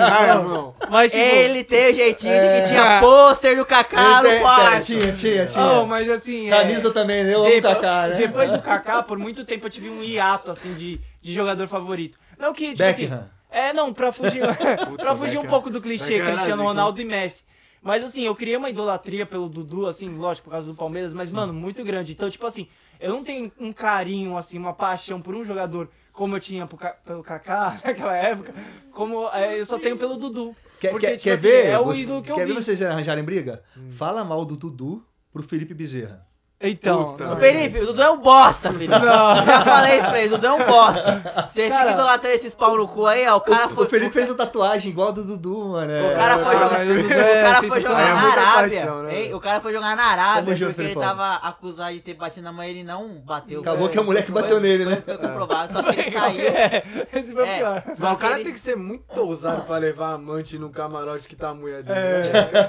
[0.89, 1.23] Mas, tipo...
[1.23, 2.61] Ele tem o jeitinho de É.
[2.61, 4.85] que tinha pôster do Kaká no quarto.
[5.11, 5.63] Tinha, tinha, tinha.
[5.63, 6.47] Não, mas assim...
[6.47, 7.33] é- Camisa também, né?
[7.33, 8.15] Eu amo o Depois- Kaká, né?
[8.17, 12.17] Depois do Kaká, por muito tempo eu tive um hiato, assim, de, de jogador favorito.
[12.39, 13.29] Não que, tipo assim, Beckham.
[13.49, 14.41] É, não, pra fugir,
[14.97, 15.49] pra fugir um Beckham.
[15.49, 16.63] pouco do clichê, Beckham era Cristiano.
[16.63, 17.43] Ronaldo e Messi.
[17.83, 21.31] Mas assim, eu criei uma idolatria pelo Dudu, assim, lógico, por causa do Palmeiras, mas,
[21.31, 22.11] mano, muito grande.
[22.11, 22.67] Então, tipo assim,
[22.99, 26.77] eu não tenho um carinho, assim, uma paixão por um jogador como eu tinha pro
[27.05, 28.53] pelo Kaká naquela época,
[28.91, 30.55] como é, eu só tenho pelo Dudu.
[30.79, 31.65] Quer, Porque, quer, tipo quer assim, ver?
[31.67, 32.53] é o você- ídolo que eu quer vi.
[32.53, 33.63] ver vocês arranjarem briga?
[33.91, 36.25] Fala mal do Dudu pro Felipe Bezerra.
[36.63, 38.91] Então, Puta Felipe, o Dudu é um bosta, Felipe.
[38.91, 38.99] Não.
[39.45, 41.47] Já falei isso pra ele, o Dudu é um bosta.
[41.47, 43.37] Você Cara- fica idolatrando esses pau no cu aí, ó.
[43.37, 43.85] O cara o, foi.
[43.85, 45.91] o Felipe fez a tatuagem igual a do Dudu, mano.
[45.91, 46.11] é.
[46.11, 48.07] O cara foi Ah, jogar, o é cara foi sensacional.
[48.07, 48.85] jogar É na Arábia.
[49.01, 49.33] né?
[49.35, 52.67] O cara foi jogar na Arábia porque ele tava acusado de ter batido na mãe
[52.67, 53.61] e ele não bateu.
[53.61, 55.01] Acabou que a mulher que foi- bateu nele, né?
[55.03, 56.47] Foi, foi comprovado, só que ele saiu.
[56.47, 56.83] É,
[57.13, 57.57] esse foi É.
[57.57, 57.83] pior.
[57.87, 61.35] Mas o cara tem que ser muito ousado pra levar a amante no camarote que
[61.35, 61.99] tá a mulher dele.
[61.99, 62.21] É.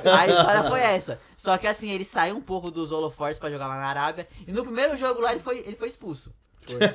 [0.04, 0.12] né?
[0.12, 1.18] A história foi essa.
[1.36, 4.26] Só que assim, ele saiu um pouco dos holofortes pra jogar lá na Arábia.
[4.46, 6.32] E no primeiro jogo lá ele foi, ele foi expulso.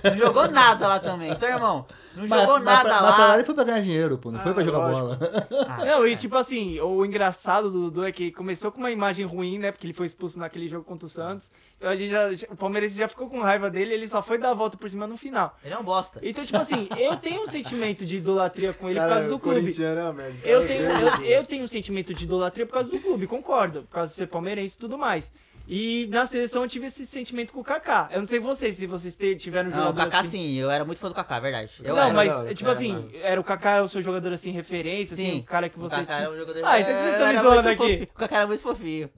[0.01, 1.29] Não jogou nada lá também.
[1.29, 1.85] Então, irmão,
[2.15, 3.35] não Mas- jogou mas nada pra- Mas pra lá lá.
[3.35, 4.31] ele foi pra ganhar dinheiro, pô.
[4.31, 5.25] Não foi Ah, pra jogar lógico.
[5.25, 5.47] bola.
[5.67, 9.25] Ah, Não, e tipo assim, o engraçado do Dudu é que começou com uma imagem
[9.25, 9.69] ruim, né?
[9.73, 11.51] Porque ele foi expulso naquele jogo contra o Santos.
[11.77, 14.51] Então a gente já, o Palmeiras já ficou com raiva dele, ele só foi dar
[14.51, 15.57] a volta por cima no final.
[15.61, 16.21] Ele é um bosta.
[16.23, 19.38] Então, tipo assim, eu tenho um sentimento de idolatria com ele por Cara, causa do
[19.38, 19.75] clube.
[19.83, 20.31] é.
[20.45, 23.81] Eu tenho, eu, eu tenho um sentimento de idolatria por causa do clube, concordo.
[23.83, 25.29] Por causa de ser palmeirense e tudo mais.
[25.68, 28.07] E na seleção eu tive esse sentimento com o Kaká.
[28.11, 30.30] Eu não sei vocês, se vocês tiveram um Não, o jogador Kaká assim.
[30.30, 31.72] sim, eu era muito fã do Kaká, verdade.
[31.84, 32.13] Eu não, era.
[32.13, 35.39] mas, não, tipo era, assim, era o Kaká o seu jogador assim, referência, assim, Sim.
[35.39, 36.20] o cara que O você Kaká tinha.
[36.20, 36.61] era um jogador...
[36.65, 37.78] Ah, então que vocês estão me era zoando aqui?
[37.78, 38.03] fofinho.
[38.03, 39.09] O Kaká era muito fofinho.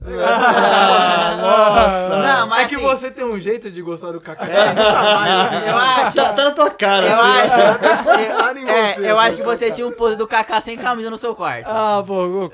[1.40, 2.16] Nossa.
[2.16, 4.46] Não, mas é que assim, você tem um jeito de gostar do Kaká.
[4.46, 4.68] É.
[4.70, 6.16] Nunca mais, assim, Eu acho...
[6.16, 7.28] Tá, tá na tua cara, Eu assim.
[7.60, 10.26] acho, Nada em eu, é, você, eu assim, acho que você tinha um pose do
[10.26, 11.66] Kaká sem camisa no seu quarto.
[11.68, 12.50] Ah, pô,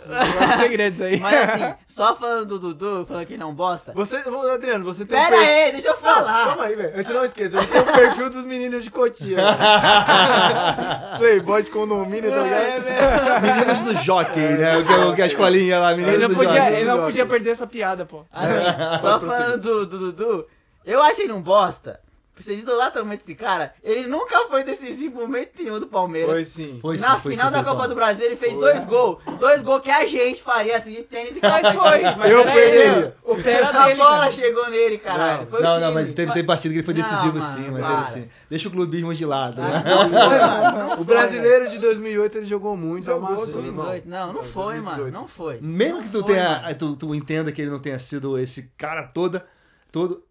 [0.59, 1.19] segredos aí.
[1.19, 3.86] Mas assim, só falando do Dudu, falando que ele não bosta.
[3.95, 6.47] Você, ô, Adriano, você tem um Pera perfil- aí, deixa eu falar.
[6.47, 6.93] Calma aí, velho.
[6.99, 9.37] Antes não esqueça, ele tem o perfil dos meninos de Cotia.
[11.19, 13.43] Playboy de condomínio, tá É, ligado?
[13.43, 14.77] Meninos do jockey, né?
[14.79, 16.75] O que, o que a escolinha lá, meninos Ele não, do podia, jockey.
[16.75, 18.25] ele não podia perder essa piada, pô.
[18.33, 18.55] Assim,
[19.03, 20.47] só falando do, do Dudu,
[20.85, 22.01] eu achei ele um bosta.
[22.39, 23.73] Vocês idolatram muito esse cara.
[23.83, 26.31] Ele nunca foi decisivo em momento nenhum do Palmeiras.
[26.31, 26.79] Foi sim.
[26.83, 27.89] Foi sim, Na foi final sim, da Copa bom.
[27.89, 28.61] do Brasil, ele fez Foi.
[28.61, 29.23] dois gols.
[29.41, 32.45] Dois gols que a gente faria assim de tênis e Mas calça foi, mas Eu
[32.45, 32.93] perderia.
[32.97, 33.13] ele.
[33.25, 35.49] O pé era A dele, bola chegou nele, caralho.
[35.51, 37.81] Não, Não, não, mas teve, teve partida que ele foi Não, decisivo mano, sim, mas
[37.81, 37.97] para.
[37.97, 38.29] teve sim.
[38.51, 39.83] Deixa o clubismo de lado, né?
[39.87, 40.79] Não foi, mano.
[40.91, 43.47] Não O brasileiro de 2008 ele jogou muito, amassou.
[43.47, 44.09] 2018.
[44.09, 44.85] Não, não foi, 2018.
[45.01, 45.11] mano.
[45.11, 45.59] Não foi.
[45.63, 46.61] Mesmo que tu Não foi, tenha.
[46.61, 46.75] mano.
[46.75, 49.47] Tu, tu entenda que ele não tenha sido esse cara toda.
[49.91, 50.23] Todo.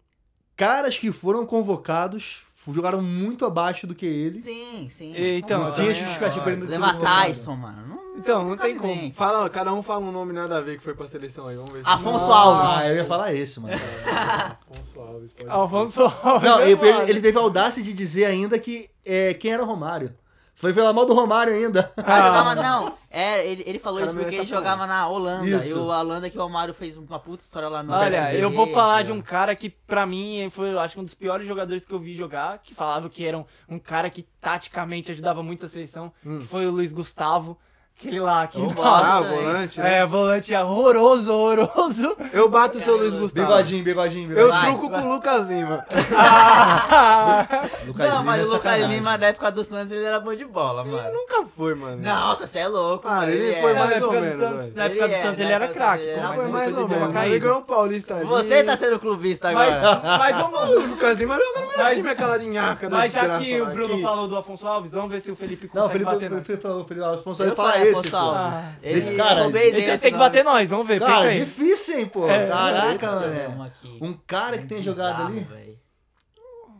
[0.56, 4.40] Caras que foram convocados jogaram muito abaixo do que ele.
[4.40, 5.14] Sim, sim.
[5.16, 6.94] Então, não tinha justificativa pra ele não Leva.
[6.94, 7.86] Tyson, mano.
[7.86, 9.12] Não, Então, não tem como.
[9.14, 11.56] Fala, cada um fala um nome nada a ver que foi pra seleção aí.
[11.56, 11.88] Vamos ver se.
[11.88, 12.72] Afonso Alves.
[12.76, 13.74] Ah, eu ia falar esse, mano.
[14.72, 15.32] Afonso Alves.
[15.32, 16.48] pode Alfonso Alves.
[16.48, 19.66] Não, é ele, ele teve a audácia de dizer ainda que é, quem era o
[19.66, 20.12] Romário.
[20.58, 21.92] Foi pela mal do Romário ainda.
[21.96, 22.26] O cara Ah.
[22.28, 22.92] jogava, não.
[23.10, 25.46] É, ele, ele falou isso porque ele jogava na Holanda.
[25.46, 25.68] Isso.
[25.68, 28.50] E o Holanda que o Romário fez uma puta história lá no Olha, PSV, eu
[28.50, 31.84] vou falar de um cara que pra mim foi, eu acho, um dos piores jogadores
[31.84, 35.66] que eu vi jogar, que falava que era um, um cara que taticamente ajudava muito
[35.66, 37.58] a seleção, que foi o Luiz Gustavo.
[37.98, 39.80] Aquele lá, que Ah, nossa, volante.
[39.80, 39.98] né?
[40.00, 42.14] é, volante horroroso, horroroso.
[42.30, 43.46] Eu bato o seu Luiz Gustavo.
[43.48, 44.50] Bigodinho, bigodinho, Eu bigodinho.
[44.60, 45.00] Vai, truco vai.
[45.00, 45.86] com o Lucas Lima.
[47.86, 48.88] Lucas Não, Lima mas é o Lucas sacanagem.
[48.88, 51.10] Lima, na época do Santos, ele era bom de bola, mano.
[51.12, 52.02] Nunca foi, mano.
[52.02, 53.04] Nossa, você é louco.
[53.08, 53.60] Cara, ele é.
[53.62, 55.44] foi Na mais época ou do menos, Santos, na época do Ele é, Santos na
[55.44, 57.22] ele era época craque, dele pô, era mas Foi mais ele ou deu uma menos.
[57.22, 57.38] Ele caída.
[57.46, 58.24] ganhou um paulista ali.
[58.26, 60.18] Você tá sendo clubista Mas, agora.
[60.18, 63.12] mas vamos, O Lucas Lima joga no meu Mas- time, aquela de nhaca da mas
[63.12, 65.70] já desgraça que o lá, Bruno falou do Afonso Alves, vamos ver se o Felipe
[65.72, 66.42] Não, o consegue Felipe, bater o.
[66.44, 68.16] Felipe falou, o Felipe Alfonso, Eu ele fala falei, Afonso esse, pô.
[68.16, 68.72] Ah.
[68.82, 71.00] Ele, Esse cara, roubei Ele dele tem, que bater nós, vamos ver.
[71.00, 71.40] Cara, aí.
[71.40, 72.28] difícil, hein, pô.
[72.28, 73.70] É, Caraca, mano.
[74.00, 75.46] um cara que tem jogado ali.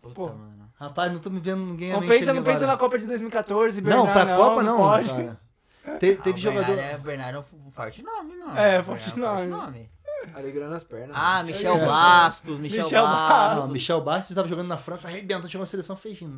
[0.03, 0.57] Puta, mano.
[0.79, 4.05] Rapaz, não tô me vendo ninguém Não pensa, não pensa na Copa de 2014, Não,
[4.05, 5.09] Bernard, pra Copa não, pode.
[5.09, 5.41] cara.
[5.99, 6.67] Te- teve Ah, o jogador.
[6.77, 8.51] Bernardo é, Bernardo é um forte nome, mano.
[8.59, 9.91] É, Bernardo forte é um nome.
[10.35, 11.17] Alegrando as pernas.
[11.17, 11.47] Ah, mano.
[11.49, 13.65] Michel Bastos, Michel, Michel Bastos.
[13.65, 16.33] Não, Michel Bastos tava jogando na França, arrebentando, chegou na seleção, fez nada,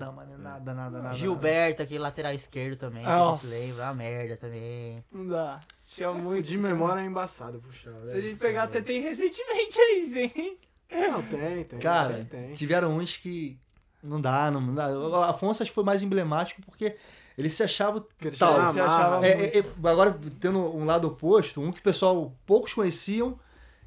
[0.00, 0.12] Nada.
[0.12, 1.14] mano, nada, nada, nada.
[1.16, 3.84] Gilberto, aquele lateral esquerdo também, sei se vocês lembram.
[3.84, 5.04] Uma merda também.
[5.12, 5.60] Não dá.
[5.88, 6.46] Tinha muito.
[6.46, 7.92] De memória é embaçado puxar.
[8.04, 10.58] Se a gente pegar, até tem recentemente aí, hein?
[10.92, 11.78] Não, tem, tem.
[11.78, 12.52] Cara, tem, tem.
[12.52, 13.58] tiveram uns que
[14.02, 14.88] não dá, não, não dá.
[14.88, 16.96] O Afonso acho que foi mais emblemático porque
[17.40, 18.54] ele se achava ele tal.
[18.56, 19.28] amarra, achava- né?
[19.28, 23.38] É, é, é, agora, tendo um lado oposto, um que o pessoal poucos conheciam,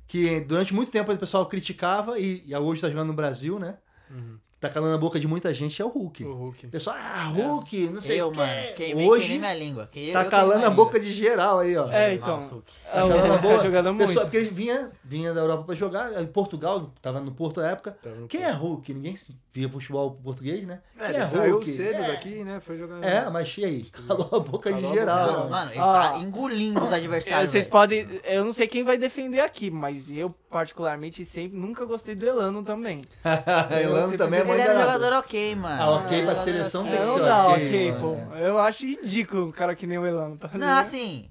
[0.07, 3.77] que durante muito tempo o pessoal criticava e, e hoje tá jogando no Brasil, né?
[4.09, 4.37] Uhum.
[4.64, 6.24] Tá calando a boca de muita gente, é o Hulk.
[6.24, 6.68] O Hulk.
[6.68, 8.38] Pessoal, ah, Hulk, não sei eu, o quê.
[8.38, 9.89] mano, queimei, Hoje queimei minha língua.
[9.91, 11.91] Que eu- tá calando queimei a boca de geral aí, ó.
[11.91, 12.24] É, língua.
[12.24, 12.36] então.
[12.38, 12.72] Nossa, Hulk.
[12.86, 13.64] É, Tá calando a o tá boca.
[13.64, 14.07] jogando muito.
[14.07, 17.72] Pessoal, porque ele vinha, vinha da Europa pra jogar, em Portugal, tava no Porto na
[17.72, 17.97] época.
[18.18, 18.93] No Quem é Hulk?
[18.93, 19.18] Ninguém
[19.51, 20.80] via futebol português, né?
[20.97, 21.70] É, Quem ele é saiu Hulk?
[21.70, 22.07] cedo É.
[22.07, 22.59] daqui, né?
[22.61, 23.03] Foi jogar.
[23.03, 23.84] É, mas e aí?
[24.07, 25.28] Calou a boca de Calou a geral.
[25.28, 25.39] boca.
[25.43, 26.09] Não, mano, ele Ah.
[26.14, 27.49] tá engolindo os É, adversários.
[27.49, 28.07] Vocês podem.
[28.24, 32.64] Eu não sei quem vai defender aqui, mas eu, particularmente, sempre nunca gostei do Elano
[32.64, 33.01] também.
[33.84, 34.93] Elano também é Ele era um danado.
[34.93, 35.81] jogador ok, mano.
[35.83, 38.27] Ah, ok, Ele pra um seleção tem que não ser dá, ok, ok, mano.
[38.29, 38.35] pô.
[38.37, 40.37] Eu acho ridículo um cara que nem o Elano.
[40.37, 41.29] Tá Não, assim.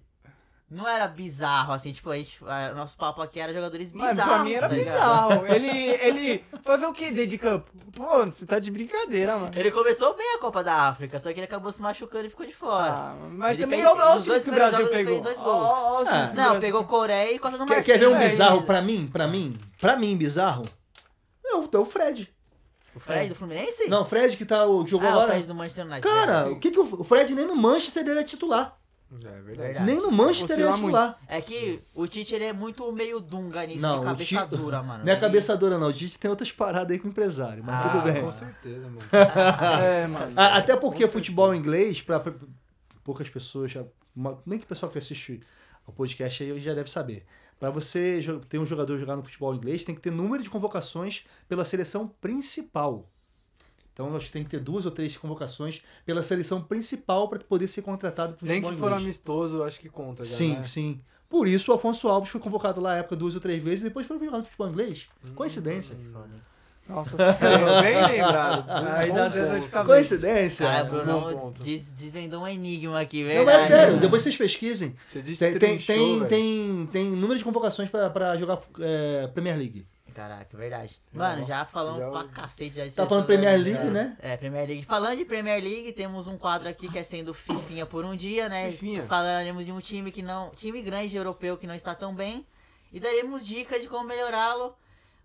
[0.75, 4.33] Não era bizarro, assim, tipo, a gente, a- nosso papo aqui era jogadores Mas bizarros.
[4.35, 5.47] pra mim era tá bizarro.
[5.47, 7.71] Ele, ele fazer o que dentro de campo?
[7.95, 9.51] Pô, você tá de brincadeira, mano.
[9.55, 12.47] Ele começou bem a Copa da África, só que ele acabou se machucando e ficou
[12.47, 12.91] de fora.
[12.91, 15.13] Ah, mas Ele também fez- dois times que o Brasil jogos ele pegou.
[15.13, 15.69] fez dois gols.
[15.71, 17.93] Ó, os Ah, o Não, pegou Coreia e Costa do Quer, Marfim.
[17.93, 19.11] quer ver um bizarro pra mim?
[19.13, 19.59] Pra mim?
[19.79, 20.65] Pra mim, bizarro?
[21.45, 22.32] É o, é o Fred.
[22.95, 23.89] O Fred do Fluminense?
[23.89, 25.33] Não, o Fred que tá, o- jogou Ah, o agora.
[25.33, 26.03] Fred do Manchester United.
[26.03, 28.79] Cara, o que que o, o Fred nem no Manchester ele é titular.
[29.15, 29.43] É verdade.
[29.59, 29.85] Verdade.
[29.85, 31.19] Nem no Manchester ele é titular.
[31.29, 34.57] É que o Tite ele é muito meio dunga nisso, Não, de o cabeça Tite-
[34.57, 35.05] dura, mano.
[35.05, 35.89] Não é Ele- cabeça dura, não.
[35.89, 38.23] O Tite tem outras paradas aí com o empresário, mas Ah, tudo bem.
[38.23, 38.99] Com certeza, mano.
[39.85, 40.39] É, mas.
[40.39, 42.33] A- Até porque futebol inglês, pra, pra
[43.05, 43.85] poucas pessoas, já,
[44.47, 45.41] nem que o pessoal que assiste
[45.87, 47.27] ao podcast aí já deve saber.
[47.63, 51.23] Pra você ter um jogador jogar no futebol inglês, tem que ter número de convocações
[51.49, 53.09] pela seleção principal.
[53.93, 57.83] Então nós tem que ter duas ou três convocações pela seleção principal para poder ser
[57.83, 59.05] contratado pro Nem futebol que for inglês.
[59.05, 60.65] amistoso, acho que conta já, Sim, né?
[60.65, 61.01] sim.
[61.29, 63.85] Por isso o Afonso Alves foi convocado lá na época duas ou três vezes e
[63.85, 65.09] depois foi jogar no futebol inglês.
[65.25, 65.33] Hum.
[65.37, 65.97] Coincidência.
[66.89, 68.65] Nossa É, Bem lembrado.
[68.97, 69.85] Aí dá dor de cabeça.
[69.85, 70.67] Coincidência.
[70.67, 70.91] Cara, bom
[71.31, 73.47] Bruno des- desvendou um enigma aqui, Não, velho.
[73.47, 74.95] mas é sério, depois vocês pesquisem.
[75.07, 79.57] Você disse Tem, tem, tem, tem, tem número de convocações pra, pra jogar é, Premier
[79.57, 79.87] League.
[80.15, 81.01] Caraca, verdade.
[81.11, 82.77] Mano, já falamos Já- pra cacete.
[82.77, 83.57] Já de Tá falando Premier.
[83.59, 84.15] League, né?
[84.21, 84.83] É, Premier League.
[84.83, 88.47] Falando de Premier League, temos um quadro aqui que é sendo Fifinha por um dia,
[88.47, 88.71] né?
[88.73, 89.03] Fifinha.
[89.05, 90.51] Falaremos de um time que não.
[90.51, 92.45] Time grande europeu que não está tão bem.
[92.93, 94.75] E daremos dicas de como melhorá-lo.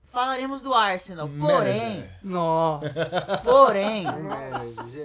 [0.10, 1.30] Falaremos do Arsenal.
[1.40, 2.10] Porém.
[2.24, 3.42] Nossa.
[3.44, 4.06] porém.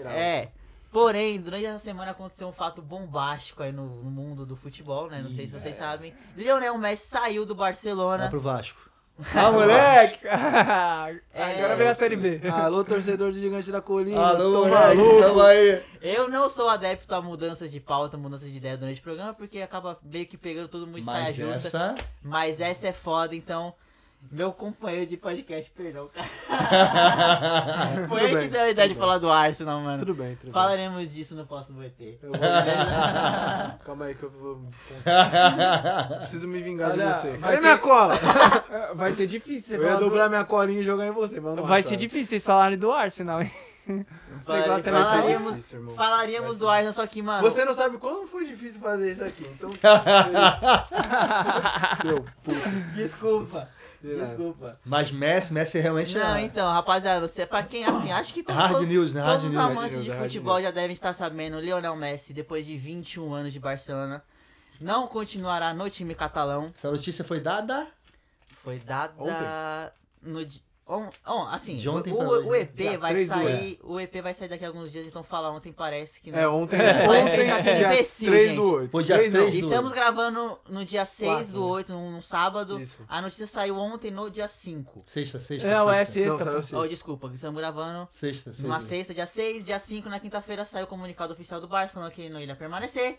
[0.06, 0.40] É.
[0.42, 0.48] É.
[0.90, 5.22] Porém, durante essa semana aconteceu um fato bombástico aí no, no mundo do futebol, né?
[5.22, 6.12] Não sei se vocês sabem.
[6.36, 8.28] Lionel Messi saiu do Vai Barcelona.
[8.28, 8.92] pro Vasco.
[9.34, 10.26] Ah, moleque!
[10.28, 12.40] Agora vem a série B.
[12.46, 14.20] Alô, torcedor de Gigante da Colina.
[14.20, 15.20] Alô, maluco.
[15.20, 15.82] tamo aí.
[16.00, 19.62] Eu não sou adepto a mudanças de pauta, mudanças de ideia durante o programa, porque
[19.62, 21.54] acaba meio que pegando todo mundo de saia justa.
[21.54, 21.94] essa...
[22.22, 23.74] Mas essa é foda, então.
[24.30, 26.26] Meu companheiro de podcast, perdão, cara.
[28.08, 29.98] Foi ele bem, que deu a ideia de falar do Arsenal, mano.
[29.98, 30.52] Tudo bem, tudo bem.
[30.52, 32.18] Falaremos disso no próximo EP.
[32.22, 32.40] Eu vou...
[33.84, 36.20] Calma aí que eu vou me descontar.
[36.22, 37.30] Preciso me vingar Olha, de você.
[37.32, 38.14] vai Cadê ser- minha cola?
[38.94, 41.56] Vai ser difícil você Eu ia do- dobrar minha colinha e jogar em você, mas
[41.56, 43.50] não Vai ser difícil vocês falarem do Arsenal, hein?
[44.46, 47.42] Fala- negócio é falaríamos difícil, falaríamos do Arsenal, só que, mano.
[47.42, 49.68] Você não sabe como foi difícil fazer isso aqui, então...
[52.00, 52.70] Seu puto.
[52.94, 53.68] Desculpa.
[54.02, 54.16] De.
[54.16, 54.78] Desculpa.
[54.84, 56.42] Mas Messi, Messi realmente Não, é...
[56.42, 59.22] então, rapaziada, você, pra quem, assim, acho que todos, Hard todos, news, né?
[59.22, 59.64] Hard todos os news.
[59.64, 60.64] amantes de news, hard futebol news.
[60.64, 64.22] já devem estar sabendo, Lionel Messi, depois de 21 anos de Barcelona,
[64.80, 66.72] não continuará no time catalão.
[66.76, 67.86] Essa notícia foi dada...
[68.62, 69.92] Foi dada Ontem.
[70.22, 70.44] no
[70.92, 72.48] on, on, assim, De ontem o, o, hoje.
[72.48, 75.06] o EP Dia vai 3 do sair, o EP vai sair daqui a alguns dias,
[75.06, 76.38] então fala ontem parece que não.
[76.38, 76.76] É, ontem...
[76.76, 78.56] Mas Ontem, ele tá sendo dia imbecil, 3 gente.
[78.56, 78.90] do 8.
[78.90, 79.40] Foi dia 3 não.
[79.42, 81.66] 3 do- Estamos gravando no dia 6 Quatro, do né?
[81.66, 82.80] 8, num, num sábado.
[82.80, 83.02] Isso.
[83.08, 85.02] A notícia saiu ontem no dia 5.
[85.06, 86.20] Sexta, sexta, Não, é sexta.
[86.30, 86.44] Não, sexta.
[86.44, 86.58] saiu pô.
[86.58, 86.88] Oh, sexta.
[86.88, 88.62] desculpa, estamos gravando Sexta, sexta.
[88.62, 92.10] numa sexta, dia 6, dia 5, na quinta-feira saiu o comunicado oficial do Barça falando
[92.10, 93.18] que ele não ia permanecer.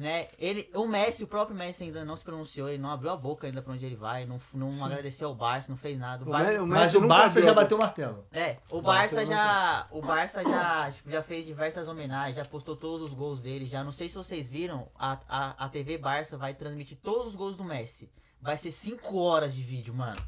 [0.00, 0.28] Né?
[0.38, 3.46] Ele, o Messi, o próprio Messi ainda não se pronunciou, ele não abriu a boca
[3.46, 6.24] ainda pra onde ele vai, não, não agradeceu ao Barça, não fez nada.
[6.24, 8.24] O O Barça, Mas o Barça abriu já bateu o martelo.
[8.32, 9.86] É, o Barça Barça não já.
[9.90, 13.66] O Barça já, tipo, já fez diversas homenagens, já postou todos os gols dele.
[13.66, 17.34] Já não sei se vocês viram, a, a, a TV Barça vai transmitir todos os
[17.36, 18.10] gols do Messi.
[18.40, 20.18] Vai ser 5 horas de vídeo, mano.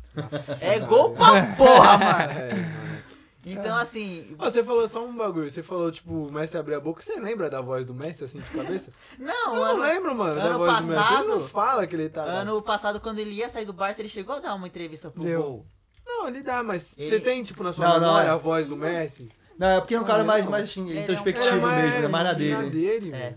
[0.61, 2.33] É gol pra porra, mano.
[2.39, 3.03] É, mano.
[3.45, 4.26] Então, assim.
[4.38, 7.03] Ó, Você falou só um bagulho, você falou, tipo, o Messi abrir a boca.
[7.03, 8.90] Você lembra da voz do Messi, assim, de cabeça?
[9.18, 10.93] Não, Eu não ano, lembro, mano, da ano voz do Messi.
[10.93, 12.22] Ele não passado- fala que ele tá...
[12.22, 15.22] ano passado, quando ele ia sair do Barça, ele chegou a dar uma entrevista pro
[15.24, 15.43] Deu.
[15.43, 15.66] gol.
[16.07, 18.30] Não, ele dá, mas Ele- você tem, tipo, na sua Não, não, memória é.
[18.30, 19.28] a voz do Messi?
[19.59, 20.51] Não, é porque é um cara Não, mais, não.
[20.51, 22.09] mais assim, é introspectivo cara mais- mesmo, né?
[22.09, 22.70] Mais na na dele.
[22.70, 23.34] dele, É.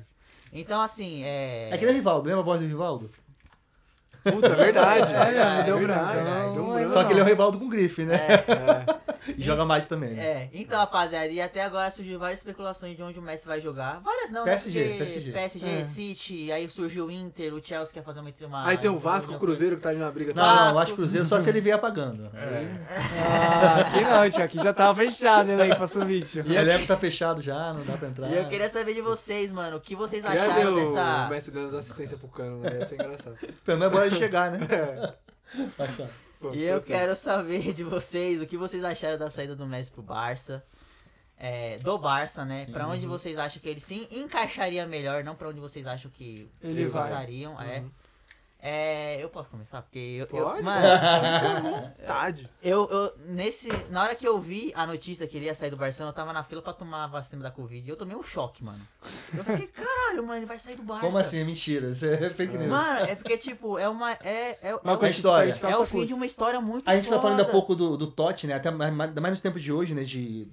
[0.53, 1.69] Então, assim, é.
[1.71, 3.09] É que nem Rivaldo, lembra a voz do Rivaldo?
[4.23, 5.11] Puta, verdade.
[5.13, 6.89] É, verdade, deu um Não branco.
[6.89, 8.15] Só que ele é o Rivaldo com grife, né?
[8.15, 9.04] É.
[9.37, 10.25] E joga mais também, né?
[10.25, 13.99] É, então, rapaziada, e até agora surgiu várias especulações de onde o Messi vai jogar.
[14.01, 14.85] Várias não, PSG, né?
[14.85, 15.31] Porque PSG.
[15.31, 15.83] PSG, É.
[15.83, 18.31] City, aí surgiu o Inter, o Chelsea quer fazer uma...
[18.41, 20.33] uma Aí tem o Vasco, o Cruzeiro que tá ali na briga.
[20.33, 20.55] Não, também.
[20.55, 20.77] não, Vasco.
[20.77, 22.29] eu acho Cruzeiro só se ele vier apagando.
[22.35, 24.43] Ah, aqui não, tio.
[24.43, 26.43] Aqui já tava fechado ele aí pra subir, tio.
[26.45, 28.29] E o elenco tá fechado já, não dá pra entrar.
[28.29, 31.27] E eu queria saber de vocês, mano, o que vocês acharam o dessa...
[31.29, 32.79] Messi dando assistência pro cano, né?
[32.79, 33.37] Ia ser engraçado.
[33.65, 34.59] Pelo menos é bora ele chegar, né?
[35.77, 36.07] Mas tá.
[36.53, 36.87] E eu assim.
[36.87, 40.63] quero saber de vocês, o que vocês acharam da saída do Messi pro Barça.
[41.37, 42.65] É, do Barça, né?
[42.65, 42.71] Sim.
[42.71, 46.49] Pra onde vocês acham que ele se encaixaria melhor, não pra onde vocês acham que
[46.61, 47.01] Ele eles vai.
[47.03, 47.79] gostariam, é.
[47.79, 47.85] Uhum.
[47.87, 48.04] É,
[49.21, 49.81] eu posso começar?
[49.81, 50.61] Porque eu, eu- Pode?
[50.63, 50.81] mano,
[51.99, 52.49] Vontade.
[52.63, 55.77] eu, eu, nesse, na hora que eu vi a notícia que ele ia sair do
[55.77, 57.85] Barcelona, eu tava na fila pra tomar a vacina da Covid.
[57.85, 58.81] E eu tomei um choque, mano.
[59.35, 61.05] Eu fiquei, caralho, mano, ele vai sair do Barça.
[61.05, 61.39] Como assim?
[61.39, 61.89] É mentira.
[61.91, 62.69] Isso é fake news.
[62.69, 64.11] Mano, é porque, tipo, é uma.
[64.13, 65.53] É, é, Uma é, coisa o, história.
[65.53, 67.51] diferente, é o fim de uma história muito A gente tá falando há foda.
[67.51, 68.53] pouco do, do Totti, né?
[68.55, 70.03] Até mais, mais nos tempos de hoje, né?
[70.03, 70.47] De,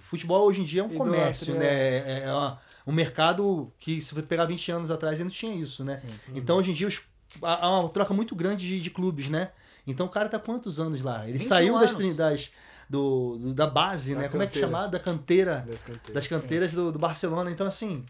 [0.00, 1.66] futebol hoje em dia é um comércio, né?
[1.66, 5.84] É, é uma- um mercado que se você pegar 20 anos atrás não tinha isso,
[5.84, 5.96] né?
[5.96, 6.08] Sim.
[6.34, 7.02] Então hoje em dia os-
[7.42, 9.50] há uma troca muito grande de, de clubes, né?
[9.86, 11.24] Então o cara tá quantos anos lá?
[11.28, 11.96] Ele 21 saiu das, anos.
[11.96, 12.50] tri- das
[12.88, 14.28] do, do- da base, Da né?
[14.28, 14.68] Como é que canteira.
[14.68, 14.88] chamada?
[14.88, 16.12] Da canteira, Das canteiras.
[16.14, 17.50] das canteiras do, do Barcelona.
[17.50, 18.04] Então assim,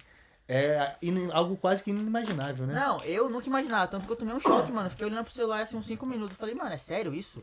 [0.49, 2.75] é in- algo quase que inimaginável, né?
[2.75, 4.89] Não, eu nunca imaginava, tanto que eu tomei um choque, mano.
[4.91, 6.35] Fiquei olhando pro celular assim uns 5 minutos.
[6.37, 7.43] Eu falei, mano, é sério isso?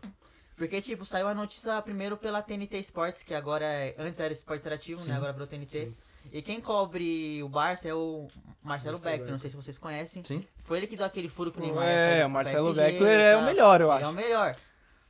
[0.55, 3.95] Porque, tipo, saiu a notícia primeiro pela TNT Sports, que agora é.
[3.97, 5.15] Antes era Esporte Interativo, né?
[5.15, 5.91] Agora virou TNT.
[6.31, 8.27] E quem cobre o Barça é o
[8.63, 10.23] Marcelo Marcelo Beckler, não sei se vocês conhecem.
[10.23, 10.43] Sim.
[10.63, 12.91] Foi ele que deu aquele furo que o Neymar ia sair É, o Marcelo PSG
[12.91, 14.05] Beckler é o melhor, eu Ele acho.
[14.05, 14.55] é o melhor.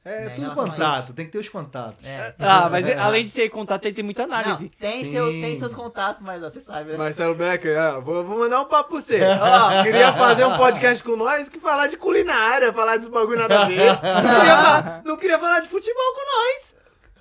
[0.06, 2.04] É, Né, em tudo contato, tem que ter os contatos.
[2.06, 2.36] É.
[2.38, 4.68] Ah, mas além de ter contato, ele tem muita Não, análise.
[4.78, 5.12] tem, Sim.
[5.12, 6.98] seus, tem seus contatos, mas ó, você sabe, né?
[6.98, 9.22] Marcelo Becker, ó, vou, vou mandar um papo pra você.
[9.24, 13.62] Ó, queria fazer um podcast com nós que falar de culinária, falar dos bagulho nada
[13.62, 13.78] a ver.
[13.78, 16.73] Não queria falar, não queria falar de futebol com nós.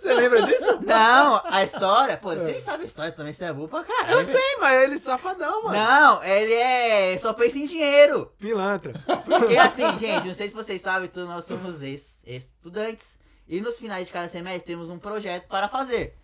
[0.02, 0.80] Você lembra disso?
[0.84, 4.18] Não, a história, pô, você nem sabe a história também, você é burro pra caralho.
[4.18, 5.76] Eu sei, mas ele é safadão, mano.
[5.76, 7.16] Não, ele é.
[7.18, 8.32] só pensa em dinheiro.
[8.38, 8.94] Pilantra.
[9.24, 13.16] Porque assim, gente, não sei se vocês sabem, todos nós somos ex- estudantes.
[13.48, 16.16] E nos finais de cada semestre temos um projeto para fazer.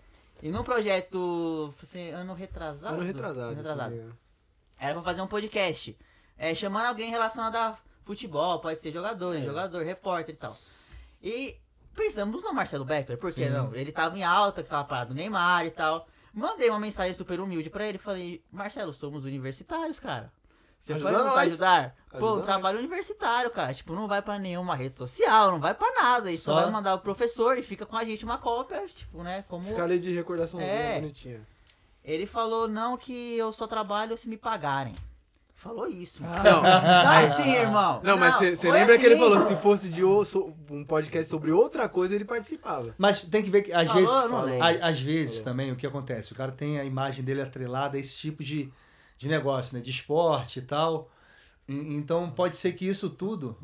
[0.43, 1.73] E num projeto.
[1.83, 2.95] Assim, ano retrasado?
[2.95, 3.41] Ano retrasado.
[3.41, 4.17] Ano retrasado.
[4.79, 5.97] Era pra fazer um podcast.
[6.37, 9.43] É, chamando alguém relacionado a futebol, pode ser jogador, É.
[9.43, 10.57] jogador, repórter e tal.
[11.23, 11.57] E
[11.99, 13.51] pensamos no Marcelo Beckler, por que Sim.
[13.51, 13.75] não?
[13.75, 16.07] Ele tava em alta, que tava parado do Neymar e tal.
[16.33, 20.33] Mandei uma mensagem super humilde pra ele, falei, Marcelo, somos universitários, cara.
[20.79, 21.47] Você Ajuda pode nos nós.
[21.49, 21.97] ajudar?
[22.21, 22.47] Pô, um nós.
[22.47, 23.75] trabalho universitário, cara.
[23.75, 26.31] Tipo, não vai pra nenhuma rede social, não vai pra nada.
[26.31, 29.23] Gente só, Só- vai mandar o professor e fica com a gente uma cópia, tipo,
[29.25, 29.45] né?
[29.49, 29.67] Como.
[29.67, 31.01] Ficar ali de recordaçãozinha É.
[31.01, 31.41] bonitinha.
[32.05, 34.95] Ele falou, não, que eu só trabalho se me pagarem.
[35.61, 36.23] Falou isso.
[36.23, 36.35] mano.
[36.45, 38.01] Não, Não é assim, irmão.
[38.05, 39.23] não mas você lembra que ele assim.
[39.25, 42.95] falou, se fosse de o- so- um podcast sobre outra coisa, ele participava.
[42.97, 45.45] Mas tem que ver que às Falou, vezes, a- às vezes Falou.
[45.45, 48.73] também o que acontece, o cara tem a imagem dele atrelada a esse tipo de,
[49.19, 51.11] de negócio, né, de esporte e tal.
[51.69, 53.59] Então pode ser que isso tudo,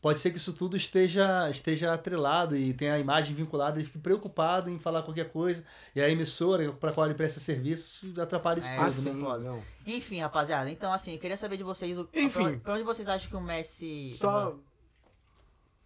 [0.00, 3.98] pode ser que isso tudo esteja esteja atrelado e tenha a imagem vinculada e fique
[3.98, 8.68] preocupado em falar qualquer coisa e a emissora para qual ele presta serviço atrapalha isso
[8.68, 9.20] É, tudo, assim, né?
[9.24, 9.44] foda.
[9.44, 9.62] não.
[9.86, 12.58] Enfim, rapaziada, então assim, eu queria saber de vocês Enfim.
[12.58, 14.12] Pra onde vocês acham que o Messi.
[14.14, 14.56] Só.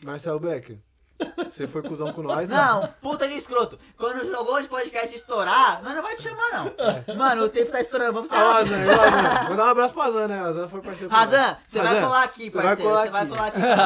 [0.04, 0.78] Marcelo Becker.
[1.48, 2.56] Você foi cuzão com nós, né?
[2.56, 3.78] Não, puta de escroto.
[3.96, 7.14] Quando jogou de podcast estourar, nós não vai te chamar, não.
[7.16, 8.74] Mano, o tempo tá estourando, vamos ser Ah, o rápido.
[8.74, 9.46] Azan, o Azan.
[9.46, 10.42] Vou dar um abraço pro Azan, né?
[10.42, 11.12] O Azan foi parceiro.
[11.14, 12.90] Razan, você vai Razan, colar aqui, você vai parceiro.
[12.96, 13.60] Você vai colar aqui.
[13.60, 13.76] Pandemia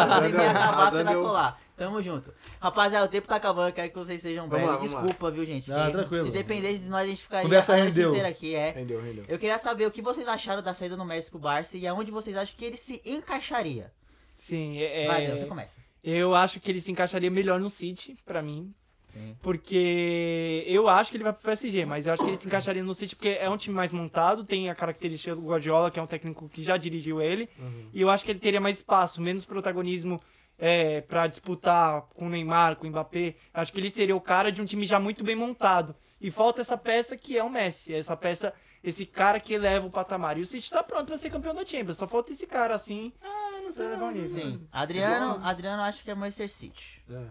[0.41, 1.61] Razan, acabar, Razan você vai colar.
[1.77, 2.35] Tamo junto.
[2.61, 4.67] Rapaziada, o tempo tá acabando, quero que vocês sejam breves.
[4.67, 5.01] lá, vamos lá.
[5.03, 5.73] Desculpa, viu, gente?
[5.73, 6.25] Ah, tranquilo.
[6.25, 8.11] Se dependesse de nós, a gente ficaria Conversa a noite rendeu.
[8.11, 8.71] inteira aqui, é.
[8.71, 9.25] Rendeu, rendeu.
[9.29, 12.11] Eu queria saber o que vocês acharam da saída do Messi pro Barça e aonde
[12.11, 13.93] vocês acham que ele se encaixaria.
[14.35, 15.88] Sim, é, Vai, Adriano, você é, começa.
[16.03, 18.73] Eu acho que ele se encaixaria melhor no City, pra mim.
[19.13, 19.37] Sim.
[19.43, 22.83] Porque eu acho que ele vai pro PSG, mas eu acho que ele se encaixaria
[22.83, 26.03] no City porque é um time mais montado, tem a característica do Guardiola, que é
[26.03, 27.49] um técnico que já dirigiu ele,
[27.93, 30.21] e eu acho que ele teria mais espaço, menos protagonismo
[30.59, 33.37] é, para disputar com o Neymar, com o Mbappé.
[33.55, 35.95] Acho que ele seria o cara de um time já muito bem montado.
[36.21, 39.91] E falta essa peça que é o Messi, essa peça, esse cara que eleva o
[39.91, 40.37] patamar.
[40.37, 43.13] E o City tá pronto pra ser campeão da Champions, só falta esse cara assim.
[43.23, 44.29] Ah, não sei levar o nível.
[44.29, 44.67] Sim.
[44.73, 47.05] Adriano, Adriano acha que é Manchester City.
[47.11, 47.27] É.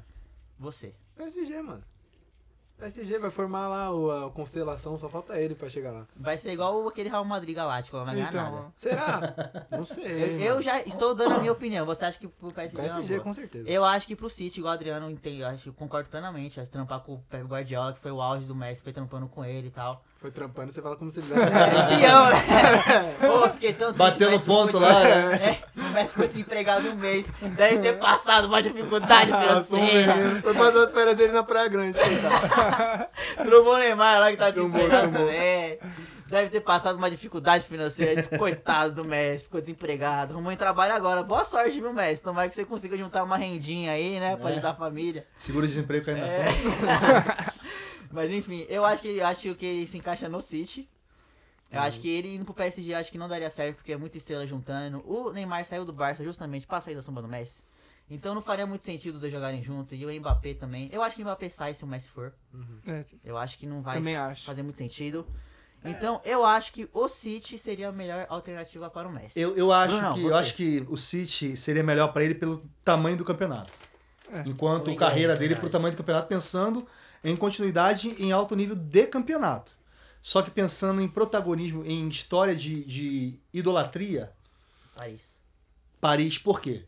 [0.60, 0.94] Você.
[1.16, 1.84] PSG, mano.
[2.78, 6.06] PSG vai formar lá o- a constelação, só falta ele pra chegar lá.
[6.16, 8.72] Vai ser igual aquele Real Madrid Galáctico, não vai ganhar Então, nada.
[8.76, 9.66] Será?
[9.72, 10.06] Não sei.
[10.06, 10.62] Eu, eu mano.
[10.62, 11.88] já estou dando a minha opinião.
[11.88, 13.24] Você acha que pro PSG, é uma PSG, boa?
[13.24, 13.68] com certeza.
[13.68, 16.60] Eu acho que pro City, igual o Adriano, entendo, eu acho que eu concordo plenamente.
[16.60, 19.28] Acho que trampar com o Pep Guardiola, que foi o auge do Messi, foi trampando
[19.28, 20.06] com ele e tal.
[20.20, 21.48] Foi trampando, você fala como se ele tivesse.
[21.48, 23.16] É peão, né?
[23.22, 25.60] Pô, fiquei tão triste, Bateu no ponto lá, né?
[25.76, 27.30] É, o Messi ficou desempregado um mês.
[27.42, 30.42] Deve ter passado uma dificuldade financeira.
[30.42, 32.00] Foi passar as férias dele na Praia Grande.
[33.46, 35.78] Trombou o Neymar lá que tá desempregado também.
[36.30, 38.20] Deve ter passado uma dificuldade financeira.
[38.20, 40.34] Esse coitado do Messi, ficou desempregado.
[40.34, 41.24] Arrumou em trabalho agora.
[41.24, 42.22] Boa sorte, viu, Messi?
[42.22, 44.36] Tomara que você consiga juntar uma rendinha aí, né?
[44.36, 44.54] Pra É.
[44.54, 45.26] ajudar a família.
[45.38, 46.46] Seguro-desemprego caindo na É.
[46.54, 47.54] conta.
[48.12, 50.90] Mas enfim, eu acho que acho que ele se encaixa no City.
[51.70, 54.18] Eu acho que ele indo pro PSG acho que não daria certo, porque é muita
[54.18, 55.04] estrela juntando.
[55.06, 57.62] O Neymar saiu do Barça justamente pra sair da sombra do Messi.
[58.10, 59.94] Então não faria muito sentido os dois jogarem junto.
[59.94, 60.90] E o Mbappé também.
[60.94, 62.34] Eu acho que o Mbappé sai se o Messi for.
[62.86, 64.46] É, Eu acho que não vai também acho.
[64.46, 65.28] fazer muito sentido.
[65.86, 69.40] Então eu acho que o City seria a melhor alternativa para o Messi.
[69.40, 70.28] Eu, eu, acho que, você.
[70.34, 73.72] eu acho que o City seria melhor pra ele pelo tamanho do campeonato.
[74.34, 74.44] É.
[74.46, 76.86] Enquanto a carreira dele pro tamanho do campeonato, pensando
[77.24, 79.72] em continuidade em alto nível de campeonato.
[80.22, 84.34] Só que pensando em protagonismo, em história de, de idolatria,
[84.96, 85.40] Paris.
[86.02, 86.84] Paris, por quê?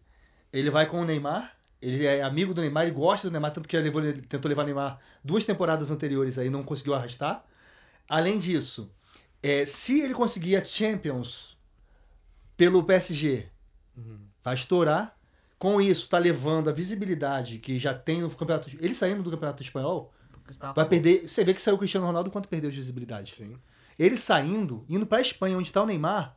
[0.52, 3.68] Ele vai com o Neymar, ele é amigo do Neymar, ele gosta do Neymar, tanto
[3.70, 7.46] que ele levou- ele tentou levar o Neymar duas temporadas anteriores aí, não conseguiu arrastar.
[8.10, 8.92] Além disso,
[9.42, 11.58] é, se ele conseguir a Champions
[12.58, 13.48] pelo PSG,
[14.44, 15.16] vai estourar.
[15.58, 18.70] Com isso, tá levando a visibilidade que já tem no campeonato.
[18.80, 20.14] Ele saindo do campeonato espanhol,
[20.74, 21.28] vai perder.
[21.28, 23.36] Você vê que saiu o Cristiano Ronaldo quanto perdeu de visibilidade.
[23.36, 23.58] Sim.
[23.98, 26.34] Ele saindo, indo pra Espanha, onde tá o Neymar,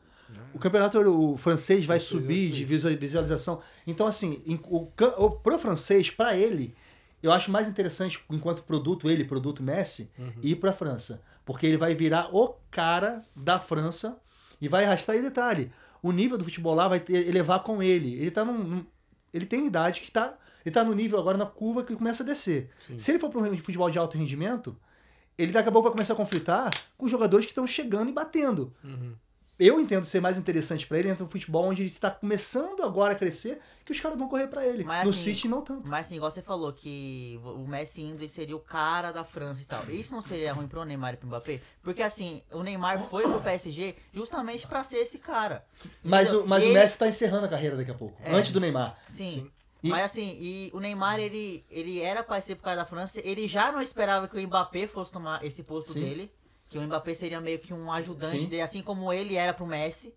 [0.52, 3.62] o campeonato o francês vai subir de visualização.
[3.86, 6.74] Então, assim, o, o, pro francês, pra ele,
[7.22, 10.10] eu acho mais interessante, enquanto produto, ele, produto Messi,
[10.42, 11.22] ir pra França.
[11.44, 14.18] Porque ele vai virar o cara da França
[14.60, 15.16] e vai arrastar.
[15.16, 15.72] E detalhe,
[16.02, 18.14] o nível do futebol lá vai ter- elevar com ele.
[18.14, 18.58] Ele tá num.
[18.58, 18.86] num-
[19.34, 20.36] ele tem idade que tá.
[20.64, 22.70] Ele tá no nível agora na curva que começa a descer.
[22.86, 22.98] Sim.
[22.98, 24.76] Se ele for para um futebol de alto rendimento,
[25.36, 28.12] ele daqui a pouco vai começar a conflitar com os jogadores que estão chegando e
[28.12, 28.72] batendo.
[28.84, 29.14] Uhum.
[29.64, 33.12] Eu entendo ser mais interessante para ele entrar no futebol onde ele está começando agora
[33.12, 34.82] a crescer, que os caras vão correr para ele.
[34.82, 35.88] Mas, no assim, City não tanto.
[35.88, 39.64] Mas assim, igual você falou, que o Messi indo seria o cara da França e
[39.64, 39.88] tal.
[39.90, 41.60] Isso não seria ruim pro Neymar e pro Mbappé?
[41.82, 45.64] Porque assim, o Neymar foi pro PSG justamente pra ser esse cara.
[46.02, 46.44] Mas, Entendeu?
[46.44, 48.34] o, mas o Ele- Messi está encerrando a carreira daqui a pouco, É.
[48.34, 48.98] antes do Neymar.
[49.06, 49.48] Sim.
[49.82, 53.20] E- Mas assim, e o Neymar, ele, ele era pra ser por causa da França,
[53.24, 56.00] ele já não esperava que o Mbappé fosse tomar esse posto Sim.
[56.00, 56.32] dele.
[56.72, 58.48] Que o Mbappé seria meio que um ajudante Sim.
[58.48, 60.14] dele, assim como ele era pro Messi.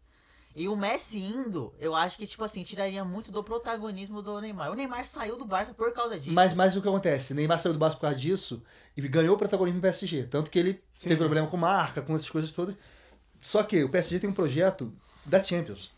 [0.55, 4.71] E o Messi indo, eu acho que, tipo assim, tiraria muito do protagonismo do Neymar.
[4.71, 6.33] O Neymar saiu do Barça por causa disso.
[6.33, 7.33] Mas, mas o que acontece?
[7.33, 8.63] Neymar saiu do Barça por causa disso
[8.95, 10.27] e ganhou protagonismo no PSG.
[10.27, 12.73] Tanto que ele teve problema com marca, com essas coisas todas.
[13.41, 14.93] Só que o PSG tem um projeto
[15.25, 15.91] da Champions.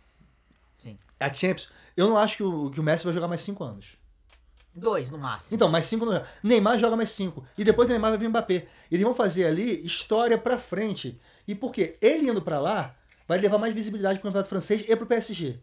[0.79, 0.97] Sim.
[1.19, 1.71] A Champions.
[1.95, 3.96] Eu não acho que o, que o Messi vai jogar mais cinco anos.
[4.77, 5.55] Dois, no máximo.
[5.55, 6.23] Então, mais cinco não.
[6.43, 7.43] Neymar joga mais cinco.
[7.57, 8.67] E depois do Neymar vai vir Mbappé.
[8.91, 11.19] Eles vão fazer ali história pra frente.
[11.47, 11.97] E por quê?
[11.99, 12.95] Ele indo pra lá
[13.27, 15.59] vai levar mais visibilidade pro campeonato francês e pro PSG.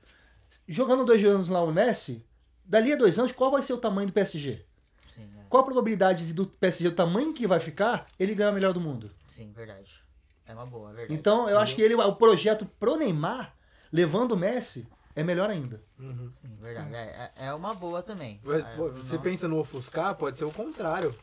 [0.68, 2.24] Jogando dois anos lá o Messi,
[2.64, 4.64] dali a dois anos, qual vai ser o tamanho do PSG?
[5.08, 5.44] Sim, é.
[5.48, 8.80] Qual a probabilidade do PSG, o tamanho que vai ficar, ele ganhar o melhor do
[8.80, 9.10] mundo?
[9.26, 10.02] Sim, verdade.
[10.46, 11.14] É uma boa, é verdade.
[11.18, 13.54] Então, eu acho que ele, o projeto pro Neymar,
[13.90, 14.86] levando o Messi,
[15.16, 15.80] é melhor ainda.
[15.98, 16.94] Sim, verdade.
[16.94, 18.40] É, é- é uma boa também.
[18.46, 21.14] Ah, eu Você não- pensa no ofuscar, pode ser o contrário.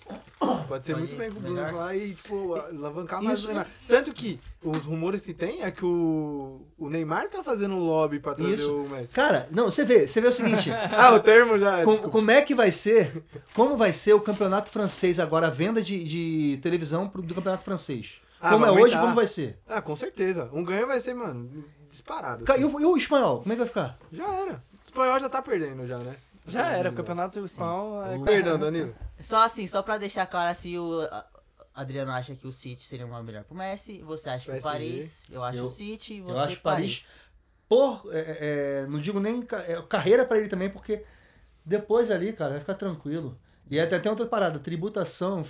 [0.67, 1.65] Pode ser Pode muito bem com o melhor.
[1.67, 3.67] Bruno lá e, tipo, alavancar mais Isso o Neymar.
[3.87, 8.19] Tanto que os rumores que tem é que o, o Neymar tá fazendo um lobby
[8.19, 8.73] pra trazer Isso.
[8.83, 9.13] o Messi.
[9.13, 11.83] Cara, não, você vê, você vê o seguinte, Ah, o termo já.
[11.83, 13.23] Com- como é que vai ser?
[13.53, 17.63] Como vai ser o campeonato francês agora, a venda de, de televisão pro- do campeonato
[17.65, 18.21] francês?
[18.41, 19.59] Ah, como é hoje, como vai ser?
[19.67, 20.49] Ah, com certeza.
[20.51, 22.43] Um ganho vai ser, mano, disparado.
[22.51, 22.61] Assim.
[22.61, 23.99] E o, e o espanhol, como é que vai ficar?
[24.11, 24.53] Já era.
[24.53, 26.15] O espanhol já tá perdendo, já, né?
[26.47, 28.19] Já era, o campeonato espanhol é...
[28.25, 28.95] Perdão, Danilo.
[29.19, 31.25] Só assim, só pra deixar claro se o a-
[31.75, 34.61] Adriano acha que o City seria uma melhor pro Messi, você acha que o.
[34.61, 37.03] Paris, eu acho Eu- o City, eu você acho Paris.
[37.03, 37.21] Paris.
[37.69, 41.05] Por, é, é, não digo nem é, carreira pra ele também, porque
[41.63, 43.37] depois ali, cara, vai ficar tranquilo.
[43.71, 45.43] E até tem outra parada, tributação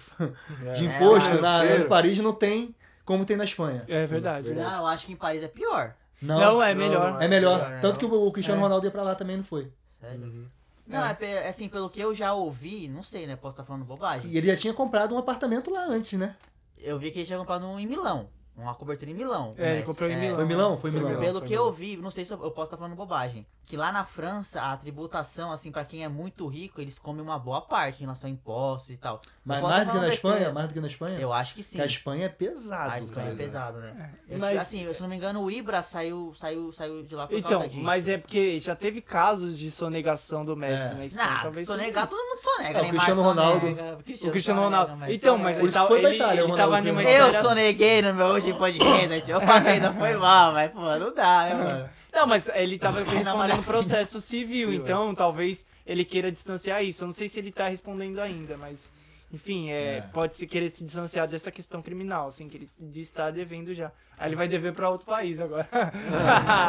[0.76, 3.84] de É, imposto é, na, em Paris não tem como tem na Espanha.
[3.88, 4.48] É verdade.
[4.50, 4.70] verdade.
[4.72, 5.96] Não, eu acho que em Paris é pior.
[6.22, 7.12] Não, Não, é Não, melhor.
[7.14, 7.58] não é melhor.
[7.58, 7.80] Melhor, né?
[7.82, 8.64] Tanto que o, o Cristiano É.
[8.64, 9.72] Ronaldo ia pra lá também não foi.
[10.00, 10.22] Sério.
[10.22, 10.46] Uhum.
[10.86, 13.36] Não, é, pe- assim, pelo que eu já ouvi, não sei, né?
[13.36, 14.30] Posso estar falando bobagem.
[14.30, 16.36] E ele já tinha comprado um apartamento lá antes, né?
[16.78, 18.30] Eu vi que ele tinha comprado um em Milão.
[18.56, 19.56] Uma cobertura em Milão.
[19.58, 20.36] É, ele comprou em Milão.
[20.36, 20.78] Foi Milão?
[20.78, 21.20] Foi Milão.
[21.20, 21.66] Pelo foi que Milão.
[21.68, 24.62] eu vi, não sei se eu, eu posso estar falando bobagem, que lá na França
[24.62, 28.30] a tributação, assim, pra quem é muito rico, eles comem uma boa parte em relação
[28.30, 29.22] a impostos e tal.
[29.44, 30.34] Mas mais do que na falando Espanha?
[30.36, 30.54] besteira.
[30.54, 31.20] Mais do que na Espanha?
[31.20, 31.78] Eu acho que sim.
[31.78, 32.92] Porque a Espanha é pesado.
[32.92, 33.38] A Espanha é cara.
[33.38, 34.14] pesado, né?
[34.30, 37.26] Eu- Mas- assim, se eu não me engano, o Ibra saiu, saiu, saiu de lá
[37.28, 37.82] por Então, causa disso.
[37.82, 40.94] mas é porque já teve casos de sonegação do Messi É.
[40.94, 41.28] na Espanha.
[41.32, 42.80] Ah, talvez sonegar, todo mundo sonega.
[42.80, 43.60] É, o Cristiano Ronaldo.
[43.62, 44.96] sonega, O Cristiano sonega, Ronaldo.
[44.98, 47.12] mas Então, mas ele foi ele, Itália, o ele tava Ronaldo numa foi.
[47.20, 49.32] Eu soneguei no meu último podcast.
[49.32, 51.90] Eu passei, não foi mal, mas, pô, não dá, né, mano?
[52.14, 57.04] Não, mas ele tava respondendo processo civil, Sim, então talvez ele queira distanciar isso.
[57.04, 58.90] Eu não sei se ele tá respondendo ainda, mas.
[59.34, 60.02] Enfim, é, É.
[60.12, 63.90] pode se querer se distanciar dessa questão criminal, assim, que ele de estar devendo já.
[64.20, 65.66] Aí ele vai dever pra outro país agora.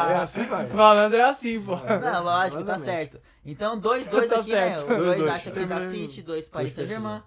[0.09, 0.65] É assim, vai.
[0.71, 1.75] Malandro é assim, pô.
[1.75, 3.19] Não, lógico, tá certo.
[3.45, 4.69] Então, 2, 2 Tá aqui, né?
[4.77, 4.85] certo.
[4.85, 5.31] O 2 Dois, dois.
[5.33, 5.91] acha que da Terminando.
[5.91, 7.21] City, 2 Paris Dois Saint-Germain.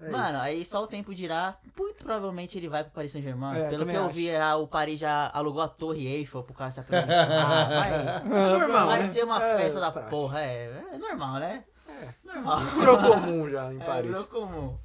[0.00, 0.38] É Mano, isso.
[0.38, 1.56] aí só o tempo dirá.
[1.78, 3.56] Muito provavelmente ele vai pro Paris Saint-Germain.
[3.58, 4.12] É, Pelo que eu acho.
[4.14, 7.30] vi, ah, o Paris já alugou a Torre Eiffel pro cara se apresentar.
[7.30, 8.48] Ah, vai.
[8.50, 9.08] normal, Vai né?
[9.08, 10.10] ser uma É, festa da praxe.
[10.10, 10.84] porra, é.
[10.92, 11.64] É normal, né?
[12.24, 12.60] Normal.
[12.78, 14.10] Virou comum já em É, Paris.
[14.10, 14.78] virou comum.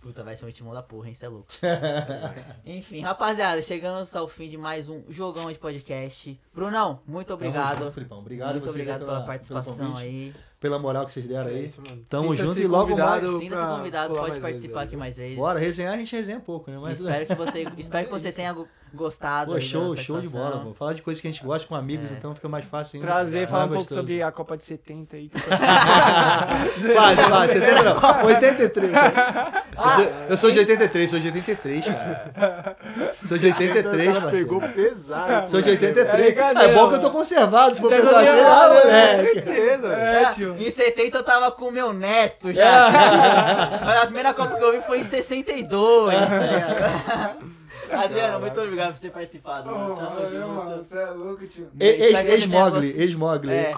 [0.00, 1.14] Puta, vai ser um timão da porra, hein?
[1.14, 1.48] Cê é louco.
[2.64, 6.40] Enfim, rapaziada, chegamos ao fim de mais um jogão de podcast.
[6.54, 7.78] Brunão, muito obrigado.
[7.80, 8.18] junto, Filipão.
[8.18, 10.34] Obrigado muito a obrigado pela pelo participação aí.
[10.60, 11.66] Pela moral que vocês deram É aí.
[11.66, 12.04] isso, mano.
[12.08, 14.86] Tamo Sinta-se junto e logo convidado Sinta-se convidado, pode mais vezes participar aí.
[14.86, 15.36] aqui mais vezes.
[15.36, 16.78] Bora, resenhar a gente resenha um pouco, né?
[16.80, 18.56] Mas espero que você, espero que você tenha
[18.94, 19.52] gostado.
[19.52, 20.74] Pô, show, show de bola, pô.
[20.74, 22.14] Falar de coisas que a gente gosta com amigos, É.
[22.14, 23.06] então fica mais fácil ainda.
[23.06, 24.00] Prazer, falar um pouco gostoso.
[24.00, 25.30] sobre a Copa de 70 aí.
[26.94, 27.52] Quase, quase.
[27.54, 28.24] 70 não.
[28.26, 28.92] 83.
[28.92, 32.76] Eu sou, eu sou de 83, sou de 83, cara.
[33.24, 35.50] Sou de 83, O cara pegou pesado.
[35.50, 35.72] Sou de né?
[35.74, 36.08] 83.
[36.08, 38.40] É brincadeira, É bom que eu tô conservado, se for pensar assim.
[38.40, 39.34] ah, moleque.
[39.34, 40.00] Certeza, velho.
[40.26, 40.56] É, tio.
[40.58, 42.86] Em 70 eu tava com o meu neto já.
[42.88, 43.84] assistindo.
[43.84, 46.14] Mas a primeira Copa que eu vi foi em 62.
[46.14, 47.36] tá?
[47.92, 49.70] Adriano, muito obrigado por ter participado.
[49.70, 49.96] mano.
[49.96, 50.76] Tamo junto.
[50.76, 51.68] você é louco, tio.
[51.78, 53.52] Ex- Espero que você tenha Ex-Mogli, gost- ex-Mogli.
[53.52, 53.70] É,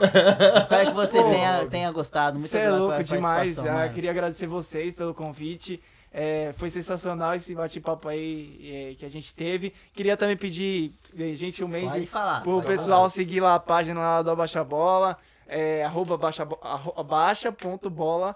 [0.60, 2.38] espero que você Pô, tenha, tenha gostado.
[2.38, 3.36] Muito Você é obrigado louco pela demais.
[3.38, 3.94] participação, Ah, mano.
[3.94, 5.80] queria agradecer vocês pelo convite.
[6.12, 9.72] É, foi sensacional esse bate-papo aí é, que a gente teve.
[9.92, 12.42] Queria também pedir, eh, gentilmente, falar.
[12.42, 13.08] pro pode pessoal falar.
[13.10, 15.16] seguir lá a página lá do Abaixa Bola,
[15.46, 18.34] é, arroba baixa, bo- arro- abaixa.bola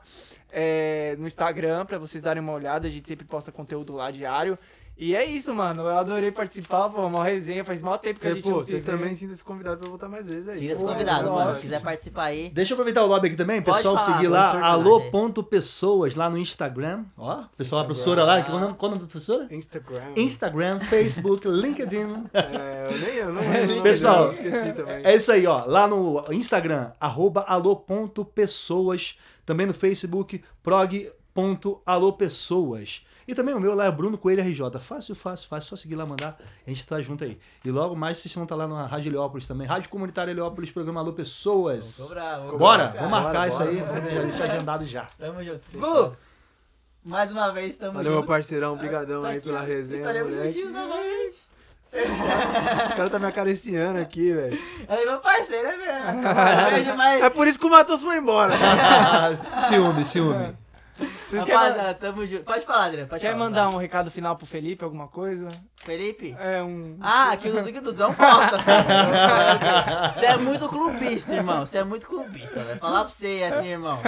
[0.52, 2.86] é, no Instagram, pra vocês darem uma olhada.
[2.86, 4.56] A gente sempre posta conteúdo lá diário.
[4.96, 5.82] E é isso, mano.
[5.82, 7.64] Eu adorei participar, pô, uma resenha.
[7.64, 9.88] Faz mal tempo que a Você, gente pô, não se você também sinta-se convidado pra
[9.88, 10.60] voltar mais vezes aí.
[10.60, 11.34] Sinta-se convidado, mano.
[11.36, 11.56] lógico.
[11.56, 12.48] Se quiser participar aí.
[12.50, 16.38] Deixa eu aproveitar o lobby aqui também, Pode pessoal falar, seguir lá, alô.pessoas lá no
[16.38, 17.04] Instagram.
[17.18, 19.48] Ó, pessoal, a professora lá, que, qual, o nome- qual o nome da professora?
[19.52, 20.12] Instagram.
[20.16, 22.26] Instagram, Facebook, LinkedIn.
[22.32, 25.00] É, eu nem eu não lembro o nome Pessoal, dela, esqueci também.
[25.04, 25.64] É isso aí, ó.
[25.66, 29.16] Lá no Instagram, arroba alô.pessoas.
[29.44, 33.03] Também no Facebook, prog.alopessoas.
[33.26, 34.78] E também o meu lá é Bruno Coelho RJ.
[34.80, 35.68] Fácil, fácil, fácil.
[35.70, 36.36] Só seguir lá, mandar.
[36.66, 37.38] A gente tá junto aí.
[37.64, 39.66] E logo mais vocês vão estar lá na Rádio Heliópolis também.
[39.66, 41.96] Rádio Comunitária Heliópolis, programa Alô Pessoas.
[41.98, 43.76] Cobrar, vou Bora, vamos marcar Bora, isso bora, aí.
[43.76, 44.14] bora.
[44.14, 45.08] Já deixa agendado já.
[45.18, 45.60] Tamo junto.
[45.74, 46.16] Gu!
[47.04, 48.28] Mais uma vez, tamo Valeu, meu junto.
[48.28, 48.72] parceirão.
[48.74, 51.54] Obrigadão Tá aí aqui, pela resenha, Estaremos juntinhos novamente.
[51.94, 54.58] O cara tá me acariciando aqui, velho.
[54.88, 56.22] Aí, meu parceiro, é mesmo.
[57.24, 58.54] É por isso que o Matheus foi embora.
[59.62, 60.56] ciúme, ciúme.
[60.96, 62.44] Vocês Rapaziada, tamo junto.
[62.44, 63.08] Pode falar, Adriano.
[63.08, 63.44] Pode quer falar.
[63.44, 65.48] mandar um recado final pro Felipe, alguma coisa?
[65.76, 66.36] Felipe?
[66.38, 66.96] É um.
[67.00, 70.14] Ah, que o Dudu que o Dudão gosta, filho.
[70.14, 71.66] Você é muito clubista, irmão.
[71.66, 72.78] Você é muito clubista, velho.
[72.78, 74.00] Falar pra você assim, irmão.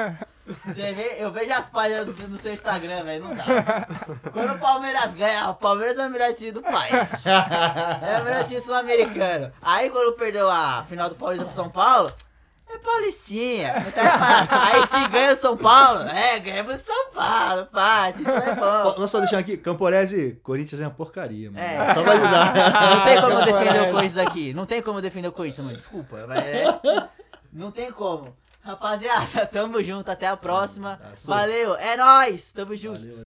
[0.65, 3.25] Você vê, eu vejo as páginas do, do seu Instagram, velho.
[3.25, 3.45] Não dá.
[4.33, 7.27] Quando o Palmeiras ganha, o Palmeiras é o melhor time do país.
[7.27, 9.53] É o melhor time sul-americano.
[9.61, 12.13] Aí quando perdeu a final do Paulista pro São Paulo.
[12.69, 13.75] É Paulistinha.
[14.51, 18.99] Aí se ganha São Paulo, é, ganhamos São Paulo, pá, tipo, é bom.
[18.99, 21.65] Nós só deixando aqui, Camporese, Corinthians é uma porcaria, mano.
[21.65, 21.95] É.
[21.95, 22.55] Só vai avisar.
[22.97, 24.53] Não tem como eu defender o Corinthians aqui.
[24.55, 25.77] Não tem como eu defender o Corinthians, mano.
[25.77, 26.25] Desculpa.
[26.27, 26.81] mas é-
[27.53, 28.37] Não tem como.
[28.63, 30.11] Rapaziada, tamo junto.
[30.11, 31.01] Até a próxima.
[31.25, 31.77] Valeu.
[31.77, 32.51] É nóis.
[32.53, 32.99] Tamo junto.
[32.99, 33.15] Valeu.